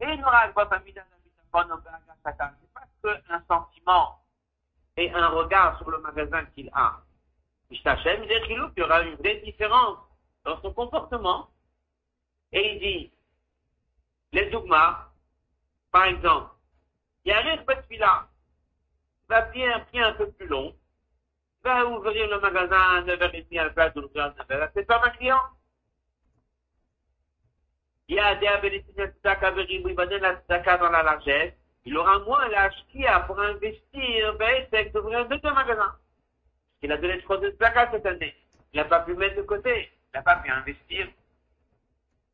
Et 0.00 0.12
il 0.12 0.20
n'aura 0.20 0.46
pas 0.48 0.78
mis 0.80 0.92
dans 0.92 1.02
C'est 1.42 1.50
pas 1.50 3.18
qu'un 3.26 3.42
sentiment 3.48 4.20
et 4.96 5.10
un 5.12 5.28
regard 5.28 5.78
sur 5.78 5.90
le 5.90 5.98
magasin 5.98 6.44
qu'il 6.46 6.70
a. 6.74 7.00
Il 7.70 7.80
y 8.76 8.82
aura 8.82 9.02
une 9.02 9.14
vraie 9.16 9.36
différence 9.44 9.98
dans 10.44 10.60
son 10.62 10.72
comportement. 10.72 11.48
Et 12.52 12.74
il 12.74 12.78
dit, 12.78 13.12
les 14.32 14.46
dogmas, 14.50 15.08
par 15.90 16.04
exemple, 16.04 16.50
il 17.24 17.30
y 17.30 17.32
a 17.32 17.38
un 17.38 17.64
celui-là, 17.66 18.28
va 19.28 19.42
bien 19.42 19.76
un 19.76 19.80
prix 19.80 20.00
un 20.00 20.12
peu 20.12 20.30
plus 20.30 20.46
long, 20.46 20.76
va 21.64 21.84
ouvrir 21.86 22.28
le 22.28 22.38
magasin 22.38 22.78
à 22.78 23.02
9h30 23.02 23.58
à 23.58 23.64
la 23.64 23.70
place 23.70 23.94
de 23.94 24.00
l'ouvrir 24.00 24.24
à 24.26 24.30
9h. 24.30 24.70
C'est 24.74 24.86
pas 24.86 25.00
ma 25.00 25.10
client. 25.10 25.42
Il 28.08 28.14
y 28.16 28.20
a 28.20 28.36
des 28.36 28.46
il 28.46 29.94
va 29.94 30.06
donner 30.06 30.20
la 30.20 30.36
tzaka 30.42 30.78
dans 30.78 30.90
la 30.90 31.02
largesse. 31.02 31.54
Il 31.84 31.96
aura 31.96 32.20
moins 32.20 32.48
l'ashkia 32.48 33.20
pour 33.20 33.40
investir, 33.40 34.36
ben, 34.38 34.66
c'est 34.70 34.92
d'ouvrir 34.92 35.20
un 35.20 35.24
deuxième 35.24 35.54
magasin. 35.54 35.96
Il 36.82 36.92
a 36.92 36.96
donné 36.96 37.20
trop 37.22 37.36
de 37.36 37.50
tzaka 37.50 37.90
cette 37.90 38.06
année. 38.06 38.34
Il 38.72 38.76
n'a 38.76 38.84
pas 38.84 39.00
pu 39.00 39.14
mettre 39.14 39.36
de 39.36 39.42
côté. 39.42 39.90
Il 40.12 40.16
n'a 40.16 40.22
pas 40.22 40.36
pu 40.36 40.50
investir. 40.50 41.08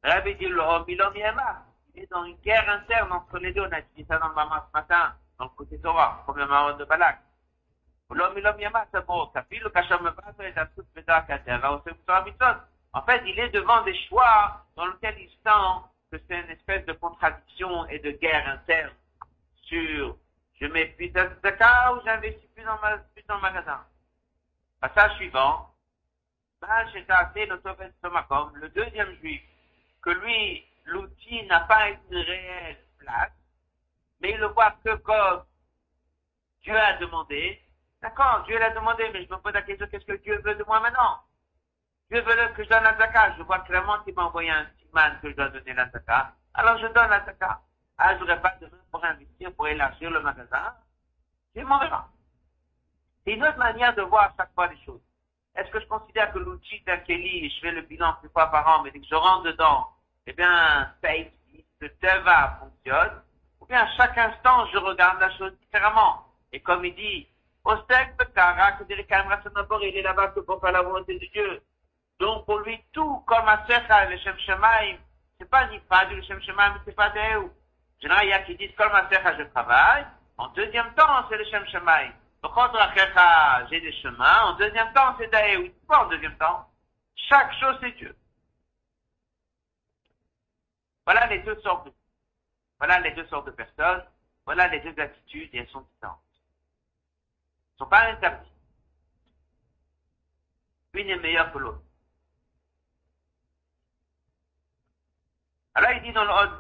Rabbi 0.03 0.35
dit, 0.35 0.49
l'homme, 0.49 0.85
il 0.89 1.01
est 1.95 2.11
dans 2.11 2.25
une 2.25 2.37
guerre 2.39 2.69
interne 2.69 3.13
entre 3.13 3.39
les 3.39 3.53
deux. 3.53 3.63
On 3.63 3.73
a 3.73 3.81
dit 3.81 4.05
ça 4.09 4.19
dans 4.19 4.29
le 4.29 4.35
maman 4.35 4.57
ce 4.67 4.73
matin, 4.77 5.15
dans 5.39 5.45
le 5.45 5.51
côté 5.51 5.79
Torah, 5.81 6.23
comme 6.27 6.39
le 6.39 6.47
maman 6.47 6.77
de 6.77 6.85
Balak. 6.85 7.21
L'homme, 8.11 8.39
l'homme, 8.39 8.61
yama, 8.61 8.85
c'est 8.93 9.07
bon. 9.07 9.31
Ça 9.33 9.43
fait 9.45 9.59
le 9.59 9.71
kacham 9.71 10.13
et 10.41 10.53
ça 10.53 10.67
tout 10.67 10.85
En 12.93 13.03
fait, 13.03 13.23
il 13.27 13.39
est 13.39 13.49
devant 13.51 13.83
des 13.85 13.97
choix 14.07 14.67
dans 14.77 14.87
lesquels 14.87 15.19
il 15.19 15.31
sent 15.31 15.87
que 16.11 16.19
c'est 16.29 16.41
une 16.41 16.51
espèce 16.51 16.85
de 16.85 16.93
contradiction 16.93 17.87
et 17.87 17.99
de 18.01 18.11
guerre 18.11 18.47
interne 18.49 18.93
sur 19.63 20.17
je 20.61 20.67
mets 20.67 20.87
plus 20.87 21.09
de 21.09 21.21
tzaka 21.43 21.95
ou 21.95 22.01
j'investis 22.05 22.49
plus 22.55 22.65
dans, 22.65 22.77
plus 23.15 23.25
dans 23.27 23.37
le 23.37 23.41
magasin. 23.41 23.85
Passage 24.83 25.15
suivant. 25.15 25.71
Le 26.61 28.69
deuxième 28.69 29.15
juif, 29.21 29.43
que 30.03 30.11
lui, 30.11 30.67
l'outil 30.87 31.47
n'a 31.47 31.61
pas 31.61 31.91
une 31.91 32.17
réelle 32.17 32.79
place, 32.99 33.31
mais 34.21 34.33
il 34.33 34.39
le 34.39 34.49
voit 34.49 34.73
que 34.85 34.97
comme 34.97 35.45
Dieu 36.63 36.77
a 36.77 36.95
demandé. 36.95 37.63
D'accord, 38.01 38.43
Dieu 38.47 38.59
l'a 38.59 38.71
demandé, 38.71 39.09
mais 39.13 39.25
je 39.25 39.31
me 39.31 39.39
pose 39.39 39.53
la 39.53 39.63
question, 39.63 39.87
qu'est-ce 39.89 40.05
que 40.05 40.21
Dieu 40.21 40.41
veut 40.45 40.57
de 40.57 40.65
moi 40.65 40.81
maintenant? 40.81 41.21
Dieu 42.11 42.21
veut 42.21 42.35
que 42.57 42.65
je 42.65 42.69
donne 42.69 42.83
la. 42.83 43.37
Je 43.37 43.43
vois 43.45 43.61
clairement 43.61 44.01
qu'il 44.01 44.15
m'a 44.15 44.25
envoyé 44.25 44.51
un 44.51 44.67
siman 44.81 45.17
que 45.23 45.31
je 45.31 45.37
dois 45.37 45.49
donner 45.49 45.75
la 45.75 45.89
zakat. 45.91 46.33
Alors 46.55 46.79
je 46.79 46.89
donne 46.89 47.09
la 47.09 47.25
zakat. 47.25 47.61
Ah, 47.99 48.17
je 48.17 48.21
n'aurai 48.21 48.41
pas 48.41 48.57
de 48.61 48.67
pour 48.91 49.05
investir, 49.05 49.55
pour 49.55 49.69
élargir 49.69 50.11
le 50.11 50.21
magasin. 50.21 50.75
Dieu 51.55 51.65
m'en 51.65 51.79
verra. 51.79 52.09
C'est 53.25 53.35
une 53.35 53.45
autre 53.45 53.59
manière 53.59 53.95
de 53.95 54.03
voir 54.03 54.25
à 54.25 54.33
chaque 54.37 54.53
fois 54.55 54.67
les 54.67 54.79
choses. 54.85 55.01
Est-ce 55.55 55.71
que 55.71 55.81
je 55.81 55.87
considère 55.87 56.33
que 56.33 56.39
l'outil 56.39 56.83
d'un 56.87 56.99
je 57.07 57.61
fais 57.61 57.71
le 57.71 57.83
bilan 57.83 58.17
une 58.23 58.31
fois 58.31 58.51
par 58.51 58.67
an, 58.67 58.83
mais 58.83 58.91
dès 58.91 59.01
que 59.01 59.07
je 59.07 59.15
rentre 59.15 59.45
dedans, 59.45 59.89
eh 60.27 60.33
bien, 60.33 60.91
ça 61.03 61.15
existe, 61.15 61.69
le 61.81 61.91
teva 61.97 62.59
fonctionne, 62.61 63.23
ou 63.61 63.67
bien 63.67 63.81
à 63.81 63.89
chaque 63.97 64.17
instant, 64.19 64.67
je 64.73 64.79
regarde 64.79 65.21
la 65.21 65.31
chose 65.37 65.53
différemment. 65.61 66.27
Et 66.53 66.61
comme 66.61 66.85
il 66.85 66.95
dit, 66.95 67.29
il 67.65 67.73
est 69.97 70.03
là-bas 70.03 70.29
pour 70.29 70.61
faire 70.61 70.73
la 70.73 70.83
volonté 70.83 71.19
de 71.19 71.27
Dieu. 71.33 71.63
Donc, 72.19 72.45
pour 72.47 72.59
lui, 72.61 72.81
tout, 72.93 73.23
comme 73.27 73.49
à 73.49 73.65
Secha, 73.67 74.09
le 74.09 74.17
Shem 74.19 74.39
Shemaim, 74.39 74.97
c'est 75.39 75.49
pas 75.49 75.67
ni 75.69 75.79
pas 75.81 76.07
du 76.07 76.23
Shem 76.25 76.41
Shemaim, 76.43 76.81
c'est 76.85 76.95
pas 76.95 77.09
En 77.09 77.49
général, 78.01 78.25
il 78.25 78.31
y 78.31 78.33
a 78.33 78.43
qui 78.43 78.57
disent, 78.57 78.75
comme 78.77 78.93
à 78.93 79.09
Secha, 79.09 79.37
je 79.39 79.45
travaille. 79.45 80.07
En 80.39 80.49
deuxième 80.49 80.93
temps, 80.95 81.25
c'est 81.29 81.37
le 81.37 81.45
Shem 81.45 81.65
Shemaim. 81.67 82.13
J'ai 83.71 83.81
des 83.81 83.93
chemins. 84.03 84.43
En 84.45 84.57
deuxième 84.57 84.93
temps, 84.93 85.17
c'est 85.19 85.29
Daéou. 85.29 85.71
Pas 85.87 86.05
en 86.05 86.09
deuxième 86.09 86.37
temps? 86.37 86.69
Chaque 87.15 87.53
chose, 87.55 87.77
c'est 87.81 87.93
Dieu. 87.93 88.17
Voilà 91.05 91.27
les 91.27 91.41
deux 91.41 91.61
sortes 91.63 91.87
de, 91.87 91.93
voilà 92.79 93.01
les 93.01 93.13
deux 93.13 93.27
sortes 93.29 93.47
de 93.47 93.51
personnes. 93.53 94.05
Voilà 94.45 94.69
les 94.69 94.81
deux 94.81 95.01
attitudes 95.01 95.51
et 95.53 95.59
elles 95.59 95.69
sont 95.69 95.83
différentes. 95.83 96.21
Elles 96.29 97.75
ne 97.75 97.79
sont 97.79 97.91
pas 97.91 98.11
interdites. 98.11 98.53
Une 100.95 101.09
est 101.09 101.17
meilleure 101.17 101.53
que 101.53 101.59
l'autre. 101.59 101.83
Alors 105.75 105.93
il 105.93 106.03
dit 106.03 106.13
dans 106.13 106.25
le 106.25 106.31
haut 106.31 106.59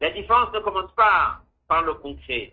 la 0.00 0.10
différence 0.10 0.52
ne 0.52 0.58
commence 0.60 0.92
pas 0.92 1.40
par 1.66 1.82
le 1.82 1.94
concret. 1.94 2.52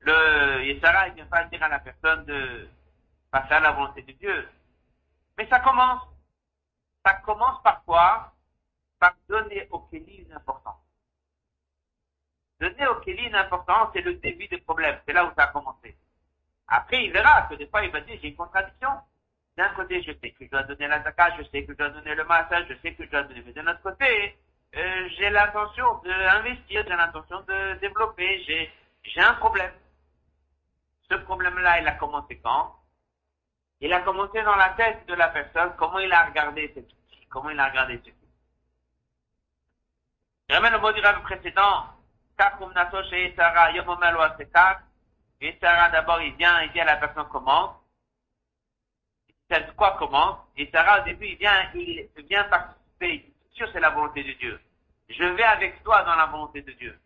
Le 0.00 0.64
Yeshara, 0.64 1.08
il 1.08 1.10
ne 1.10 1.14
vient 1.16 1.26
pas 1.26 1.44
dire 1.44 1.62
à 1.62 1.68
la 1.68 1.80
personne 1.80 2.24
de 2.24 2.68
passer 3.30 3.52
à 3.54 3.60
la 3.60 3.72
volonté 3.72 4.02
de 4.02 4.12
Dieu. 4.12 4.48
Mais 5.36 5.48
ça 5.48 5.60
commence. 5.60 6.02
Ça 7.04 7.14
commence 7.14 7.62
par 7.62 7.84
quoi 7.84 8.32
Par 8.98 9.14
donner 9.28 9.66
au 9.70 9.80
Kéli 9.80 10.24
une 10.28 10.32
importance. 10.32 10.80
Donner 12.60 12.86
au 12.86 13.00
Kéli 13.00 13.26
une 13.26 13.34
importance, 13.34 13.90
c'est 13.92 14.02
le 14.02 14.14
début 14.14 14.48
des 14.48 14.58
problèmes. 14.58 15.00
C'est 15.06 15.12
là 15.12 15.24
où 15.24 15.32
ça 15.36 15.44
a 15.44 15.48
commencé. 15.48 15.96
Après, 16.68 17.04
il 17.04 17.12
verra 17.12 17.42
que 17.42 17.54
des 17.54 17.66
fois, 17.66 17.84
il 17.84 17.90
va 17.90 18.00
dire, 18.00 18.18
j'ai 18.20 18.28
une 18.28 18.36
contradiction. 18.36 18.90
D'un 19.56 19.70
côté, 19.70 20.02
je 20.02 20.12
sais 20.12 20.30
que 20.30 20.44
je 20.44 20.50
dois 20.50 20.62
donner 20.62 20.86
la 20.86 21.02
zakat, 21.02 21.36
je 21.38 21.42
sais 21.44 21.64
que 21.64 21.72
je 21.72 21.78
dois 21.78 21.88
donner 21.88 22.14
le 22.14 22.24
massage, 22.24 22.66
je 22.68 22.74
sais 22.76 22.94
que 22.94 23.04
je 23.04 23.10
dois 23.10 23.22
donner, 23.24 23.42
mais 23.44 23.52
de 23.52 23.60
l'autre 23.60 23.82
côté, 23.82 24.38
euh, 24.76 25.08
j'ai 25.16 25.30
l'intention 25.30 25.94
d'investir, 26.04 26.84
j'ai 26.86 26.96
l'intention 26.96 27.40
de 27.40 27.74
développer, 27.80 28.44
j'ai, 28.44 28.70
j'ai 29.02 29.20
un 29.20 29.34
problème. 29.34 29.72
Ce 31.10 31.16
problème-là, 31.16 31.80
il 31.80 31.88
a 31.88 31.92
commencé 31.92 32.38
quand? 32.38 32.76
Il 33.80 33.92
a 33.92 34.00
commencé 34.02 34.42
dans 34.42 34.56
la 34.56 34.70
tête 34.70 35.06
de 35.06 35.14
la 35.14 35.28
personne, 35.28 35.72
comment 35.76 35.98
il 35.98 36.12
a 36.12 36.26
regardé 36.26 36.70
cet 36.74 36.84
outil, 36.84 37.26
comment 37.28 37.50
il 37.50 37.58
a 37.58 37.68
regardé 37.68 37.94
cet 37.94 38.08
outil. 38.08 38.28
Je 40.48 40.54
ramène 40.54 40.72
le 40.72 40.78
mot 40.78 40.92
du 40.92 41.00
rêve 41.00 41.22
précédent, 41.22 41.86
et 45.40 45.56
Sarah 45.60 45.90
d'abord, 45.90 46.20
il 46.20 46.34
vient, 46.34 46.62
il 46.62 46.72
dit 46.72 46.80
à 46.80 46.84
la 46.84 46.96
personne 46.96 47.28
comment? 47.30 47.80
C'est 49.50 49.74
quoi 49.76 49.96
comment? 49.98 50.44
Et 50.56 50.68
Sarah, 50.72 51.00
au 51.00 51.04
début, 51.04 51.26
il 51.26 51.36
vient, 51.36 51.70
il 51.74 52.08
vient 52.28 52.44
participer. 52.44 53.32
Sûr, 53.52 53.68
c'est 53.72 53.80
la 53.80 53.90
volonté 53.90 54.22
de 54.22 54.32
Dieu. 54.32 54.60
Je 55.08 55.24
vais 55.24 55.44
avec 55.44 55.82
toi 55.82 56.02
dans 56.02 56.14
la 56.14 56.26
volonté 56.26 56.62
de 56.62 56.72
Dieu. 56.72 56.98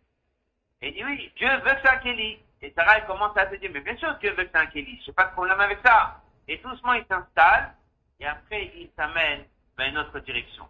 Et 0.81 0.89
il 0.89 0.93
dit 0.93 1.03
oui, 1.03 1.31
Dieu 1.35 1.49
veut 1.59 1.75
que 1.75 1.81
ça 1.87 1.97
Kelly. 1.97 2.39
Et 2.61 2.71
Sarah, 2.71 2.99
il 2.99 3.05
commence 3.05 3.35
à 3.37 3.49
se 3.49 3.55
dire, 3.55 3.69
mais 3.73 3.81
bien 3.81 3.95
sûr, 3.97 4.13
Dieu 4.19 4.31
veut 4.33 4.45
que 4.45 4.51
c'est 4.53 4.57
un. 4.57 4.69
Je 4.71 4.79
n'ai 4.79 5.13
pas 5.13 5.25
de 5.25 5.31
problème 5.33 5.59
avec 5.59 5.79
ça. 5.85 6.21
Et 6.47 6.57
doucement, 6.57 6.93
il 6.93 7.05
s'installe. 7.05 7.75
Et 8.19 8.25
après, 8.25 8.71
il 8.75 8.89
s'amène 8.95 9.45
vers 9.77 9.87
une 9.87 9.97
autre 9.97 10.19
direction. 10.19 10.69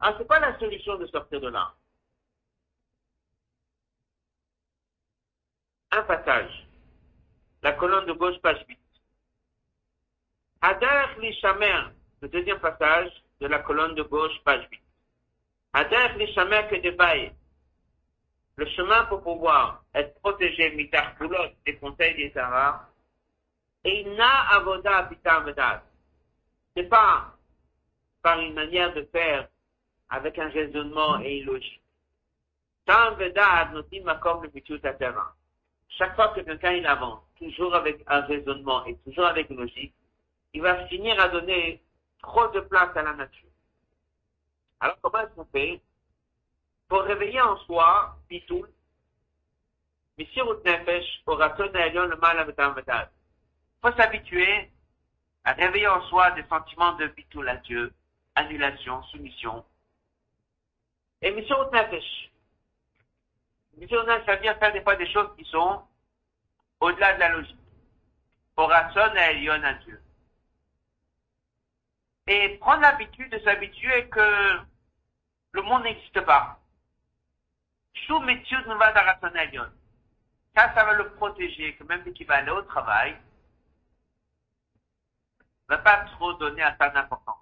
Alors, 0.00 0.18
c'est 0.18 0.26
pas 0.26 0.38
la 0.38 0.58
solution 0.58 0.96
de 0.96 1.06
sortir 1.06 1.40
de 1.40 1.48
là? 1.48 1.72
Un 5.92 6.02
passage. 6.02 6.66
La 7.62 7.72
colonne 7.72 8.06
de 8.06 8.12
gauche, 8.12 8.38
page 8.40 8.64
8. 8.68 8.78
Adar 10.62 11.18
Lishamer, 11.18 11.90
le 12.22 12.28
deuxième 12.28 12.58
passage 12.58 13.10
de 13.40 13.46
la 13.46 13.58
colonne 13.60 13.94
de 13.94 14.02
gauche, 14.02 14.38
page 14.44 14.66
8. 14.70 14.80
Adar 15.74 16.16
Lishamer 16.16 16.68
que 16.68 16.76
des 16.76 17.32
le 18.56 18.66
chemin 18.66 19.04
pour 19.06 19.22
pouvoir 19.22 19.82
être 19.94 20.20
protégé 20.20 20.70
mitar 20.72 21.14
des 21.64 21.76
conseils 21.76 22.14
des 22.14 22.30
Sarah, 22.32 22.88
et 23.84 24.04
n'a 24.04 24.50
avoda 24.50 25.08
vedad. 25.44 25.82
C'est 26.76 26.88
pas 26.88 27.34
par 28.22 28.38
une 28.40 28.54
manière 28.54 28.92
de 28.92 29.02
faire 29.10 29.48
avec 30.10 30.38
un 30.38 30.48
raisonnement 30.48 31.20
et 31.20 31.38
une 31.38 31.46
logique. 31.46 31.82
Tam 32.84 33.14
vedad 33.14 33.72
notim 33.72 34.04
makom 34.04 34.42
le 34.42 34.50
Chaque 35.90 36.14
fois 36.14 36.28
que 36.28 36.40
quelqu'un 36.40 36.72
il 36.72 36.86
avance, 36.86 37.22
toujours 37.38 37.74
avec 37.74 38.02
un 38.06 38.20
raisonnement 38.22 38.84
et 38.86 38.96
toujours 38.98 39.26
avec 39.26 39.50
logique, 39.50 39.94
il 40.52 40.62
va 40.62 40.86
finir 40.86 41.18
à 41.20 41.28
donner 41.28 41.82
trop 42.22 42.48
de 42.48 42.60
place 42.60 42.96
à 42.96 43.02
la 43.02 43.14
nature. 43.14 43.48
Alors 44.80 44.96
comment 45.02 45.18
est-ce 45.20 45.34
qu'on 45.34 45.44
fait 45.46 45.80
pour 46.88 47.02
réveiller 47.02 47.40
en 47.40 47.56
soi, 47.58 48.16
Bitoul, 48.28 48.68
Mishirut 50.18 50.58
Nefesh, 50.64 51.22
au 51.26 51.36
le 51.36 52.16
mal 52.16 52.54
Il 52.56 53.80
faut 53.80 53.96
s'habituer 53.96 54.70
à 55.44 55.52
réveiller 55.52 55.88
en 55.88 56.02
soi 56.08 56.32
des 56.32 56.44
sentiments 56.44 56.94
de 56.94 57.06
Bitoul 57.06 57.48
à 57.48 57.56
Dieu, 57.56 57.92
annulation, 58.34 59.02
soumission. 59.04 59.64
Et 61.22 61.30
Mishirut 61.30 61.70
Nefesh. 61.72 62.29
Nefesh, 63.76 64.24
ça 64.26 64.34
veut 64.34 64.42
dire 64.42 64.58
faire 64.58 64.72
des 64.72 64.82
fois 64.82 64.96
des 64.96 65.10
choses 65.10 65.34
qui 65.36 65.44
sont 65.44 65.82
au-delà 66.80 67.14
de 67.14 67.20
la 67.20 67.28
logique. 67.30 67.56
Ratson 68.56 69.16
à 69.16 69.30
Elion 69.30 69.62
à 69.62 69.74
Dieu. 69.74 70.00
et 72.26 72.58
prendre 72.58 72.82
l'habitude 72.82 73.30
de 73.32 73.38
s'habituer 73.40 74.08
que 74.08 74.60
le 75.52 75.62
monde 75.62 75.82
n'existe 75.82 76.20
pas. 76.20 76.60
Sous 78.06 78.20
métier 78.20 78.56
de 78.58 78.70
Ça, 80.54 80.72
ça 80.74 80.84
va 80.84 80.92
le 80.92 81.10
protéger, 81.14 81.74
que 81.74 81.84
même 81.84 82.04
qu'il 82.12 82.26
va 82.26 82.36
aller 82.36 82.52
au 82.52 82.62
travail, 82.62 83.16
va 85.68 85.78
pas 85.78 86.04
trop 86.04 86.32
donner 86.34 86.62
à 86.62 86.76
ça 86.76 86.90
d'importance. 86.90 87.36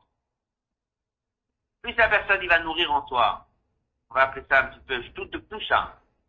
Puis 1.83 1.95
la 1.95 2.09
personne, 2.09 2.43
il 2.43 2.49
va 2.49 2.61
nourrir 2.61 2.91
en 2.93 3.03
toi. 3.03 3.47
On 4.09 4.15
va 4.15 4.23
appeler 4.23 4.47
ça 4.49 4.61
un 4.61 4.67
petit 4.69 4.81
peu 4.81 5.03
tout 5.11 5.25
de 5.27 5.39
peu 5.39 5.61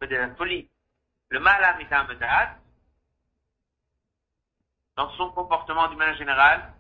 de. 0.08 0.68
Le 1.32 1.40
mal 1.40 1.64
à 1.64 1.78
mitambedat, 1.78 2.58
dans 4.96 5.10
son 5.12 5.32
comportement 5.32 5.88
du 5.88 5.96
manière 5.96 6.18
général, 6.18 6.74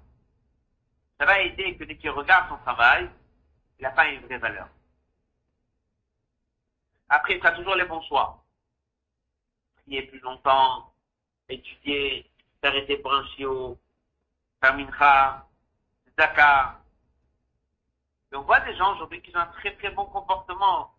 ça 1.19 1.25
va 1.25 1.39
aider 1.39 1.77
que 1.77 1.83
dès 1.83 1.97
qu'il 1.97 2.09
regarde 2.09 2.49
son 2.49 2.57
travail, 2.57 3.09
il 3.77 3.83
n'a 3.83 3.91
pas 3.91 4.07
une 4.07 4.25
vraie 4.25 4.37
valeur. 4.37 4.67
Après, 7.09 7.35
il 7.35 7.39
fera 7.39 7.51
toujours 7.51 7.75
les 7.75 7.85
bons 7.85 8.01
choix. 8.03 8.43
Prier 9.83 10.03
plus 10.03 10.19
longtemps, 10.19 10.93
étudier, 11.47 12.29
s'arrêter 12.61 12.97
pour 12.97 13.13
un 13.13 13.25
chiot, 13.27 13.79
faire 14.61 14.75
mincha, 14.75 15.47
zaka. 16.17 16.79
On 18.31 18.41
voit 18.41 18.59
des 18.61 18.75
gens 18.75 18.93
aujourd'hui 18.95 19.21
qui 19.21 19.35
ont 19.35 19.39
un 19.39 19.47
très 19.47 19.75
très 19.75 19.91
bon 19.91 20.05
comportement 20.05 20.93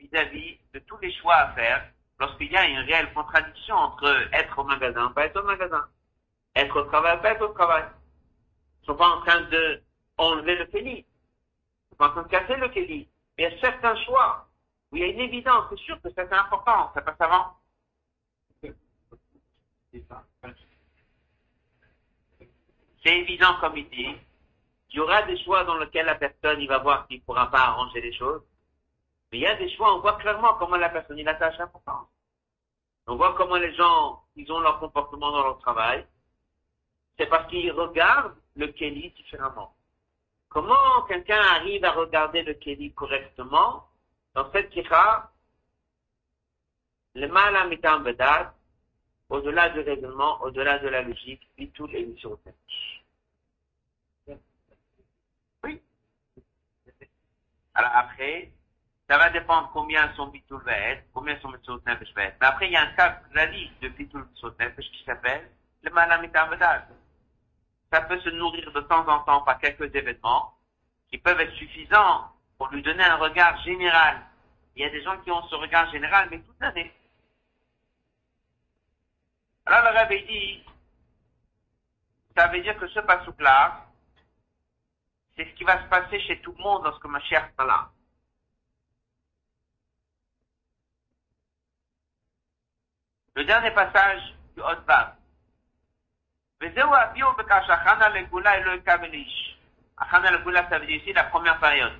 vis-à-vis 0.00 0.58
de 0.74 0.78
tous 0.80 0.98
les 0.98 1.12
choix 1.12 1.34
à 1.34 1.52
faire 1.52 1.90
lorsqu'il 2.18 2.50
y 2.50 2.56
a 2.56 2.66
une 2.66 2.80
réelle 2.80 3.12
contradiction 3.12 3.74
entre 3.74 4.28
être 4.32 4.58
au 4.58 4.64
magasin, 4.64 5.10
pas 5.12 5.26
être 5.26 5.40
au 5.40 5.44
magasin, 5.44 5.86
être 6.54 6.80
au 6.80 6.84
travail, 6.84 7.20
pas 7.20 7.32
être 7.32 7.48
au 7.48 7.52
travail. 7.52 7.84
Ils 8.82 8.86
sont 8.86 8.94
pas 8.94 9.08
en 9.08 9.20
train 9.22 9.40
de 9.42 9.82
enlever 10.18 10.56
le 10.56 10.66
kéli. 10.66 10.98
Ils 10.98 11.88
sont 11.90 11.96
pas 11.96 12.08
en 12.08 12.12
train 12.12 12.22
de 12.22 12.28
casser 12.28 12.56
le 12.56 12.68
kéli. 12.68 13.08
Il 13.38 13.42
y 13.42 13.46
a 13.46 13.60
certains 13.60 13.96
choix 14.04 14.46
où 14.90 14.96
il 14.96 15.02
y 15.02 15.04
a 15.04 15.08
une 15.08 15.20
évidence. 15.20 15.66
C'est 15.70 15.78
sûr 15.78 16.00
que 16.02 16.08
c'est 16.14 16.32
important. 16.32 16.90
Ça 16.94 17.02
passe 17.02 17.20
avant. 17.20 17.56
C'est 23.02 23.18
évident 23.18 23.56
comme 23.60 23.76
il 23.76 23.88
dit. 23.88 24.16
Il 24.92 24.96
y 24.96 25.00
aura 25.00 25.22
des 25.22 25.42
choix 25.44 25.64
dans 25.64 25.78
lesquels 25.78 26.06
la 26.06 26.16
personne, 26.16 26.60
il 26.60 26.68
va 26.68 26.78
voir 26.78 27.06
qu'il 27.06 27.18
ne 27.18 27.22
pourra 27.22 27.50
pas 27.50 27.60
arranger 27.60 28.00
les 28.00 28.12
choses. 28.12 28.42
Mais 29.30 29.38
il 29.38 29.42
y 29.42 29.46
a 29.46 29.54
des 29.56 29.74
choix, 29.76 29.94
on 29.94 30.00
voit 30.00 30.18
clairement 30.18 30.54
comment 30.54 30.76
la 30.76 30.88
personne, 30.88 31.18
il 31.18 31.28
attache 31.28 31.56
l'importance. 31.58 32.08
On 33.06 33.16
voit 33.16 33.34
comment 33.34 33.56
les 33.56 33.74
gens, 33.74 34.22
ils 34.36 34.50
ont 34.52 34.60
leur 34.60 34.80
comportement 34.80 35.30
dans 35.30 35.44
leur 35.44 35.58
travail. 35.58 36.06
C'est 37.18 37.26
parce 37.26 37.48
qu'ils 37.48 37.72
regardent 37.72 38.36
le 38.56 38.68
Kelly 38.68 39.10
différemment. 39.10 39.74
Comment 40.48 41.02
quelqu'un 41.06 41.40
arrive 41.40 41.84
à 41.84 41.92
regarder 41.92 42.42
le 42.42 42.54
Kelly 42.54 42.92
correctement? 42.92 43.86
Dans 44.34 44.50
cette 44.52 44.70
kira, 44.70 45.30
le 47.14 47.28
mal 47.28 47.56
à 47.56 47.66
mitam 47.66 48.04
au-delà 49.28 49.68
du 49.70 49.80
raisonnement, 49.80 50.40
au-delà 50.42 50.78
de 50.78 50.88
la 50.88 51.02
logique, 51.02 51.48
et 51.58 51.68
tout 51.70 51.88
est 51.90 52.18
sur 52.18 52.38
Oui. 55.62 55.80
Alors 57.74 57.92
après, 57.94 58.50
ça 59.10 59.18
va 59.18 59.28
dépendre 59.30 59.70
combien 59.72 60.14
son 60.14 60.28
bitul 60.28 60.62
va 60.62 60.70
être, 60.70 61.02
combien 61.12 61.36
son 61.40 61.48
mitzvot 61.48 61.82
nefesh 61.84 62.14
va 62.14 62.26
être. 62.26 62.36
Mais 62.40 62.46
après, 62.46 62.66
il 62.66 62.72
y 62.72 62.76
a 62.76 62.82
un 62.82 62.92
cas 62.92 63.20
classique 63.32 63.72
de 63.80 63.88
mitzvot 63.88 64.54
nefesh 64.60 64.88
qui 64.92 65.02
s'appelle 65.04 65.50
le 65.82 65.90
malamitam 65.90 66.56
Ça 67.90 68.02
peut 68.02 68.20
se 68.20 68.28
nourrir 68.28 68.70
de 68.70 68.80
temps 68.82 69.08
en 69.08 69.18
temps 69.24 69.40
par 69.40 69.58
quelques 69.58 69.92
événements 69.92 70.54
qui 71.10 71.18
peuvent 71.18 71.40
être 71.40 71.54
suffisants 71.54 72.30
pour 72.56 72.68
lui 72.68 72.82
donner 72.82 73.02
un 73.02 73.16
regard 73.16 73.60
général. 73.64 74.20
Il 74.76 74.82
y 74.82 74.86
a 74.86 74.90
des 74.90 75.02
gens 75.02 75.18
qui 75.22 75.32
ont 75.32 75.42
ce 75.48 75.56
regard 75.56 75.90
général, 75.90 76.28
mais 76.30 76.38
toute 76.38 76.60
l'année. 76.60 76.94
Alors 79.66 79.90
le 79.90 79.98
rabbi 79.98 80.22
dit, 80.22 80.64
ça 82.36 82.46
veut 82.46 82.60
dire 82.60 82.78
que 82.78 82.86
ce 82.86 83.00
pasouk-là, 83.00 83.86
c'est 85.36 85.46
ce 85.46 85.54
qui 85.56 85.64
va 85.64 85.82
se 85.82 85.88
passer 85.88 86.20
chez 86.20 86.40
tout 86.42 86.54
le 86.56 86.62
monde 86.62 86.84
lorsque 86.84 87.06
ma 87.06 87.20
chère 87.22 87.50
là. 87.58 87.90
Le 93.40 93.46
dernier 93.46 93.70
passage 93.70 94.20
du 94.54 94.60
Hotbam. 94.60 95.14
Vezeu 96.60 96.92
abio 96.92 97.32
bekash 97.38 97.70
achana 97.70 98.10
le 98.10 98.26
goula 98.26 98.58
et 98.58 98.62
le 98.64 98.76
kamelish. 98.80 99.56
Achana 99.96 100.30
le 100.30 100.44
goula, 100.44 100.68
ça 100.68 100.78
veut 100.78 100.84
dire 100.84 101.00
ici 101.00 101.14
la 101.14 101.24
première 101.24 101.58
période. 101.58 101.94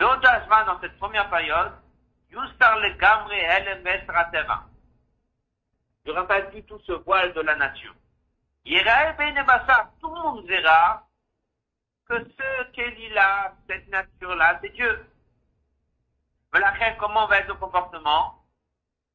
Beodazman, 0.00 0.66
dans 0.66 0.80
cette 0.80 0.98
première 0.98 1.30
période, 1.30 1.74
Yustar 2.32 2.80
le 2.80 2.94
gamre 2.94 3.30
el 3.30 3.82
mesratema. 3.84 4.66
Je 6.04 6.10
rappelle 6.10 6.50
du 6.50 6.64
tout 6.64 6.80
ce 6.84 6.94
voile 6.94 7.32
de 7.34 7.40
la 7.42 7.54
nation. 7.54 7.92
Yerae 8.64 9.12
benebasa, 9.12 9.92
tout 10.00 10.12
le 10.12 10.20
monde 10.20 10.46
verra 10.46 11.06
que 12.08 12.18
ce 12.24 12.72
qu'elle 12.72 13.12
là, 13.12 13.54
cette 13.68 13.86
nature-là, 13.86 14.58
c'est 14.60 14.70
Dieu. 14.70 15.06
Mais 16.52 16.58
Voilà, 16.58 16.96
comment 16.98 17.28
va 17.28 17.38
être 17.38 17.46
le 17.46 17.54
comportement? 17.54 18.41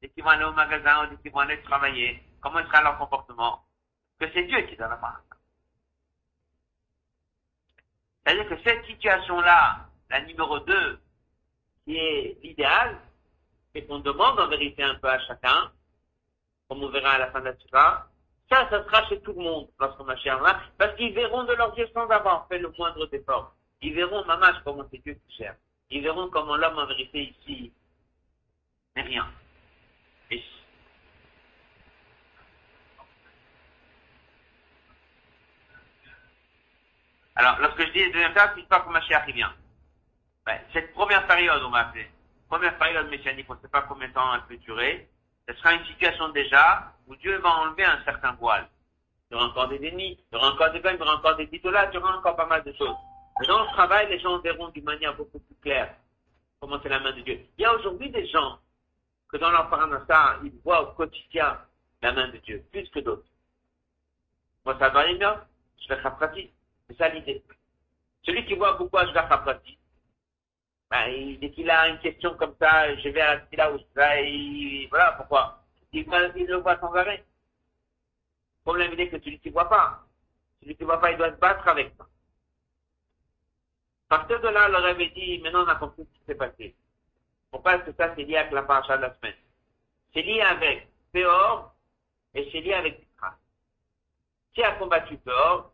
Dès 0.01 0.09
qu'ils 0.09 0.23
vont 0.23 0.29
aller 0.29 0.45
au 0.45 0.53
magasin 0.53 1.07
dès 1.07 1.17
qu'ils 1.17 1.31
vont 1.31 1.39
aller 1.39 1.61
travailler, 1.63 2.23
comment 2.41 2.63
sera 2.63 2.83
leur 2.83 2.97
comportement? 2.97 3.63
Que 4.19 4.31
c'est 4.33 4.43
Dieu 4.43 4.61
qui 4.61 4.75
donne 4.75 4.89
la 4.89 4.97
main. 4.97 5.15
C'est-à-dire 8.25 8.49
que 8.49 8.61
cette 8.63 8.85
situation-là, 8.85 9.87
la 10.09 10.21
numéro 10.21 10.59
2, 10.59 10.99
qui 11.85 11.97
est 11.97 12.37
l'idéal, 12.43 12.99
et 13.73 13.85
qu'on 13.85 13.99
demande 13.99 14.39
en 14.39 14.47
vérité 14.47 14.83
un 14.83 14.95
peu 14.95 15.07
à 15.07 15.19
chacun, 15.19 15.71
comme 16.67 16.83
on 16.83 16.89
verra 16.89 17.11
à 17.11 17.17
la 17.19 17.31
fin 17.31 17.39
de 17.39 17.45
la 17.45 17.53
ça, 18.49 18.69
ça 18.69 18.83
sera 18.83 19.07
chez 19.07 19.21
tout 19.21 19.33
le 19.33 19.43
monde 19.43 19.69
lorsqu'on 19.79 20.05
là, 20.05 20.61
parce 20.77 20.95
qu'ils 20.95 21.13
verront 21.13 21.43
de 21.43 21.53
leurs 21.53 21.77
yeux 21.77 21.89
sans 21.93 22.07
avoir 22.07 22.47
fait 22.47 22.59
le 22.59 22.71
moindre 22.77 23.07
effort. 23.13 23.53
Ils 23.81 23.93
verront, 23.93 24.25
maman, 24.25 24.47
comment 24.63 24.85
c'est 24.89 24.99
Dieu 24.99 25.19
qui 25.27 25.37
cherche. 25.37 25.57
Ils 25.89 26.01
verront 26.01 26.29
comment 26.29 26.55
l'homme 26.55 26.79
en 26.79 26.85
vérité 26.85 27.35
ici 27.39 27.71
n'est 28.95 29.03
rien. 29.03 29.29
Alors, 37.37 37.59
lorsque 37.59 37.85
je 37.85 37.91
dis 37.91 37.99
la 37.99 38.11
deuxième 38.11 38.33
phase, 38.33 38.49
c'est 38.55 38.67
pas 38.67 38.79
que 38.79 38.89
Mashiach 38.89 39.25
qui 39.27 39.33
vient. 39.33 39.53
Ben, 40.43 40.59
cette 40.73 40.91
première 40.93 41.27
période, 41.27 41.61
on 41.63 41.69
va 41.69 41.79
appeler, 41.79 42.09
première 42.49 42.75
période 42.79 43.09
messianique, 43.09 43.45
on 43.47 43.53
ne 43.53 43.59
sait 43.59 43.67
pas 43.67 43.83
combien 43.83 44.07
de 44.07 44.13
temps 44.13 44.33
elle 44.33 44.41
peut 44.47 44.57
durer, 44.57 45.07
ce 45.47 45.53
sera 45.53 45.73
une 45.73 45.85
situation 45.85 46.29
déjà 46.29 46.93
où 47.05 47.15
Dieu 47.15 47.37
va 47.37 47.49
enlever 47.49 47.85
un 47.85 48.03
certain 48.05 48.31
voile. 48.33 48.67
Il 49.29 49.33
y 49.33 49.37
aura 49.37 49.49
encore 49.49 49.67
des 49.67 49.75
ennemis, 49.87 50.17
il 50.31 50.35
y 50.35 50.37
aura 50.37 50.51
encore 50.51 50.71
des 50.71 50.79
peines, 50.79 50.95
il 50.95 50.99
y 50.99 51.03
aura 51.03 51.15
encore 51.15 51.35
des 51.35 51.47
titulaires, 51.47 51.89
il 51.91 51.95
y 51.95 51.97
aura 51.99 52.17
encore 52.17 52.35
pas 52.35 52.47
mal 52.47 52.63
de 52.63 52.73
choses. 52.73 52.95
Mais 53.39 53.45
dans 53.45 53.61
le 53.61 53.67
travail, 53.67 54.09
les 54.09 54.19
gens 54.19 54.39
verront 54.39 54.69
d'une 54.69 54.85
manière 54.85 55.15
beaucoup 55.15 55.39
plus 55.39 55.55
claire 55.61 55.93
comment 56.59 56.79
c'est 56.81 56.89
la 56.89 56.99
main 56.99 57.11
de 57.11 57.21
Dieu. 57.21 57.39
Il 57.57 57.61
y 57.61 57.65
a 57.65 57.73
aujourd'hui 57.75 58.09
des 58.09 58.25
gens 58.27 58.57
que 59.29 59.37
dans 59.37 59.51
leur 59.51 59.69
paranasa, 59.69 60.39
ils 60.43 60.53
voient 60.63 60.89
au 60.89 60.93
quotidien 60.93 61.59
la 62.01 62.11
main 62.11 62.29
de 62.29 62.37
Dieu, 62.37 62.63
plus 62.71 62.89
que 62.89 62.99
d'autres. 62.99 63.27
Moi, 64.65 64.77
ça 64.79 64.89
va 64.89 65.13
bien, 65.13 65.45
je 65.81 65.87
vais 65.87 66.01
pratique. 66.01 66.53
C'est 66.87 66.97
ça 66.97 67.09
l'idée. 67.09 67.43
Celui 68.23 68.45
qui 68.45 68.55
voit 68.55 68.73
beaucoup 68.73 68.97
à 68.97 69.05
pratique, 69.05 69.79
ben, 70.89 71.37
dès 71.39 71.51
qu'il 71.51 71.69
a 71.69 71.89
une 71.89 71.99
question 71.99 72.35
comme 72.37 72.55
ça, 72.59 72.95
je 72.97 73.09
vais 73.09 73.21
à 73.21 73.35
la 73.35 73.45
là 73.51 73.73
où 73.73 73.79
ça, 73.95 74.15
voilà 74.89 75.13
pourquoi. 75.13 75.63
Il, 75.91 76.05
il, 76.35 76.45
le 76.45 76.57
voit 76.57 76.79
sans 76.79 76.93
arrêt. 76.93 77.25
Comme 78.63 78.77
l'idée 78.77 79.09
que 79.09 79.19
celui 79.19 79.39
qui 79.39 79.49
ne 79.49 79.53
voit 79.53 79.69
pas. 79.69 80.05
Celui 80.61 80.75
qui 80.75 80.83
ne 80.83 80.87
voit 80.87 80.99
pas, 80.99 81.11
il 81.11 81.17
doit 81.17 81.31
se 81.31 81.37
battre 81.37 81.67
avec 81.67 81.93
ça. 81.97 82.07
À 84.09 84.17
partir 84.19 84.39
de 84.39 84.47
là, 84.47 84.69
le 84.69 84.75
avait 84.75 85.09
dit, 85.09 85.39
maintenant 85.39 85.65
on 85.65 85.67
a 85.67 85.75
compris 85.75 86.03
ce 86.03 86.19
qui 86.19 86.25
s'est 86.25 86.35
passé. 86.35 86.75
Pourquoi 87.51 87.75
est-ce 87.75 87.85
que 87.85 87.95
ça 87.97 88.13
c'est 88.15 88.23
lié 88.23 88.37
avec 88.37 88.51
la 88.51 88.63
paracha 88.63 88.97
de 88.97 89.03
la 89.03 89.15
semaine 89.15 89.35
C'est 90.13 90.21
lié 90.21 90.41
avec 90.41 90.87
Péor 91.11 91.73
et 92.33 92.49
c'est 92.51 92.59
lié 92.59 92.73
avec 92.73 92.99
Pitra. 92.99 93.35
Qui 94.53 94.63
a 94.63 94.73
combattu 94.73 95.17
Péor? 95.17 95.71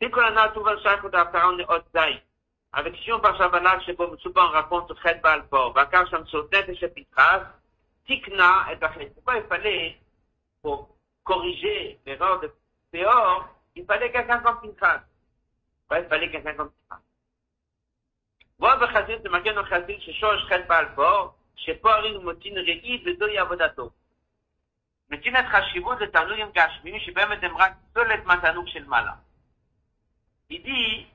Nature 0.00 0.62
va 0.62 0.78
chaque 0.78 1.06
d'apparent 1.10 1.54
de 1.54 1.64
haute 1.68 1.90
taille. 1.92 2.22
Avec 2.72 2.96
Shabbanak, 2.96 3.82
chez 3.84 3.94
Bob 3.94 4.18
Souban 4.20 4.48
raconte 4.50 4.92
Chet 5.02 5.20
Balpor, 5.22 5.72
Bakar 5.72 6.06
Shamsotet 6.08 6.66
et 6.68 6.76
Shepitras, 6.76 7.46
Tikna 8.06 8.66
et 8.70 8.84
Achet. 8.84 9.10
Pourquoi 9.14 9.38
il 9.38 9.44
fallait, 9.44 9.98
pour 10.62 10.94
corriger 11.24 11.98
l'erreur 12.04 12.40
de 12.40 12.52
Péor, 12.90 13.48
il 13.74 13.84
fallait 13.86 14.12
quelqu'un 14.12 14.38
comme 14.40 14.60
Pinchas. 14.60 15.02
Pourquoi 15.80 16.04
il 16.04 16.08
fallait 16.08 16.30
quelqu'un 16.30 16.54
comme 16.54 16.70
Pinchas? 18.57 18.57
בוא 18.59 18.75
בחזית, 18.75 19.21
זה 19.21 19.29
מגן 19.29 19.57
החזית 19.57 20.01
ששורש 20.01 20.43
חטא 20.43 20.67
בעל 20.67 20.85
בור, 20.85 21.33
שפה 21.55 21.93
הרינו 21.93 22.21
מוצין 22.21 22.57
ראי 22.57 23.03
ודוי 23.05 23.37
עבודתו. 23.37 23.89
נתין 25.09 25.35
את 25.35 25.45
חשיבות 25.45 26.01
לתענוגים 26.01 26.51
גשמיים 26.55 26.99
שבהם 26.99 27.31
הם 27.31 27.57
רק 27.57 27.73
פסולת 27.91 28.25
מהתענוג 28.25 28.67
של 28.67 28.85
מעלה. 28.87 29.13
Il 30.49 30.61
dit, 30.61 31.07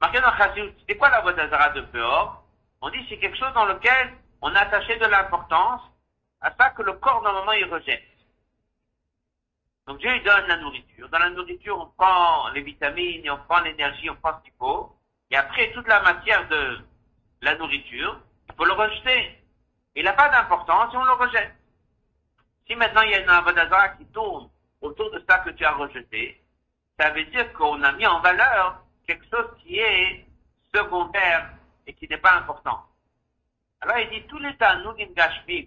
marqué 0.00 0.20
dans 0.20 0.36
Chassidut, 0.36 0.74
c'est 0.86 0.96
quoi 0.96 1.10
la 1.10 1.20
voie 1.20 1.32
d'Azara 1.32 1.68
de 1.70 1.82
Peor 1.92 2.42
On 2.80 2.90
dit 2.90 3.06
c'est 3.08 3.18
quelque 3.18 3.36
chose 3.36 3.52
dans 3.54 3.66
lequel 3.66 4.16
on 4.42 4.54
a 4.54 4.60
attaché 4.60 4.96
de 4.96 5.06
l'importance 5.06 5.82
à 6.40 6.50
ça 6.56 6.70
que 6.70 6.82
le 6.82 6.94
corps 6.94 7.22
normalement 7.22 7.52
il 7.52 7.66
rejette. 7.66 8.10
Donc 9.86 9.98
Dieu 9.98 10.14
il 10.16 10.22
donne 10.22 10.46
la 10.46 10.56
nourriture. 10.56 11.08
Dans 11.08 11.18
la 11.18 11.30
nourriture, 11.30 11.78
on 11.78 11.86
prend 11.98 12.48
les 12.50 12.62
vitamines, 12.62 13.24
et 13.24 13.30
on 13.30 13.38
prend 13.38 13.60
l'énergie, 13.60 14.08
on 14.10 14.16
prend 14.16 14.38
ce 14.38 14.44
qu'il 14.44 14.54
faut. 14.58 14.93
Et 15.31 15.35
après, 15.35 15.71
toute 15.71 15.87
la 15.87 16.01
matière 16.01 16.47
de 16.47 16.79
la 17.41 17.55
nourriture, 17.55 18.19
il 18.49 18.55
faut 18.55 18.65
le 18.65 18.73
rejeter. 18.73 19.41
Il 19.95 20.03
n'a 20.03 20.13
pas 20.13 20.29
d'importance 20.29 20.93
et 20.93 20.97
on 20.97 21.03
le 21.03 21.13
rejette. 21.13 21.53
Si 22.67 22.75
maintenant 22.75 23.01
il 23.01 23.11
y 23.11 23.15
a 23.15 23.19
une 23.19 23.29
avodazara 23.29 23.89
qui 23.89 24.05
tourne 24.07 24.49
autour 24.81 25.11
de 25.11 25.23
ça 25.27 25.39
que 25.39 25.51
tu 25.51 25.63
as 25.63 25.73
rejeté, 25.73 26.41
ça 26.99 27.11
veut 27.11 27.25
dire 27.25 27.51
qu'on 27.53 27.81
a 27.83 27.91
mis 27.93 28.05
en 28.07 28.19
valeur 28.21 28.81
quelque 29.07 29.25
chose 29.29 29.47
qui 29.59 29.79
est 29.79 30.25
secondaire 30.73 31.51
et 31.85 31.93
qui 31.93 32.07
n'est 32.07 32.17
pas 32.17 32.33
important. 32.33 32.85
Alors 33.81 33.97
il 33.99 34.09
dit 34.09 34.27
tous 34.27 34.39
les 34.39 34.55
tanugim 34.57 35.07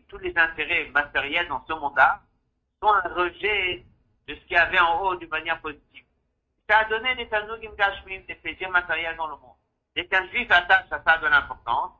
tous 0.08 0.18
les 0.18 0.36
intérêts 0.36 0.86
matériels 0.86 1.48
dans 1.48 1.64
ce 1.66 1.72
monde-là, 1.72 2.20
sont 2.82 2.92
un 2.92 3.14
rejet 3.14 3.84
de 4.26 4.34
ce 4.34 4.40
qu'il 4.40 4.52
y 4.52 4.56
avait 4.56 4.80
en 4.80 5.00
haut 5.02 5.14
d'une 5.16 5.28
manière 5.28 5.60
positive. 5.60 6.04
Ça 6.68 6.78
a 6.78 6.84
donné 6.84 7.14
des 7.14 7.28
tanugim 7.28 7.70
des 8.26 8.34
plaisirs 8.34 8.70
matériels 8.70 9.16
dans 9.16 9.28
le 9.28 9.36
monde. 9.36 9.47
Dès 9.98 10.06
qu'un 10.06 10.28
juif 10.28 10.48
attache 10.48 10.92
à 10.92 11.02
ça 11.02 11.18
de 11.18 11.26
l'importance, 11.26 11.90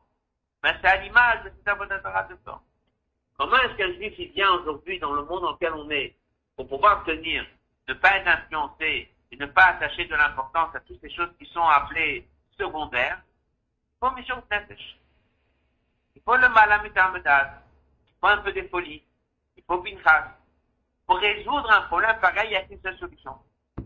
ben 0.63 0.73
c'est 0.79 0.87
à 0.87 0.95
l'image 1.01 1.43
de 1.43 1.49
cet 1.49 1.67
avodazara 1.67 2.23
de 2.29 2.35
corps. 2.45 2.63
Comment 3.37 3.57
est-ce 3.57 3.73
qu'un 3.75 3.91
juif 3.91 4.13
il 4.17 4.31
vient 4.31 4.51
aujourd'hui 4.51 4.99
dans 4.99 5.11
le 5.11 5.25
monde 5.25 5.41
dans 5.41 5.51
lequel 5.51 5.73
on 5.73 5.89
est 5.89 6.15
pour 6.55 6.69
pouvoir 6.69 7.03
tenir, 7.03 7.45
ne 7.89 7.93
pas 7.93 8.15
être 8.15 8.27
influencé 8.29 9.13
et 9.29 9.35
ne 9.35 9.47
pas 9.47 9.65
attacher 9.65 10.05
de 10.05 10.15
l'importance 10.15 10.73
à 10.75 10.79
toutes 10.79 11.01
ces 11.01 11.09
choses 11.09 11.29
qui 11.37 11.45
sont 11.47 11.67
appelées 11.67 12.25
secondaires? 12.57 13.21
Il 13.21 14.07
faut 14.07 14.15
mission 14.15 14.41
nefesh. 14.49 14.97
Il 16.15 16.21
faut 16.21 16.37
le 16.37 16.47
malamitamedas. 16.47 17.51
Il 18.07 18.13
faut 18.21 18.27
un 18.27 18.37
peu 18.37 18.53
de 18.53 18.65
folie. 18.69 19.03
Il 19.57 19.63
faut 19.65 19.79
pinchas. 19.79 20.37
Pour 21.05 21.17
résoudre 21.17 21.69
un 21.69 21.81
problème 21.81 22.17
pareil, 22.21 22.47
il 22.47 22.51
n'y 22.51 22.55
a 22.55 22.63
qu'une 22.63 22.81
seule 22.81 22.97
solution. 22.97 23.37
Il 23.77 23.83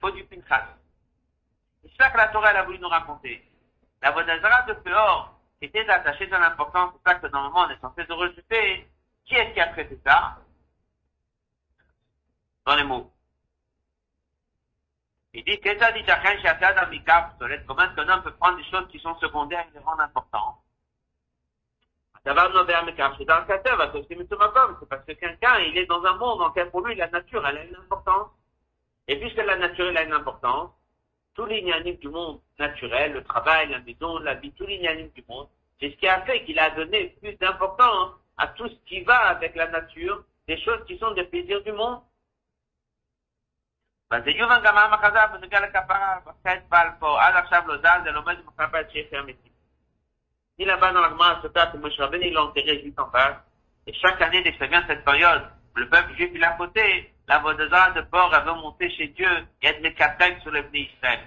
faut 0.00 0.10
du 0.10 0.24
pinchas. 0.24 0.79
C'est 1.82 1.96
ça 1.98 2.10
que 2.10 2.16
la 2.16 2.28
Torah 2.28 2.50
elle 2.50 2.56
a 2.58 2.62
voulu 2.64 2.78
nous 2.78 2.88
raconter. 2.88 3.42
La 4.02 4.10
Vodazara 4.10 4.62
de 4.62 4.74
Peor 4.74 5.34
était 5.60 5.88
attaché 5.88 6.26
de 6.26 6.32
l'importance, 6.32 6.94
c'est 6.94 7.10
ça 7.10 7.18
que 7.18 7.26
normalement 7.28 7.66
on 7.66 7.70
est 7.70 7.80
censé 7.80 8.04
de 8.04 8.12
rejeter. 8.12 8.88
Qui 9.24 9.34
est-ce 9.34 9.54
qui 9.54 9.60
a 9.60 9.68
traité 9.68 9.98
ça? 10.04 10.38
Dans 12.66 12.76
les 12.76 12.84
mots. 12.84 13.12
Il 15.32 15.44
dit, 15.44 15.60
qu'est-ce 15.60 15.78
que 15.78 15.98
dit 15.98 16.04
Chacun 16.04 16.40
Shachad 16.42 16.76
Amikaf 16.78 17.34
Comment 17.38 17.82
est-ce 17.82 17.94
qu'un 17.94 18.08
homme 18.08 18.22
peut 18.22 18.34
prendre 18.34 18.56
des 18.56 18.64
choses 18.64 18.88
qui 18.88 18.98
sont 18.98 19.14
secondaires 19.20 19.64
et 19.68 19.78
les 19.78 19.84
rendre 19.84 20.02
importantes 20.02 20.60
c'est 22.22 22.34
dans 22.34 22.46
c'est 22.46 23.24
parce 24.88 25.04
que 25.06 25.12
quelqu'un, 25.12 25.58
il 25.60 25.78
est 25.78 25.86
dans 25.86 26.04
un 26.04 26.16
monde 26.16 26.38
dans 26.38 26.48
lequel 26.48 26.70
pour 26.70 26.82
lui 26.86 26.94
la 26.94 27.08
nature, 27.08 27.46
elle 27.46 27.56
a 27.56 27.64
une 27.64 27.76
importance. 27.76 28.28
Et 29.08 29.18
puisque 29.18 29.38
la 29.38 29.56
nature, 29.56 29.88
elle 29.88 29.96
a 29.96 30.02
une 30.02 30.12
importance, 30.12 30.70
tous 31.33 31.45
les 31.45 31.61
du 31.95 32.07
monde 32.07 32.39
naturel, 32.59 33.13
le 33.13 33.23
travail, 33.23 33.69
la 33.69 33.79
maison, 33.79 34.19
la 34.19 34.35
vie, 34.35 34.51
tous 34.51 34.65
les 34.65 34.77
du 34.77 35.23
monde, 35.27 35.47
c'est 35.79 35.91
ce 35.91 35.95
qui 35.97 36.07
a 36.07 36.21
fait 36.21 36.43
qu'il 36.45 36.57
a 36.59 36.69
donné 36.71 37.15
plus 37.21 37.35
d'importance 37.35 38.11
à 38.37 38.47
tout 38.47 38.67
ce 38.67 38.75
qui 38.85 39.01
va 39.01 39.17
avec 39.29 39.55
la 39.55 39.67
nature, 39.67 40.23
des 40.47 40.59
choses 40.61 40.83
qui 40.87 40.97
sont 40.97 41.11
des 41.11 41.25
plaisirs 41.25 41.63
du 41.63 41.71
monde. 41.71 42.01
וזה 44.13 44.31
יובן 44.31 44.61
גם 44.63 44.77
העם 44.77 44.93
החזר 44.93 45.25
בנוגע 45.33 45.59
לכפרה 45.59 46.17
בחטא 46.25 46.59
בעל 46.69 46.87
פה, 46.99 47.23
עד 47.23 47.35
עכשיו 47.35 47.63
לא 47.67 47.77
זז, 47.77 48.03
זה 48.03 48.11
לומד 48.11 48.35
ומחבר 48.39 48.81
את 48.81 48.91
שפר 48.91 49.19
המתים. 49.19 49.51
dit 50.57 50.65
là-bas 50.65 50.91
dans 50.93 51.01
la 51.01 51.09
Gemara, 51.09 51.41
que 51.41 51.77
Moshe 51.77 51.97
Rabbeinu, 51.97 52.27
il 52.27 52.33
l'a 52.33 52.43
enterré 52.43 52.81
juste 52.81 52.99
en 52.99 53.09
face. 53.09 53.37
Et 53.87 53.93
chaque 53.93 54.21
année, 54.21 54.41
dès 54.41 54.53
que 54.53 54.59
ça 54.59 54.67
vient 54.67 54.85
cette 54.87 55.03
période, 55.03 55.43
où 55.75 55.79
le 55.79 55.89
peuple 55.89 56.13
juif, 56.15 56.31
il 56.33 56.43
a 56.43 56.55
fauté, 56.55 57.13
la 57.30 57.38
Vodazara 57.38 57.92
de 57.92 58.00
elle 58.00 58.44
veut 58.44 58.54
monter 58.54 58.90
chez 58.90 59.06
Dieu 59.06 59.46
et 59.62 59.68
être 59.68 59.80
les 59.82 59.94
captaines 59.94 60.40
sur 60.40 60.50
le 60.50 60.64
pays 60.64 60.90
Israël. 60.96 61.20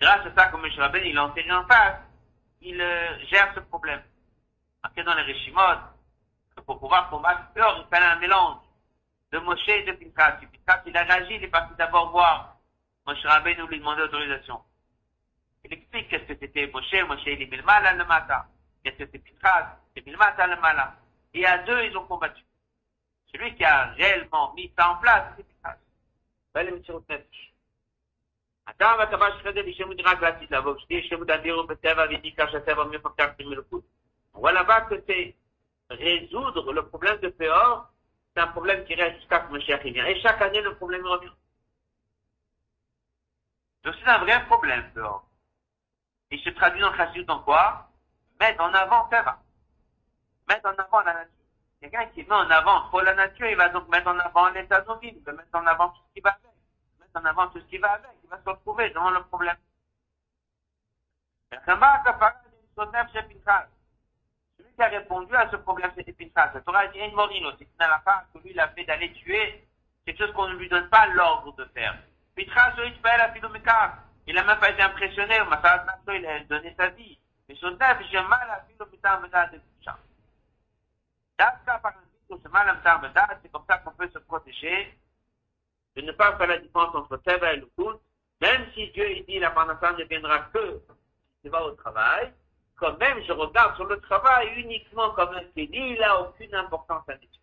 Grâce 0.00 0.24
à 0.26 0.32
ça, 0.36 0.46
comme 0.46 0.62
Moshe 0.62 0.78
Rabbeinu, 0.78 1.08
il 1.08 1.18
enterré 1.18 1.50
en 1.50 1.66
face, 1.66 1.96
il 2.60 2.80
euh, 2.80 3.18
gère 3.26 3.52
ce 3.52 3.60
problème. 3.60 4.00
Marqué 4.80 5.02
dans 5.02 5.14
les 5.14 5.22
Réchimot, 5.22 5.80
pour 6.64 6.78
pouvoir 6.78 7.10
combattre 7.10 7.52
peur, 7.52 7.84
il 7.84 7.90
fallait 7.92 8.12
un 8.12 8.20
mélange 8.20 8.58
de 9.32 9.38
Moshe 9.40 9.68
et 9.68 9.82
de 9.82 9.90
Pinchas. 9.90 10.36
Pinchas, 10.36 10.82
il 10.86 10.96
a 10.96 11.02
réagi, 11.02 11.34
il 11.34 11.44
est 11.44 11.48
parti 11.48 11.74
d'abord 11.76 12.12
voir 12.12 12.54
Moshe 13.04 13.24
Rabbeinu 13.24 13.66
lui 13.66 13.80
demander 13.80 14.02
autorisation. 14.02 14.62
Il 15.64 15.72
explique 15.72 16.10
qu'est-ce 16.10 16.32
que 16.32 16.38
c'était 16.38 16.68
Moshe. 16.68 16.94
Moshe, 17.08 17.26
il 17.26 17.42
est 17.42 17.50
Milmala 17.50 17.94
le 17.94 18.04
matin. 18.04 18.44
Qu'est-ce 18.84 18.98
que 18.98 19.08
c'est 19.10 19.18
Pinchas? 19.18 19.78
C'est 19.96 20.06
Milmata 20.06 20.46
le 20.46 20.60
Mala. 20.60 20.94
Et 21.34 21.44
à 21.44 21.58
deux, 21.58 21.86
ils 21.86 21.96
ont 21.96 22.06
combattu 22.06 22.44
Celui 23.31 23.55
qui 23.55 23.63
a 23.63 23.91
réellement 23.93 24.53
mis 24.53 24.71
ça 24.77 24.91
en 24.91 24.97
place, 24.97 25.33
c'est 25.37 25.45
Pinchas. 25.61 25.77
Ben, 26.53 26.65
le 26.65 26.75
Mitzirut 26.75 27.03
Nefesh. 27.09 27.53
הטעם 28.67 28.99
והטבע 28.99 29.25
של 29.31 29.43
חדר 29.43 29.61
לשם 29.65 29.89
מדרג 29.89 30.23
לעתיד 30.23 30.53
לבוא, 30.53 30.77
שתהיה 30.77 31.03
שמות 31.03 31.29
אדירו 31.29 31.67
בטבע 31.67 32.05
וידיקה 32.09 32.51
שהטבע 32.51 32.83
מפקח 32.83 33.27
במלכות. 33.39 33.83
Voilà 34.33 34.63
là 34.67 34.81
que 34.81 34.95
c'est 35.07 35.35
résoudre 35.89 36.73
le 36.73 36.83
problème 36.87 37.19
de 37.19 37.29
Péor, 37.29 37.89
c'est 38.33 38.41
un 38.41 38.47
problème 38.47 38.85
qui 38.85 38.93
reste 38.93 39.15
jusqu'à 39.17 39.41
ce 39.41 39.47
que 39.47 39.53
Mashiach 39.53 39.83
vient. 39.83 40.05
Et 40.05 40.19
chaque 40.21 40.41
année, 40.41 40.61
le 40.61 40.75
problème 40.75 41.05
revient. 41.07 41.31
Donc 43.83 43.95
c'est 43.99 44.09
un 44.09 44.19
vrai 44.19 44.45
problème, 44.45 44.91
Péor. 44.93 45.25
Il 46.29 46.39
se 46.41 46.49
traduit 46.49 46.81
dans 46.81 46.93
Chassidut 46.93 47.29
en 47.29 47.39
quoi 47.39 47.89
Mettre 48.39 48.61
en 48.61 48.73
avant 48.73 49.05
Teva. 49.05 49.39
Mettre 50.47 50.67
en 50.67 50.75
avant 50.75 51.01
la 51.01 51.13
nature. 51.13 51.40
Quelqu'un 51.82 52.06
qui 52.06 52.22
met 52.22 52.30
en 52.30 52.48
avant 52.48 52.82
trop 52.82 53.00
la 53.00 53.12
nature, 53.12 53.48
il 53.48 53.56
va 53.56 53.68
donc 53.68 53.88
mettre 53.88 54.06
en 54.06 54.18
avant 54.20 54.48
l'état 54.50 54.80
de 54.82 55.00
vie, 55.00 55.14
il 55.16 55.24
va 55.24 55.32
mettre 55.32 55.48
en 55.54 55.66
avant 55.66 55.88
tout 55.88 56.00
ce 56.08 56.14
qui 56.14 56.20
va 56.20 56.30
avec 56.30 56.52
en 57.14 57.24
avant 57.26 57.48
tout 57.48 57.58
ce 57.58 57.64
qui 57.64 57.78
va 57.78 57.90
avec, 57.92 58.10
il 58.22 58.30
va 58.30 58.38
se 58.38 58.48
retrouver 58.48 58.88
devant 58.90 59.10
le 59.10 59.22
problème. 59.24 59.56
Celui 64.56 64.72
qui 64.74 64.82
a 64.82 64.88
répondu 64.88 65.34
à 65.34 65.50
ce 65.50 65.56
problème, 65.56 65.90
c'était 65.96 66.12
Pinchas. 66.12 66.52
La 66.54 66.60
Torah 66.60 66.86
dit, 66.86 67.00
morino, 67.12 67.50
c'est 67.58 67.64
une 67.64 67.82
alakha 67.82 68.26
que 68.32 68.38
lui, 68.38 68.52
il 68.52 68.60
a 68.60 68.68
fait 68.68 68.84
d'aller 68.84 69.12
tuer 69.12 69.66
quelque 70.06 70.24
chose 70.24 70.32
qu'on 70.34 70.48
ne 70.48 70.54
lui 70.54 70.68
donne 70.68 70.88
pas 70.88 71.06
l'ordre 71.08 71.52
de 71.56 71.64
faire. 71.74 71.98
Pinchas, 72.36 72.76
il 74.26 74.38
a 74.38 74.44
même 74.44 74.58
pas 74.58 74.70
été 74.70 74.82
impressionné, 74.82 75.34
il 76.08 76.26
a 76.26 76.40
donné 76.44 76.74
sa 76.78 76.88
vie. 76.90 77.18
Mais 77.48 77.56
neuf, 77.60 77.98
j'ai 78.10 78.22
mal 78.22 78.48
à 78.50 78.64
par 81.82 81.94
mal 82.50 83.38
c'est 83.42 83.52
comme 83.52 83.64
ça 83.68 83.78
qu'on 83.78 83.92
peut 83.92 84.10
se 84.10 84.18
protéger 84.18 84.98
de 85.96 86.02
ne 86.02 86.12
pas 86.12 86.36
faire 86.36 86.46
la 86.46 86.58
différence 86.58 86.94
entre 86.94 87.16
Teva 87.18 87.52
et 87.52 87.56
le 87.56 87.68
même 88.40 88.66
si 88.74 88.90
Dieu 88.90 89.08
il 89.10 89.24
dit 89.26 89.38
la 89.38 89.50
parnassa 89.50 89.92
ne 89.92 90.04
viendra 90.04 90.40
que 90.52 90.80
si 90.88 91.42
tu 91.42 91.48
vas 91.48 91.64
au 91.64 91.72
travail, 91.72 92.32
quand 92.76 92.98
même 92.98 93.22
je 93.24 93.32
regarde 93.32 93.76
sur 93.76 93.84
le 93.84 94.00
travail 94.00 94.48
uniquement 94.60 95.10
comme 95.12 95.34
un 95.34 95.44
kéli, 95.54 95.92
il 95.92 95.98
n'a 96.00 96.20
aucune 96.20 96.54
importance 96.54 97.08
à 97.08 97.14
l'étude. 97.14 97.40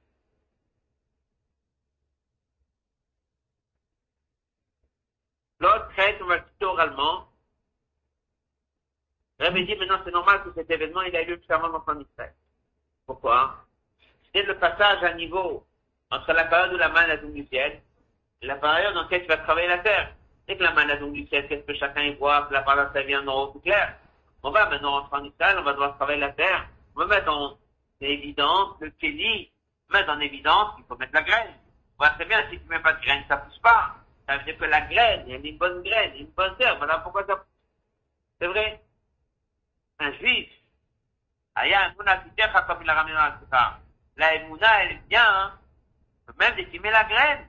L'autre 5.60 5.90
traite, 5.90 6.22
on 6.22 6.26
va 6.26 6.38
le 6.38 6.44
citer 6.44 6.66
oralement. 6.66 7.28
Dit 9.40 9.76
maintenant 9.78 10.02
c'est 10.04 10.12
normal 10.12 10.44
que 10.44 10.54
cet 10.54 10.70
événement 10.70 11.02
il 11.04 11.16
a 11.16 11.24
lieu 11.24 11.40
tout 11.40 11.54
avant 11.54 11.70
dans 11.70 12.00
Israël. 12.00 12.34
Pourquoi? 13.06 13.69
C'était 14.34 14.48
le 14.48 14.58
passage 14.58 15.04
à 15.04 15.14
niveau 15.14 15.66
entre 16.12 16.34
la 16.34 16.46
période 16.46 16.74
où 16.74 16.78
la 16.78 16.90
main 16.90 17.10
a 17.10 17.18
du 17.18 17.48
ciel 17.48 17.82
la 18.42 18.56
période 18.56 18.94
dans 18.94 19.04
laquelle 19.04 19.24
tu 19.24 19.28
vas 19.28 19.38
travailler 19.38 19.68
la 19.68 19.80
terre. 19.80 20.14
Dès 20.48 20.58
que 20.58 20.64
la 20.64 20.72
maladie 20.72 21.12
du 21.12 21.28
ciel, 21.28 21.48
qu'est-ce 21.48 21.66
que 21.66 21.74
chacun 21.76 22.04
y 22.04 22.16
voit, 22.16 22.44
que 22.44 22.54
la 22.54 22.62
parole 22.62 22.90
ça 22.94 23.02
vient 23.02 23.28
en 23.28 23.48
tout 23.48 23.60
clair. 23.60 23.96
On 24.42 24.52
va 24.52 24.70
maintenant 24.70 25.02
rentrer 25.02 25.18
en 25.18 25.26
Israël, 25.26 25.58
on 25.60 25.64
va 25.64 25.74
devoir 25.74 25.96
travailler 25.98 26.22
la 26.22 26.32
terre. 26.32 26.68
On 26.96 27.02
va 27.02 27.08
mettre 27.08 27.32
en 27.32 27.58
évidence 28.02 28.76
le 28.80 28.90
kéli, 28.92 29.52
mettre 29.90 30.10
en 30.10 30.20
évidence 30.20 30.76
qu'il 30.76 30.86
faut 30.86 30.96
mettre 30.96 31.14
la 31.14 31.24
graine. 31.24 31.54
Voilà, 31.98 32.14
très 32.14 32.26
bien, 32.26 32.42
si 32.50 32.60
tu 32.60 32.66
mets 32.68 32.80
pas 32.80 32.94
de 32.94 33.02
graine, 33.02 33.24
ça 33.28 33.38
pousse 33.38 33.60
pas. 33.60 33.96
Ça 34.28 34.38
veut 34.38 34.44
dire 34.46 34.58
que 34.58 34.66
la 34.66 34.82
graine, 34.82 35.28
y 35.28 35.34
a 35.34 35.38
une 35.38 35.58
bonne 35.58 35.84
graine, 35.84 36.14
une 36.16 36.28
bonne 36.28 36.56
terre, 36.58 36.78
voilà 36.78 37.00
pourquoi 37.00 37.26
ça 37.26 37.36
pousse. 37.36 37.46
C'est 38.40 38.48
vrai. 38.48 38.82
Un 40.00 40.14
juif, 40.14 40.50
Aya, 41.56 41.92
comme 41.98 42.08
il 42.82 42.90
a 42.90 42.94
ramené 42.94 43.14
dans 43.14 43.20
la 43.20 43.80
La 44.20 44.36
Emouna, 44.36 44.84
elle 44.84 45.00
bien, 45.08 45.24
hein. 45.26 45.54
Même 46.38 46.56
dès 46.56 46.66
qu'il 46.66 46.82
met 46.82 46.92
la 46.92 47.06
graine, 47.06 47.48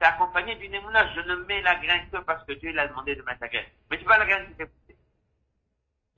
c'est 0.00 0.06
accompagné 0.06 0.54
d'une 0.54 0.74
émouna. 0.74 1.12
Je 1.14 1.20
ne 1.20 1.34
mets 1.44 1.60
la 1.60 1.74
graine 1.74 2.08
que 2.10 2.16
parce 2.18 2.42
que 2.44 2.52
Dieu 2.52 2.72
l'a 2.72 2.88
demandé 2.88 3.14
de 3.14 3.22
mettre 3.22 3.42
la 3.42 3.48
graine. 3.48 3.66
Mais 3.90 3.98
c'est 3.98 4.04
pas 4.04 4.18
la 4.18 4.24
graine 4.24 4.48
qui 4.48 4.54
fait 4.54 4.66
pousser. 4.66 4.96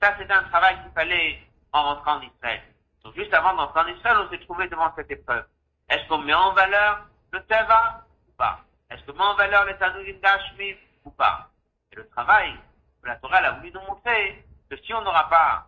Ça, 0.01 0.15
c'est 0.17 0.31
un 0.31 0.43
travail 0.43 0.81
qu'il 0.81 0.91
fallait 0.93 1.41
en 1.73 1.83
rentrant 1.83 2.19
en 2.19 2.21
Israël. 2.21 2.61
Donc, 3.03 3.15
juste 3.15 3.33
avant 3.33 3.53
d'entrer 3.55 3.81
en 3.81 3.87
Israël, 3.87 4.17
on 4.19 4.29
s'est 4.29 4.45
trouvé 4.45 4.69
devant 4.69 4.93
cette 4.95 5.11
épreuve. 5.11 5.45
Est-ce 5.89 6.07
qu'on 6.07 6.19
met 6.19 6.33
en 6.33 6.53
valeur 6.53 7.05
le 7.31 7.43
Teva 7.43 8.05
ou 8.29 8.31
pas? 8.37 8.61
Est-ce 8.89 9.03
qu'on 9.03 9.13
met 9.13 9.23
en 9.23 9.35
valeur 9.35 9.65
les 9.65 9.77
Tanourim 9.77 10.19
Gashmi 10.21 10.77
ou 11.03 11.11
pas? 11.11 11.49
Et 11.91 11.95
le 11.95 12.07
travail 12.09 12.57
la 13.03 13.15
Torah 13.17 13.37
a 13.37 13.51
voulu 13.51 13.71
nous 13.71 13.81
montrer, 13.81 14.45
que 14.69 14.77
si 14.77 14.93
on 14.93 15.01
n'aura 15.01 15.29
pas 15.29 15.67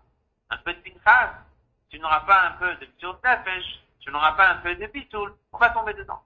un 0.49 0.57
peu 0.57 0.73
de 0.73 0.79
Pinchas, 0.79 1.33
si 1.89 1.97
on 1.97 2.01
n'aura 2.01 2.25
pas 2.25 2.47
un 2.47 2.51
peu 2.53 2.75
de 2.75 2.85
Ptiot 2.85 3.19
Nefesh, 3.23 3.83
si 3.99 4.09
on 4.09 4.11
n'aura 4.11 4.35
pas 4.35 4.49
un 4.49 4.57
peu 4.57 4.75
de 4.75 4.85
Bitoul, 4.87 5.35
on 5.51 5.57
va 5.57 5.69
tomber 5.69 5.93
dedans. 5.93 6.23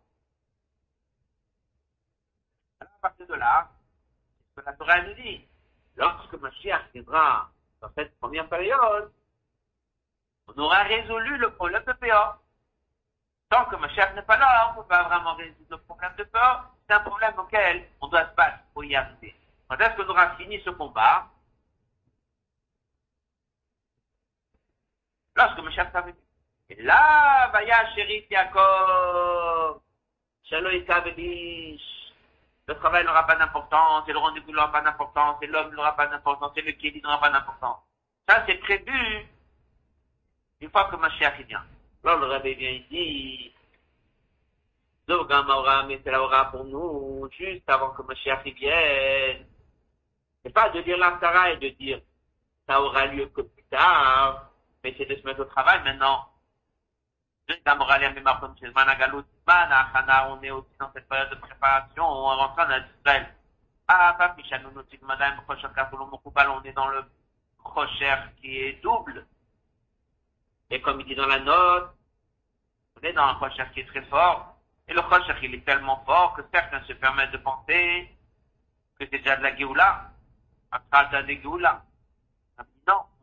Alors, 2.79 2.93
à 2.93 3.01
partir 3.01 3.27
de 3.27 3.35
là, 3.35 3.69
la 4.65 4.73
Torah 4.73 5.01
nous 5.01 5.13
dit, 5.13 5.47
lorsque 5.95 6.33
Mashiach 6.33 6.91
viendra 6.93 7.49
dans 7.81 7.89
cette 7.95 8.17
première 8.19 8.47
période, 8.49 9.11
on 10.47 10.61
aura 10.61 10.83
résolu 10.83 11.37
le 11.37 11.51
problème 11.53 11.83
de 11.85 11.93
Péor. 11.93 12.37
Tant 13.49 13.65
que 13.65 13.75
Mashiach 13.77 14.13
n'est 14.15 14.23
pas 14.23 14.37
là, 14.37 14.69
on 14.69 14.77
ne 14.77 14.81
peut 14.81 14.87
pas 14.87 15.03
vraiment 15.03 15.35
résoudre 15.35 15.69
le 15.69 15.77
problème 15.77 16.13
de 16.17 16.23
Péor. 16.23 16.65
C'est 16.87 16.93
un 16.95 16.99
problème 17.01 17.37
auquel 17.37 17.87
on 18.01 18.07
doit 18.07 18.27
se 18.29 18.35
battre 18.35 18.59
pour 18.73 18.83
y 18.83 18.95
arriver. 18.95 19.35
Quand 19.67 19.77
est-ce 19.77 19.95
qu'on 19.95 20.09
aura 20.09 20.35
fini 20.35 20.59
ce 20.61 20.71
combat? 20.71 21.27
Lorsque 25.39 25.73
sera 25.73 26.01
venu. 26.01 26.15
Et 26.69 26.81
là, 26.83 27.47
Vaya 27.53 27.95
Sherif 27.95 28.29
Yaakov, 28.29 29.79
Shalom 30.43 30.73
Ikavelish, 30.73 31.81
le 32.67 32.75
travail 32.75 33.05
n'aura 33.05 33.25
pas 33.25 33.37
d'importance, 33.37 34.03
et 34.09 34.11
le 34.11 34.19
rendez-vous 34.19 34.51
n'aura 34.51 34.69
pas 34.69 34.81
d'importance, 34.81 35.37
et 35.41 35.47
l'homme 35.47 35.73
n'aura 35.73 35.95
pas 35.95 36.07
d'importance, 36.07 36.51
et 36.57 36.61
le 36.61 36.73
kéli 36.73 37.01
n'aura 37.01 37.21
pas 37.21 37.29
d'importance. 37.29 37.79
Ça, 38.27 38.43
c'est 38.45 38.55
prévu 38.55 39.27
une 40.59 40.69
fois 40.69 40.89
que 40.91 40.97
Mashiach 40.97 41.39
vient. 41.47 41.65
Alors 42.03 42.19
le 42.19 42.25
rabbi 42.27 42.53
vient 42.55 42.71
ici, 42.71 43.53
Zogam 45.07 45.49
aura, 45.49 45.83
mais 45.83 46.01
c'est 46.03 46.11
la 46.11 46.21
aura 46.21 46.51
pour 46.51 46.65
nous, 46.65 47.29
juste 47.31 47.69
avant 47.69 47.91
que 47.91 48.01
Mashiach 48.01 48.43
vienne. 48.43 49.45
C'est 50.43 50.53
pas 50.53 50.69
de 50.69 50.81
dire 50.81 50.97
l'Aftara 50.97 51.51
et 51.51 51.57
de 51.57 51.69
dire, 51.69 52.01
ça 52.67 52.81
aura 52.81 53.05
lieu 53.05 53.27
que 53.27 53.41
plus 53.41 53.63
tard, 53.69 54.48
mais 54.83 54.93
c'est 54.97 55.05
de 55.05 55.15
se 55.15 55.23
mettre 55.25 55.39
au 55.41 55.45
travail 55.45 55.81
maintenant. 55.83 56.27
On 57.49 57.53
est 60.43 60.51
aussi 60.51 60.69
dans 60.79 60.91
cette 60.93 61.09
période 61.09 61.31
de 61.31 61.35
préparation, 61.35 62.03
on 62.03 62.35
rentre 62.35 62.59
en 62.59 62.69
Israël. 62.99 63.33
Ah, 63.87 64.15
on 64.19 64.37
est 66.63 66.73
dans 66.73 66.89
le 66.89 67.03
Rocher 67.63 68.15
qui 68.39 68.57
est 68.57 68.73
double. 68.83 69.25
Et 70.69 70.79
comme 70.81 70.99
il 71.01 71.07
dit 71.07 71.15
dans 71.15 71.25
la 71.25 71.39
note, 71.39 71.95
on 72.95 73.01
est 73.01 73.13
dans 73.13 73.23
un 73.23 73.33
Rocher 73.33 73.65
qui 73.73 73.79
est 73.79 73.87
très 73.87 74.03
fort. 74.03 74.55
Et 74.87 74.93
le 74.93 75.01
Rocher, 75.01 75.33
il 75.41 75.55
est 75.55 75.65
tellement 75.65 76.03
fort 76.05 76.35
que 76.35 76.43
certains 76.53 76.83
se 76.83 76.93
permettent 76.93 77.31
de 77.31 77.37
penser 77.37 78.15
que 78.99 79.05
c'est 79.05 79.17
déjà 79.17 79.37
de 79.37 79.43
la 79.43 79.55
Géoula. 79.55 80.11
Après, 80.71 81.23
de 81.23 81.33
Géoula. 81.41 81.83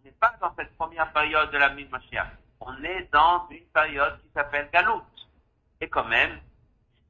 N'est 0.07 0.13
pas 0.13 0.33
dans 0.41 0.55
cette 0.55 0.77
première 0.77 1.13
période 1.13 1.51
de 1.51 1.59
la 1.59 1.69
Mashiach. 1.71 2.29
On 2.61 2.81
est 2.85 3.13
dans 3.13 3.49
une 3.51 3.67
période 3.75 4.21
qui 4.23 4.29
s'appelle 4.33 4.71
Galout. 4.73 5.03
Et 5.81 5.89
quand 5.89 6.05
même, 6.05 6.39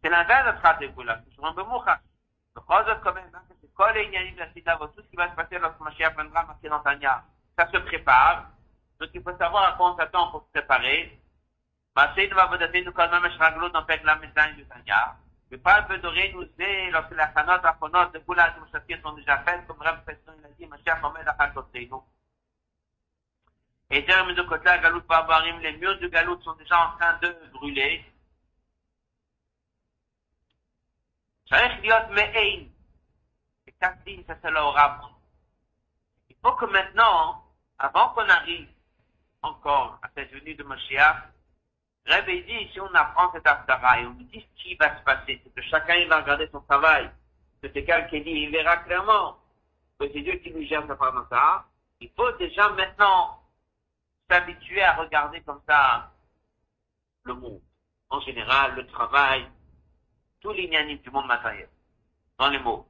c'est 0.03 0.09
l'inverse 0.09 0.63
de 0.81 0.87
Géoula. 0.87 1.21
C'est 1.23 1.35
sur 1.35 1.45
un 1.45 1.53
Bemoucha. 1.53 2.01
Le 2.55 2.63
Rocher, 2.63 2.99
quand 3.05 3.13
même, 3.13 3.29
hein, 3.35 3.43
c'est 3.61 3.75
Kol 3.75 3.95
et 3.99 4.35
la 4.65 4.77
tout 4.79 5.03
ce 5.03 5.11
qui 5.11 5.17
va 5.17 5.29
se 5.29 5.35
passer 5.35 5.59
lorsque 5.59 5.79
Mashiach 5.79 6.15
viendra 6.15 6.45
marqué 6.45 6.71
dans 6.71 6.81
Tanya. 6.81 7.23
Ça 7.59 7.71
se 7.71 7.77
prépare. 7.77 8.47
Donc 8.99 9.11
il 9.13 9.23
faut 9.23 9.37
savoir 9.37 9.75
à 9.75 9.77
quoi 9.77 9.93
on 9.93 9.97
s'attend 9.99 10.31
pour 10.31 10.47
se 10.47 10.53
préparer. 10.53 11.21
Masé 11.95 12.29
va 12.29 12.47
vous 12.47 12.57
donner 12.57 12.83
nous 12.83 12.93
quand 12.93 13.11
même 13.11 13.31
Shraglo 13.33 13.69
dans 13.69 13.85
la 14.05 14.17
médaille 14.17 14.57
de 15.51 15.57
pas 15.59 15.81
un 15.81 15.83
peu 15.83 15.99
de 15.99 16.33
nous 16.33 16.45
dit, 16.45 16.91
lorsque 16.93 17.15
la 17.15 17.31
chanot, 17.35 17.63
la 17.63 17.77
chonot, 17.79 18.11
de 18.11 18.19
Goula, 18.21 18.51
de 18.53 18.61
Mouchakir 18.61 18.99
sont 19.03 19.13
déjà 19.13 19.37
faites, 19.41 19.67
comme 19.67 19.81
Ram 19.83 20.01
Pesson, 20.07 20.33
il 20.39 20.45
a 20.47 20.49
dit, 20.59 20.67
Mashiach, 20.67 20.99
on 21.05 21.11
met 21.11 21.23
la 21.25 21.37
chakoté, 21.37 21.89
nous. 21.91 22.03
Et 23.91 24.05
terme 24.05 24.35
de 24.35 24.43
côté, 24.43 24.65
Galout 24.65 25.07
Barbarim, 25.07 25.61
les 25.61 25.77
murs 25.77 25.99
de 26.01 26.09
Galout 26.09 26.41
sont 26.43 26.55
déjà 26.55 26.89
en 26.89 26.97
train 26.97 27.19
de 27.19 27.37
brûler. 27.53 28.05
Il 36.29 36.37
faut 36.43 36.53
que 36.53 36.67
maintenant, 36.67 37.45
avant 37.79 38.09
qu'on 38.11 38.29
arrive 38.29 38.69
encore 39.43 39.99
à 40.03 40.09
cette 40.15 40.33
venue 40.33 40.55
de 40.57 40.65
Moshiach, 40.65 41.23
Rabbi 42.07 42.43
dit, 42.45 42.69
si 42.73 42.81
on 42.81 42.93
apprend 42.95 43.33
cet 43.33 43.47
Aftara 43.47 44.01
et 44.01 44.07
on 44.07 44.11
dit 44.11 44.41
ce 44.41 44.63
qui 44.63 44.75
va 44.77 44.97
se 44.97 45.03
passer, 45.03 45.41
c'est 45.43 45.55
que 45.55 45.63
chacun 45.63 45.95
il 45.97 46.09
va 46.09 46.21
regarder 46.21 46.49
son 46.51 46.61
travail, 46.63 47.11
c'est 47.61 47.73
quelqu'un 47.73 48.03
qui 48.03 48.21
dit, 48.23 48.31
il 48.31 48.51
verra 48.51 48.79
clairement 48.79 49.39
que 49.99 50.07
c'est 50.13 50.21
Dieu 50.21 50.35
qui 50.35 50.51
lui 50.51 50.67
gère 50.67 50.87
sa 50.87 50.97
ça, 51.31 51.65
il 52.01 52.11
faut 52.17 52.31
déjà 52.33 52.69
maintenant 52.71 53.41
s'habituer 54.29 54.83
à 54.83 54.95
regarder 54.95 55.41
comme 55.43 55.61
ça 55.67 56.13
le 57.25 57.35
monde. 57.35 57.61
En 58.09 58.21
général, 58.21 58.75
le 58.75 58.87
travail, 58.87 59.49
tous 60.41 60.53
les 60.53 60.69
nianimes 60.69 60.99
du 60.99 61.11
monde 61.11 61.27
matériel. 61.27 61.69
Dans 62.39 62.49
les 62.49 62.59
mots. 62.59 62.89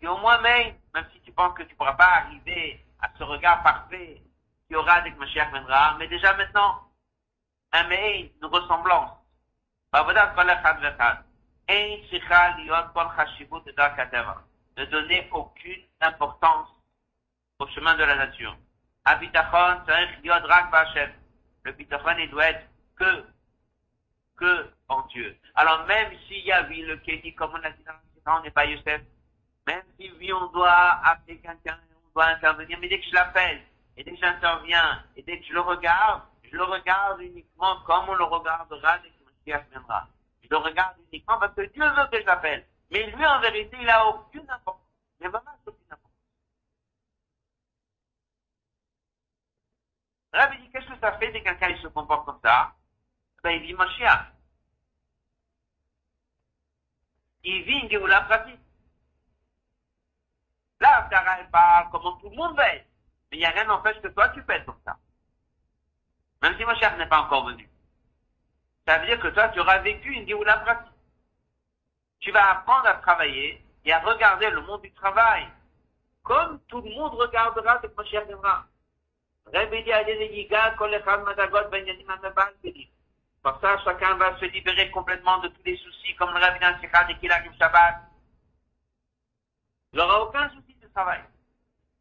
Et 0.00 0.06
au 0.06 0.16
moins 0.18 0.40
même, 0.40 0.74
même 0.94 1.06
si 1.12 1.20
tu 1.20 1.32
penses 1.32 1.54
que 1.54 1.62
tu 1.62 1.72
ne 1.72 1.76
pourras 1.76 1.94
pas 1.94 2.04
arriver 2.04 2.84
à 3.00 3.08
ce 3.16 3.22
regard 3.24 3.62
parfait 3.62 4.22
qu'il 4.66 4.74
y 4.74 4.76
aura 4.76 5.00
que 5.02 5.18
Mashiach 5.18 5.50
viendra, 5.50 5.96
mais 5.98 6.08
déjà 6.08 6.34
maintenant, 6.34 6.82
un 7.72 7.84
mail, 7.84 8.30
une 8.42 8.48
ressemblance. 8.48 9.12
Ne 14.76 14.84
donner 14.84 15.28
aucune 15.32 15.82
importance 16.00 16.68
au 17.58 17.66
chemin 17.68 17.96
de 17.96 18.04
la 18.04 18.14
nature. 18.14 18.56
Le 21.64 21.72
bitachon, 21.72 22.16
il 22.18 22.30
doit 22.30 22.50
être 22.50 22.66
que, 22.96 23.24
que 24.36 24.70
en 24.88 25.02
Dieu. 25.08 25.36
Alors 25.54 25.84
même 25.86 26.12
s'il 26.26 26.44
y 26.44 26.52
a, 26.52 26.62
oui, 26.68 26.82
le 26.82 26.96
Kédi, 26.98 27.34
comme 27.34 27.52
on 27.52 27.64
a 27.64 27.70
dit 27.70 27.82
dans 27.84 27.92
le 27.92 27.98
on 28.26 28.42
n'est 28.42 28.50
pas 28.50 28.66
Youssef, 28.66 29.00
même 29.66 29.82
si 29.98 30.10
oui, 30.18 30.32
on 30.32 30.46
doit 30.48 31.00
appeler 31.04 31.38
quelqu'un, 31.38 31.78
on 32.06 32.12
doit 32.12 32.26
intervenir, 32.26 32.78
mais 32.80 32.88
dès 32.88 33.00
que 33.00 33.06
je 33.06 33.14
l'appelle, 33.14 33.62
et 33.96 34.04
dès 34.04 34.12
que 34.12 34.18
j'interviens, 34.18 35.02
et 35.16 35.22
dès 35.22 35.40
que 35.40 35.46
je 35.46 35.52
le 35.54 35.60
regarde, 35.60 36.22
je 36.44 36.56
le 36.56 36.64
regarde 36.64 37.20
uniquement 37.20 37.80
comme 37.86 38.08
on 38.08 38.14
le 38.14 38.24
regardera 38.24 38.98
dès 38.98 39.08
que 39.08 39.24
Mashiach 39.24 39.68
viendra. 39.70 40.06
Je 40.42 40.48
le 40.50 40.56
regarde 40.58 40.96
uniquement 41.10 41.38
parce 41.38 41.54
que 41.54 41.62
Dieu 41.62 41.84
veut 41.84 42.06
que 42.12 42.20
je 42.20 42.26
l'appelle. 42.26 42.66
Mais 42.90 43.10
lui, 43.10 43.26
en 43.26 43.40
vérité, 43.40 43.76
il 43.80 43.88
a 43.88 44.06
aucune 44.06 44.48
importance. 44.48 44.86
N'a 45.20 45.28
vraiment 45.28 45.50
aucune 45.66 45.84
importance. 45.90 46.08
Rabbi 50.32 50.58
dit, 50.58 50.70
qu'est-ce 50.70 50.86
que 50.86 50.98
ça 51.00 51.18
fait 51.18 51.32
dès 51.32 51.42
que 51.42 51.44
quelqu'un 51.44 51.80
se 51.82 51.88
comporte 51.88 52.26
comme 52.26 52.40
ça? 52.42 52.72
Ben, 53.42 53.50
il 53.52 53.62
vit 53.62 53.74
Mashiach. 53.74 54.32
Il 57.44 57.62
vit 57.62 57.78
une 57.78 57.90
Géoula 57.90 58.22
pratique. 58.22 58.60
Là, 60.80 61.08
Sarah, 61.10 61.40
elle 61.40 61.50
parle 61.50 61.88
comment 61.90 62.16
tout 62.18 62.28
le 62.28 62.36
monde 62.36 62.58
être. 62.58 62.86
Mais 63.30 63.38
il 63.38 63.40
n'y 63.40 63.46
a 63.46 63.50
rien 63.50 63.64
n'empêche 63.64 64.00
que 64.00 64.08
toi, 64.08 64.28
tu 64.30 64.42
peux 64.42 64.52
être 64.52 64.66
comme 64.66 64.80
ça. 64.84 64.96
Même 66.42 66.56
si 66.56 66.64
Moshe 66.64 66.80
n'est 66.80 67.08
pas 67.08 67.22
encore 67.22 67.46
venu. 67.46 67.68
Ça 68.86 68.98
veut 68.98 69.06
dire 69.06 69.20
que 69.20 69.28
toi, 69.28 69.48
tu 69.48 69.60
auras 69.60 69.78
vécu 69.78 70.12
une 70.12 70.26
Géoula 70.26 70.58
pratique. 70.58 70.92
Tu 72.20 72.30
vas 72.32 72.50
apprendre 72.50 72.86
à 72.86 72.94
travailler 72.94 73.64
et 73.84 73.92
à 73.92 74.00
regarder 74.00 74.50
le 74.50 74.62
monde 74.62 74.82
du 74.82 74.92
travail 74.92 75.48
comme 76.28 76.60
tout 76.68 76.82
le 76.82 76.90
monde 76.90 77.14
regardera 77.14 77.80
ce 79.52 79.58
que 79.58 81.10
Moshe 81.10 81.82
viendra. 81.82 82.50
Pour 83.42 83.58
ça, 83.60 83.78
chacun 83.84 84.14
va 84.16 84.36
se 84.38 84.46
libérer 84.46 84.90
complètement 84.90 85.38
de 85.38 85.46
tous 85.48 85.62
les 85.64 85.76
soucis, 85.76 86.14
comme 86.16 86.34
le 86.34 86.40
Rabbi 86.40 86.58
Sikha 86.80 87.06
et 87.08 87.16
Shabbat. 87.58 87.96
Il 89.92 89.98
n'aura 89.98 90.22
aucun 90.22 90.48
souci 90.50 90.74
de 90.82 90.88
travail. 90.88 91.22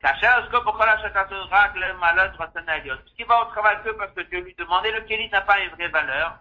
Parce 0.01 0.19
qu'il 0.19 0.27
va 3.25 3.41
au 3.41 3.45
travail 3.45 3.77
que 3.83 3.89
parce 3.91 4.11
que 4.13 4.21
Dieu 4.21 4.41
lui 4.41 4.53
demandait, 4.55 4.91
le 4.91 5.29
n'a 5.29 5.41
pas 5.41 5.59
une 5.59 5.69
vraie 5.71 5.87
valeur. 5.87 6.39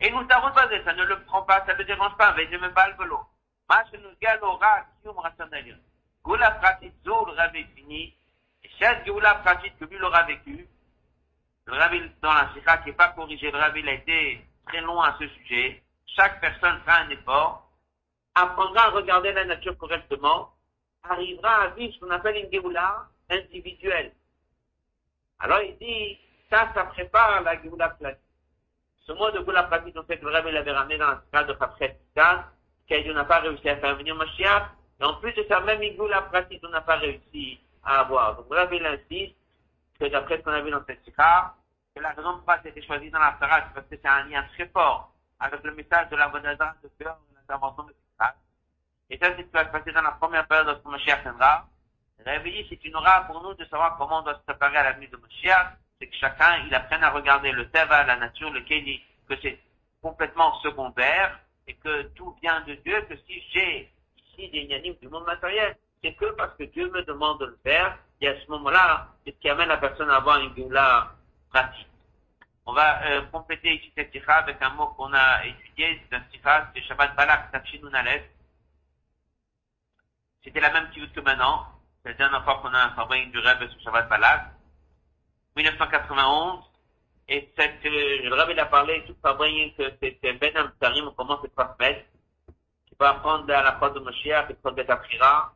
Et 0.00 0.10
nous 0.10 0.28
savons 0.28 0.52
pas 0.52 0.68
ça 0.84 0.92
ne 0.92 1.04
le 1.04 1.22
prend 1.24 1.42
pas, 1.42 1.64
ça 1.66 1.74
ne 1.74 1.78
le 1.78 1.84
dérange 1.84 2.16
pas, 2.16 2.32
mais 2.34 2.48
je 2.50 2.56
me 2.56 2.68
bats 2.70 2.88
le 2.88 2.96
vélo. 2.96 3.20
nous 3.94 4.16
galora, 4.20 4.84
kium 5.02 5.18
rationalion. 5.18 5.78
Goula 6.22 6.52
pratique, 6.52 6.94
zoul, 7.04 7.30
rabbi 7.36 7.64
fini. 7.74 8.17
Et 8.64 8.70
chaque 8.78 9.06
goula 9.06 9.36
pratique 9.36 9.78
que 9.78 9.84
lui 9.84 9.98
l'aura 9.98 10.24
vécu, 10.24 10.66
le 11.66 11.74
rabbi 11.74 12.00
dans 12.22 12.32
la 12.32 12.50
sikha 12.54 12.78
qui 12.78 12.88
n'est 12.88 12.96
pas 12.96 13.08
corrigé, 13.08 13.50
le 13.50 13.58
rabbi 13.58 13.86
a 13.88 13.92
été 13.92 14.44
très 14.66 14.80
long 14.80 15.00
à 15.00 15.16
ce 15.18 15.28
sujet. 15.28 15.82
Chaque 16.06 16.40
personne 16.40 16.80
fera 16.80 17.00
un 17.00 17.10
effort, 17.10 17.70
apprendra 18.34 18.86
à 18.86 18.90
regarder 18.90 19.32
la 19.32 19.44
nature 19.44 19.76
correctement, 19.76 20.54
arrivera 21.02 21.62
à 21.62 21.68
vivre 21.68 21.94
ce 21.94 22.00
qu'on 22.00 22.10
appelle 22.10 22.36
une 22.36 22.50
Géoula 22.50 23.06
individuelle. 23.30 24.12
Alors 25.40 25.60
il 25.60 25.76
dit, 25.78 26.18
ça, 26.50 26.72
ça 26.74 26.84
prépare 26.84 27.42
la 27.42 27.60
Géoula 27.62 27.90
pratique. 27.90 28.22
Ce 29.06 29.12
mot 29.12 29.30
de 29.30 29.38
Géoula 29.38 29.64
pratique, 29.64 29.94
on 29.96 30.04
sait 30.06 30.18
que 30.18 30.24
le 30.24 30.32
Rabbi 30.32 30.50
l'avait 30.50 30.72
ramené 30.72 30.98
dans 30.98 31.10
le 31.10 31.18
cas 31.30 31.44
de 31.44 31.52
Titan, 31.52 32.44
qu'on 32.88 33.12
n'a 33.12 33.24
pas 33.24 33.40
réussi 33.40 33.68
à 33.68 33.76
faire 33.76 33.96
venir 33.96 34.14
Mashiach, 34.16 34.70
et 35.00 35.04
en 35.04 35.14
plus 35.14 35.32
de 35.34 35.44
ça, 35.48 35.60
même 35.60 35.82
Géoula 35.82 36.22
pratique, 36.22 36.62
on 36.64 36.70
n'a 36.70 36.80
pas 36.80 36.96
réussi 36.96 37.60
à 37.88 38.00
avoir. 38.00 38.36
Donc 38.36 38.46
le 38.50 38.56
Rabbi 38.56 38.80
insiste, 38.84 39.36
que 39.98 40.06
d'après 40.06 40.38
ce 40.38 40.42
qu'on 40.42 40.52
a 40.52 40.60
vu 40.60 40.70
dans 40.70 40.84
cette 40.86 41.02
sikha, 41.04 41.54
que 41.94 42.00
la 42.00 42.10
raison 42.10 42.34
pourquoi 42.34 42.58
c'était 42.62 42.82
choisi 42.82 43.10
dans 43.10 43.18
la 43.18 43.36
Sarah, 43.40 43.64
c'est 43.66 43.74
parce 43.74 43.86
que 43.86 43.96
c'est 43.96 44.06
un 44.06 44.24
lien 44.24 44.44
très 44.54 44.68
fort 44.68 45.12
avec 45.40 45.62
le 45.62 45.74
message 45.74 46.08
de 46.10 46.16
la 46.16 46.28
Vodazan 46.28 46.72
de 46.82 46.90
cœur 46.98 47.18
de 47.30 47.36
l'intervention 47.36 47.84
de 47.84 47.92
Sikha. 47.92 48.34
Et 49.10 49.18
ça, 49.18 49.26
c'est 49.34 49.42
ce 49.42 49.46
qui 49.46 49.52
va 49.52 49.64
se 49.64 49.70
passer 49.70 49.92
dans 49.92 50.02
la 50.02 50.12
première 50.12 50.46
période 50.46 50.66
lorsque 50.66 50.84
Mashiach 50.84 51.22
viendra. 51.22 51.66
Réveiller, 52.24 52.66
c'est 52.68 52.84
une 52.84 52.96
aura 52.96 53.22
pour 53.22 53.42
nous 53.42 53.54
de 53.54 53.64
savoir 53.66 53.96
comment 53.96 54.18
on 54.18 54.22
doit 54.22 54.34
se 54.34 54.40
préparer 54.40 54.76
à 54.76 54.84
l'avenir 54.84 55.08
de 55.10 55.16
Mashiach. 55.16 55.74
C'est 56.00 56.08
que 56.08 56.16
chacun, 56.16 56.64
il 56.66 56.74
apprenne 56.74 57.02
à 57.02 57.10
regarder 57.10 57.52
le 57.52 57.68
Teva, 57.70 58.04
la 58.04 58.16
nature, 58.16 58.50
le 58.50 58.60
Kéli, 58.60 59.02
que 59.28 59.34
c'est 59.40 59.58
complètement 60.02 60.54
secondaire 60.60 61.38
et 61.66 61.74
que 61.74 62.02
tout 62.14 62.36
vient 62.42 62.60
de 62.62 62.74
Dieu, 62.74 63.00
que 63.02 63.16
si 63.26 63.42
j'ai 63.50 63.92
ici 64.16 64.48
des 64.50 64.58
inanimes 64.60 64.96
du 65.00 65.08
monde 65.08 65.24
matériel, 65.24 65.76
c'est 66.02 66.14
que 66.14 66.26
parce 66.32 66.56
que 66.56 66.64
Dieu 66.64 66.90
me 66.90 67.02
demande 67.02 67.40
de 67.40 67.46
le 67.46 67.58
faire, 67.62 67.98
et 68.20 68.28
à 68.28 68.40
ce 68.40 68.50
moment-là, 68.50 69.08
c'est 69.24 69.34
ce 69.34 69.40
qui 69.40 69.48
amène 69.48 69.68
la 69.68 69.76
personne 69.76 70.10
à 70.10 70.16
avoir 70.16 70.40
une 70.40 70.52
gula 70.54 71.12
pratique. 71.50 71.88
On 72.66 72.72
va 72.72 73.02
euh, 73.06 73.22
compléter 73.32 73.76
ici 73.76 73.90
cette 73.96 74.10
tira 74.10 74.34
avec 74.34 74.60
un 74.60 74.70
mot 74.70 74.88
qu'on 74.88 75.12
a 75.14 75.46
étudié, 75.46 76.02
c'est 76.10 76.16
un 76.16 76.20
tira, 76.30 76.70
c'est 76.74 76.82
Shabbat 76.82 77.16
Balak 77.16 77.50
Tafshinun. 77.50 77.90
C'était 80.44 80.60
la 80.60 80.70
même 80.72 80.90
tivut 80.90 81.10
que 81.10 81.20
maintenant. 81.20 81.66
C'est 82.02 82.10
la 82.10 82.14
dernière 82.16 82.44
fois 82.44 82.58
qu'on 82.60 82.74
a 82.74 82.78
un 82.78 83.26
du 83.26 83.38
rêve 83.38 83.70
sur 83.70 83.80
Shabbat 83.80 84.08
Balak. 84.08 84.52
1991. 85.56 86.64
Et 87.28 87.52
cette, 87.56 87.84
euh, 87.86 88.22
le 88.22 88.34
rêve, 88.34 88.50
il 88.50 88.60
a 88.60 88.66
parlé 88.66 89.04
tout 89.06 89.16
fabrique 89.22 89.76
que 89.76 89.90
c'était 90.02 90.34
Ben 90.34 90.56
Amtarim, 90.56 91.08
on 91.08 91.12
commence 91.12 91.40
cette 91.42 91.54
trois 91.54 91.74
semaines. 91.74 92.02
Qui 92.86 92.94
va 92.98 93.10
apprendre 93.10 93.52
à 93.52 93.62
la 93.62 93.72
croix 93.72 93.90
de 93.90 94.00
Moshiach 94.00 94.50
et 94.50 94.54
de 94.54 94.70
Beth 94.70 94.90
Aprira. 94.90 95.54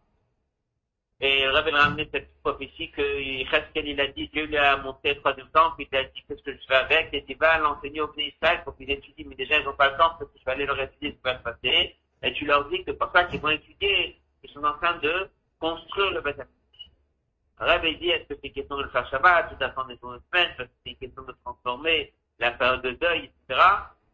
Et 1.25 1.45
le 1.45 1.51
Rabbi 1.53 1.71
a 1.71 1.85
ramené 1.85 2.09
cette 2.13 2.35
prophétie 2.43 2.91
que 2.91 3.01
Cheskel, 3.49 3.87
il 3.87 4.01
a 4.01 4.09
dit, 4.09 4.29
Dieu 4.33 4.45
lui 4.45 4.57
a 4.57 4.77
montré 4.79 5.15
le 5.15 5.21
troisième 5.21 5.49
temps, 5.51 5.71
puis 5.77 5.89
il 5.91 5.97
a 5.97 6.03
dit, 6.03 6.25
qu'est-ce 6.27 6.43
que 6.43 6.53
je 6.53 6.67
fais 6.67 6.75
avec? 6.75 7.11
Il 7.13 7.19
a 7.19 7.23
dit, 7.23 7.35
va 7.35 7.59
l'enseigner 7.59 8.01
au 8.01 8.13
Israël 8.17 8.63
pour 8.65 8.77
qu'ils 8.77 8.91
étudient, 8.91 9.27
mais 9.29 9.37
déjà, 9.37 9.61
ils 9.61 9.65
n'ont 9.65 9.73
pas 9.75 9.91
le 9.91 9.97
temps, 9.97 10.17
parce 10.19 10.33
que 10.33 10.39
je 10.41 10.45
vais 10.45 10.51
aller 10.51 10.67
leur 10.67 10.81
étudier 10.81 11.11
ce 11.11 11.15
qui 11.15 11.23
va 11.23 11.39
se 11.39 11.43
passer. 11.45 11.97
Et 12.25 12.33
tu 12.33 12.45
leur 12.45 12.69
dis 12.69 12.83
que 12.83 12.91
pour 12.91 13.09
ça 13.13 13.23
qu'ils 13.25 13.41
vont 13.41 13.51
étudier, 13.51 14.21
ils 14.43 14.51
sont 14.51 14.65
en 14.65 14.73
train 14.75 14.99
de 14.99 15.31
construire 15.61 16.11
le 16.11 16.23
bâtiment. 16.23 16.47
Rabbi 17.57 17.97
dit, 17.99 18.11
est-ce 18.11 18.35
que 18.35 18.41
c'est 18.43 18.51
question 18.51 18.77
de 18.79 18.83
le 18.83 18.89
faire 18.89 19.09
Shabbat, 19.09 19.57
tout 19.57 19.65
attendre 19.65 19.89
des 19.91 19.99
semaines, 19.99 20.51
parce 20.57 20.69
que 20.69 20.75
c'est 20.85 20.91
une 20.91 20.97
question 20.97 21.23
de 21.23 21.35
transformer 21.45 22.13
la 22.41 22.51
période 22.51 22.83
de 22.83 22.91
deuil, 22.91 23.31
etc. 23.47 23.61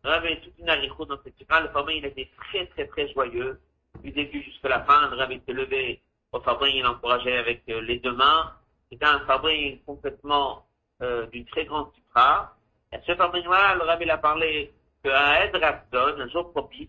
A 0.05 0.21
toute 0.43 0.59
une 0.59 0.69
arichou 0.69 1.07
dans 1.07 1.19
cette 1.25 1.39
séquence. 1.39 1.63
Le 1.63 1.69
Rabbi, 1.69 1.97
il 1.97 2.05
était 2.05 2.29
très, 2.37 2.67
très, 2.67 2.87
très 2.87 3.11
joyeux, 3.15 3.59
du 4.03 4.11
début 4.11 4.43
jusqu'à 4.43 4.69
la 4.69 4.83
fin. 4.83 5.09
Le 5.09 5.17
Rabbi 5.17 5.41
s'est 5.47 5.55
levé 5.55 6.03
au 6.33 6.41
fabrique, 6.41 6.75
il 6.75 6.87
encourageait 6.87 7.39
avec 7.39 7.63
euh, 7.69 7.81
les 7.81 7.99
deux 7.99 8.13
mains. 8.13 8.55
C'était 8.91 9.07
un 9.07 9.21
fabrique 9.21 9.85
complètement 9.85 10.67
euh, 11.03 11.27
d'une 11.27 11.47
très 11.47 11.65
grande 11.65 11.93
supra. 11.95 12.57
Et 12.93 12.99
ce 13.07 13.15
fabrique-là, 13.15 13.75
le 13.75 13.83
rabbi 13.83 14.09
a 14.11 14.19
parlé 14.19 14.73
qu'un 15.03 15.35
Ed 15.43 15.57
un 15.57 16.29
jour 16.29 16.53
propice, 16.53 16.89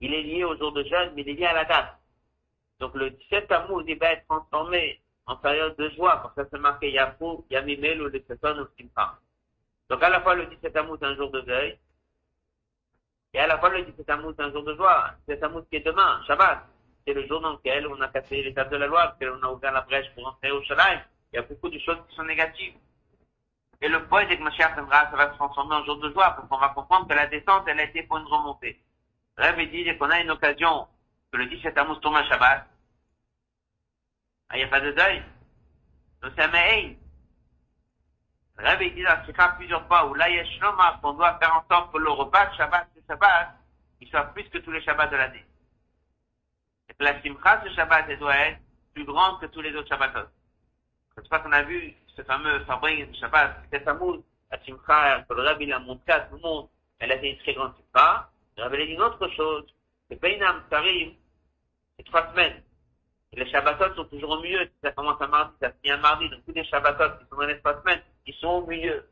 il 0.00 0.12
est 0.12 0.22
lié 0.22 0.44
au 0.44 0.56
jour 0.56 0.72
de 0.72 0.82
jeûne, 0.84 1.12
mais 1.14 1.22
il 1.22 1.30
est 1.30 1.34
lié 1.34 1.46
à 1.46 1.54
la 1.54 1.64
date. 1.64 1.98
Donc 2.80 2.94
le 2.94 3.10
17 3.10 3.50
amour, 3.52 3.82
il 3.86 3.98
va 3.98 4.12
être 4.12 4.26
transformé 4.26 5.00
en 5.26 5.36
période 5.36 5.76
de 5.76 5.88
joie. 5.90 6.16
Pour 6.20 6.32
ça, 6.34 6.44
c'est 6.50 6.58
marqué 6.58 6.90
Yafou, 6.90 7.46
Yamimel 7.50 8.02
ou 8.02 8.08
le 8.08 8.22
Seton 8.28 8.58
ou 8.58 8.66
Simcha. 8.76 9.18
Donc 9.88 10.02
à 10.02 10.08
la 10.08 10.20
fois 10.20 10.34
le 10.34 10.46
17 10.46 10.76
amour, 10.76 10.96
c'est 11.00 11.06
un 11.06 11.16
jour 11.16 11.30
de 11.30 11.40
deuil. 11.40 11.78
Et 13.32 13.38
à 13.38 13.46
la 13.46 13.58
fois 13.58 13.70
le 13.70 13.84
17 13.84 14.10
amour, 14.10 14.34
c'est 14.36 14.44
un 14.44 14.52
jour 14.52 14.64
de 14.64 14.74
joie. 14.74 15.12
17 15.28 15.42
amour 15.44 15.62
qui 15.68 15.76
est 15.76 15.80
demain, 15.86 16.22
Shabbat 16.26 16.66
c'est 17.06 17.12
le 17.14 17.26
jour 17.26 17.40
dans 17.40 17.52
lequel 17.52 17.86
on 17.86 18.00
a 18.00 18.08
cassé 18.08 18.42
l'étape 18.42 18.70
de 18.70 18.76
la 18.76 18.86
loi, 18.86 19.08
parce 19.08 19.18
qu'on 19.18 19.46
a 19.46 19.52
ouvert 19.52 19.72
la 19.72 19.82
brèche 19.82 20.12
pour 20.14 20.26
entrer 20.26 20.50
au 20.50 20.62
Shalaï. 20.62 21.02
Il 21.32 21.36
y 21.36 21.38
a 21.38 21.42
beaucoup 21.42 21.68
de 21.68 21.78
choses 21.78 21.98
qui 22.08 22.16
sont 22.16 22.24
négatives. 22.24 22.74
Et 23.80 23.88
le 23.88 24.06
point, 24.06 24.24
c'est 24.28 24.38
que 24.38 24.42
Mashiach 24.42 24.74
viendra, 24.74 25.10
ça 25.10 25.16
va 25.16 25.30
se 25.30 25.36
transformer 25.36 25.74
en 25.74 25.84
jour 25.84 25.98
de 25.98 26.10
joie, 26.12 26.30
parce 26.30 26.48
qu'on 26.48 26.58
va 26.58 26.70
comprendre 26.70 27.06
que 27.06 27.14
la 27.14 27.26
descente, 27.26 27.64
elle 27.66 27.80
a 27.80 27.84
été 27.84 28.02
pour 28.04 28.18
une 28.18 28.26
remontée. 28.26 28.80
Rêve 29.36 29.70
dit, 29.70 29.98
qu'on 29.98 30.10
a 30.10 30.20
une 30.20 30.30
occasion, 30.30 30.88
que 31.32 31.38
le 31.38 31.46
17 31.46 31.76
Amos 31.76 31.96
tombe 31.96 32.16
à 32.16 32.24
Shabbat, 32.24 32.66
ah, 34.48 34.56
il 34.56 34.58
n'y 34.58 34.64
a 34.64 34.68
pas 34.68 34.80
de 34.80 34.92
deuil. 34.92 35.22
Donc 36.22 36.32
c'est 36.36 36.44
un. 36.44 36.94
Rêve 38.56 38.94
dit 38.94 39.02
dans 39.02 39.56
plusieurs 39.56 39.86
fois, 39.88 40.06
où 40.06 40.14
là, 40.14 40.26
qu'on 41.02 41.12
doit 41.14 41.38
faire 41.38 41.54
en 41.54 41.64
sorte 41.68 41.92
que 41.92 41.98
le 41.98 42.10
repas 42.10 42.46
de 42.46 42.54
Shabbat, 42.54 42.88
le 42.94 43.02
Shabbat, 43.06 43.54
il 44.00 44.08
soit 44.08 44.24
plus 44.26 44.48
que 44.48 44.58
tous 44.58 44.70
les 44.70 44.82
Shabbats 44.82 45.08
de 45.08 45.16
l'année 45.16 45.44
la 47.00 47.22
simcha 47.22 47.62
ce 47.64 47.74
Shabbat, 47.74 48.06
elle 48.08 48.18
doit 48.18 48.36
être 48.36 48.58
plus 48.94 49.04
grande 49.04 49.40
que 49.40 49.46
tous 49.46 49.60
les 49.60 49.74
autres 49.74 49.88
Shabbatot. 49.88 50.28
C'est 51.16 51.28
pas 51.28 51.40
qu'on 51.40 51.52
a 51.52 51.62
vu 51.62 51.94
ce 52.16 52.22
fameux 52.22 52.60
de 52.60 53.14
Shabbat, 53.14 53.64
cette 53.72 53.88
amour, 53.88 54.22
la 54.50 54.58
simcha, 54.64 55.24
le 55.28 55.42
Rabbi 55.42 55.66
l'a 55.66 55.78
montré 55.78 56.12
à 56.12 56.20
tout 56.20 56.36
le 56.36 56.42
monde, 56.42 56.68
elle 56.98 57.12
a 57.12 57.16
été 57.16 57.30
une 57.30 57.38
très 57.38 57.54
grande 57.54 57.74
simcha. 57.76 58.30
Le 58.56 58.62
Rabbi 58.62 58.76
a 58.76 58.86
dit 58.86 58.92
une 58.92 59.02
autre 59.02 59.28
chose, 59.28 59.66
que 60.08 60.14
Beinam 60.16 60.62
Tarim, 60.70 61.14
c'est 61.96 62.04
trois 62.04 62.30
semaines. 62.30 62.62
Et 63.32 63.40
les 63.40 63.50
Shabbatot 63.50 63.94
sont 63.94 64.04
toujours 64.04 64.30
au 64.30 64.40
milieu. 64.40 64.68
Ça 64.82 64.92
commence 64.92 65.20
un 65.20 65.26
mardi, 65.26 65.54
ça 65.60 65.72
finit 65.72 65.92
un 65.92 65.98
mardi. 65.98 66.28
Donc 66.28 66.44
tous 66.46 66.52
les 66.52 66.64
Shabbatot 66.64 67.18
qui 67.18 67.28
sont 67.28 67.36
dans 67.36 67.46
les 67.46 67.58
trois 67.58 67.80
semaines, 67.80 68.02
ils 68.26 68.34
sont 68.34 68.48
au 68.48 68.66
milieu. 68.66 69.08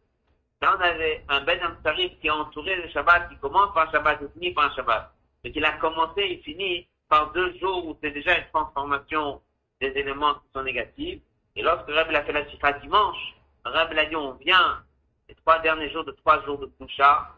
Là, 0.60 0.76
on 0.78 0.80
avait 0.80 1.24
un 1.28 1.40
Ben 1.40 1.58
Tarim 1.82 2.10
qui 2.20 2.28
a 2.28 2.36
entouré 2.36 2.76
le 2.76 2.88
Shabbat, 2.90 3.30
qui 3.30 3.36
commence 3.38 3.74
par 3.74 3.88
un 3.88 3.92
Shabbat 3.92 4.22
et 4.22 4.28
finit 4.38 4.52
par 4.52 4.66
un 4.66 4.74
Shabbat. 4.74 5.12
Donc 5.44 5.56
il 5.56 5.64
a 5.64 5.72
commencé 5.72 6.20
et 6.20 6.38
fini 6.38 6.86
par 7.12 7.30
deux 7.32 7.52
jours 7.58 7.86
où 7.86 7.98
c'est 8.02 8.10
déjà 8.10 8.38
une 8.38 8.46
transformation 8.46 9.42
des 9.82 9.88
éléments 9.88 10.32
qui 10.32 10.48
sont 10.54 10.62
négatifs. 10.62 11.20
Et 11.54 11.60
lorsque 11.60 11.90
Rabbi 11.90 12.16
a 12.16 12.24
fait 12.24 12.32
la 12.32 12.48
Sikha 12.48 12.72
dimanche, 12.78 13.34
Rabbi 13.66 13.98
a 13.98 14.06
dit 14.06 14.16
on 14.16 14.32
vient 14.32 14.82
les 15.28 15.34
trois 15.34 15.58
derniers 15.58 15.90
jours 15.90 16.06
de 16.06 16.12
trois 16.12 16.42
jours 16.46 16.58
de 16.58 16.72
Kusha, 16.80 17.28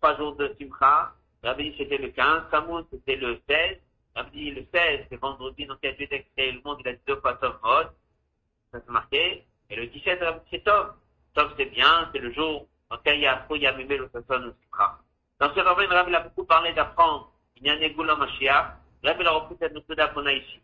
trois 0.00 0.16
jours 0.18 0.36
de 0.36 0.54
Simcha. 0.56 1.12
Rabbi 1.42 1.72
dit 1.72 1.76
c'était 1.76 1.98
le 1.98 2.10
15, 2.10 2.42
Tammuz 2.52 2.84
c'était 2.92 3.16
le 3.16 3.40
16. 3.48 3.78
Rabbi 4.14 4.38
dit 4.38 4.50
le 4.52 4.66
16 4.72 5.06
c'est 5.10 5.20
vendredi, 5.20 5.66
donc 5.66 5.78
il 5.82 5.88
a 5.88 5.92
dû 5.94 6.06
le 6.08 6.62
monde, 6.64 6.76
il 6.84 6.88
a 6.90 6.92
dit 6.92 7.02
deux 7.04 7.16
fois 7.16 7.34
Tov 7.34 7.58
Mod. 7.64 7.88
Ça 8.70 8.78
c'est 8.86 8.88
marqué. 8.88 9.44
Et 9.68 9.74
le 9.74 9.88
17 9.88 10.22
Rabbi 10.22 10.40
c'est 10.48 10.62
Tov. 10.62 10.92
Tov 11.34 11.52
c'est 11.56 11.70
bien, 11.72 12.08
c'est 12.12 12.20
le 12.20 12.32
jour 12.32 12.68
dans 12.88 12.98
lequel 12.98 13.16
il 13.16 13.22
y 13.22 13.26
a 13.26 13.44
Fou, 13.48 13.56
il 13.56 13.62
y 13.62 13.66
a 13.66 13.72
Mimé, 13.72 13.96
le 13.96 14.08
Sasson, 14.12 14.44
le 14.44 14.54
Simcha. 14.70 15.00
Dans 15.40 15.52
ce 15.52 15.58
Rabbi, 15.58 15.86
Rabbi 15.86 16.14
a 16.14 16.20
beaucoup 16.20 16.44
parlé 16.44 16.72
d'apprendre 16.72 17.32
il 17.56 17.66
y 17.66 17.70
a 17.70 17.72
un 17.72 17.80
Egula 17.80 18.14
Mashiach, 18.14 18.83
Rabbi 19.04 19.26
a 19.26 19.30
repris 19.32 19.56
cette 19.60 19.74
notion 19.74 19.94
qu'on 20.14 20.26
a 20.26 20.32
ici. 20.32 20.60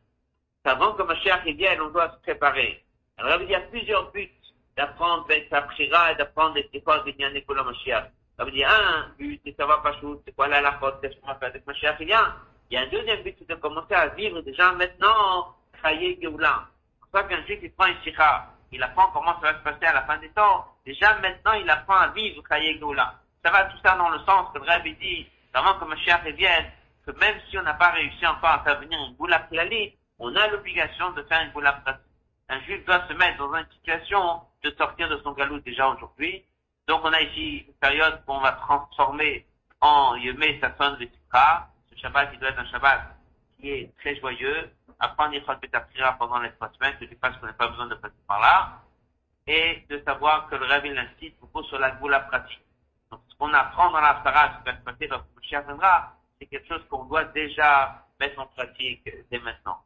Avant 0.64 0.94
que 0.94 1.02
Mashiach 1.02 1.44
vienne, 1.44 1.80
on 1.82 1.90
doit 1.90 2.10
se 2.10 2.16
préparer. 2.22 2.82
Alors 3.18 3.32
Rabbi 3.32 3.44
il 3.44 3.50
y 3.50 3.54
a 3.54 3.60
plusieurs 3.60 4.10
buts 4.12 4.30
d'apprendre 4.76 5.26
sa 5.50 5.62
prira 5.62 6.12
et 6.12 6.14
d'apprendre 6.14 6.54
les 6.54 6.68
écoles 6.72 7.04
de 7.04 7.12
Nyan 7.12 7.34
Ekola 7.34 7.64
Mashiach. 7.64 8.10
Rabbi 8.38 8.52
dit, 8.52 8.64
un 8.64 9.12
but, 9.18 9.40
c'est 9.44 9.54
savoir 9.56 9.82
pas 9.82 9.92
chose, 10.00 10.18
c'est 10.24 10.34
quoi 10.34 10.48
la 10.48 10.62
la 10.62 10.72
faute, 10.78 11.00
qu'est-ce 11.02 11.20
qu'on 11.20 11.26
va 11.26 11.34
faire 11.34 11.48
avec 11.48 11.66
Mashiach 11.66 12.00
vient. 12.00 12.34
Il 12.70 12.74
y 12.74 12.76
a 12.78 12.82
un 12.82 12.86
deuxième 12.86 13.22
but, 13.22 13.36
c'est 13.38 13.48
de 13.48 13.54
commencer 13.56 13.92
à 13.92 14.08
vivre 14.08 14.40
déjà 14.40 14.72
maintenant, 14.72 15.54
Chaye 15.82 16.18
Geoula. 16.22 16.66
C'est 16.94 17.10
pour 17.10 17.20
ça 17.20 17.26
qu'un 17.26 17.44
juif, 17.44 17.58
il 17.62 17.72
prend 17.72 17.86
une 17.86 18.00
sikha. 18.02 18.46
Il 18.72 18.82
apprend 18.82 19.08
comment 19.08 19.34
ça 19.40 19.52
va 19.52 19.58
se 19.58 19.64
passer 19.64 19.84
à 19.84 19.92
la 19.92 20.02
fin 20.02 20.16
des 20.16 20.30
temps. 20.30 20.66
Déjà 20.86 21.18
maintenant, 21.18 21.52
il 21.54 21.68
apprend 21.68 21.96
à 21.96 22.08
vivre 22.08 22.42
Chaye 22.48 22.78
Geoula. 22.78 23.16
Ça 23.44 23.50
va 23.50 23.64
tout 23.64 23.76
ça 23.84 23.96
dans 23.96 24.08
le 24.08 24.20
sens 24.20 24.46
que 24.54 24.58
le 24.58 24.64
Rabbi 24.64 24.94
dit, 24.94 25.28
avant 25.52 25.78
que 25.78 25.84
Mashiach 25.84 26.24
vienne, 26.28 26.70
que 27.06 27.12
même 27.12 27.38
si 27.48 27.58
on 27.58 27.62
n'a 27.62 27.74
pas 27.74 27.90
réussi 27.90 28.26
encore 28.26 28.50
à 28.50 28.62
faire 28.64 28.80
venir 28.80 28.98
une 29.08 29.14
boula 29.14 29.40
klali, 29.40 29.94
on 30.18 30.34
a 30.36 30.46
l'obligation 30.48 31.10
de 31.12 31.22
faire 31.22 31.42
une 31.42 31.52
boula 31.52 31.72
pratique. 31.72 32.04
Un 32.48 32.60
juif 32.60 32.84
doit 32.84 33.06
se 33.08 33.12
mettre 33.14 33.38
dans 33.38 33.54
une 33.54 33.66
situation 33.72 34.42
de 34.62 34.70
sortir 34.72 35.08
de 35.08 35.18
son 35.18 35.32
galou 35.32 35.60
déjà 35.60 35.88
aujourd'hui. 35.88 36.44
Donc 36.86 37.02
on 37.04 37.12
a 37.12 37.20
ici 37.20 37.64
une 37.68 37.74
période 37.74 38.22
qu'on 38.26 38.40
va 38.40 38.52
transformer 38.52 39.46
en 39.80 40.16
Yemé 40.16 40.60
Sasson 40.60 40.96
Vetikra. 40.96 41.68
Ce 41.90 41.98
Shabbat, 41.98 42.30
il 42.32 42.40
doit 42.40 42.50
être 42.50 42.58
un 42.58 42.66
Shabbat 42.66 43.00
qui 43.58 43.70
est 43.70 43.96
très 43.98 44.16
joyeux. 44.16 44.70
Apprendre 44.98 45.34
Yichot 45.34 45.54
Betafrira 45.62 46.12
pendant 46.18 46.40
les 46.40 46.50
trois 46.52 46.70
semaines, 46.72 46.94
je 47.00 47.06
dis 47.06 47.14
pas 47.14 47.30
qu'on 47.30 47.46
n'a 47.46 47.52
pas 47.54 47.68
besoin 47.68 47.86
de 47.86 47.94
passer 47.94 48.14
par 48.26 48.40
là. 48.40 48.82
Et 49.46 49.86
de 49.88 50.02
savoir 50.04 50.48
que 50.48 50.56
le 50.56 50.66
Rav, 50.66 50.84
l'incite 50.84 51.38
beaucoup 51.40 51.62
sur 51.64 51.78
la 51.78 51.92
boula 51.92 52.20
pratique. 52.20 52.60
Donc 53.10 53.20
ce 53.28 53.34
qu'on 53.36 53.52
apprend 53.54 53.90
dans 53.90 54.00
la 54.00 54.20
Sarah, 54.22 54.52
ce 54.52 54.58
qui 54.58 54.64
va 54.70 54.76
se 54.76 54.82
passer 54.82 55.06
lorsque 55.06 55.26
le 55.36 55.42
viendra, 55.42 56.16
c'est 56.40 56.46
quelque 56.46 56.66
chose 56.68 56.84
qu'on 56.88 57.04
doit 57.04 57.24
déjà 57.26 58.06
mettre 58.18 58.38
en 58.40 58.46
pratique 58.46 59.08
dès 59.30 59.38
maintenant. 59.38 59.84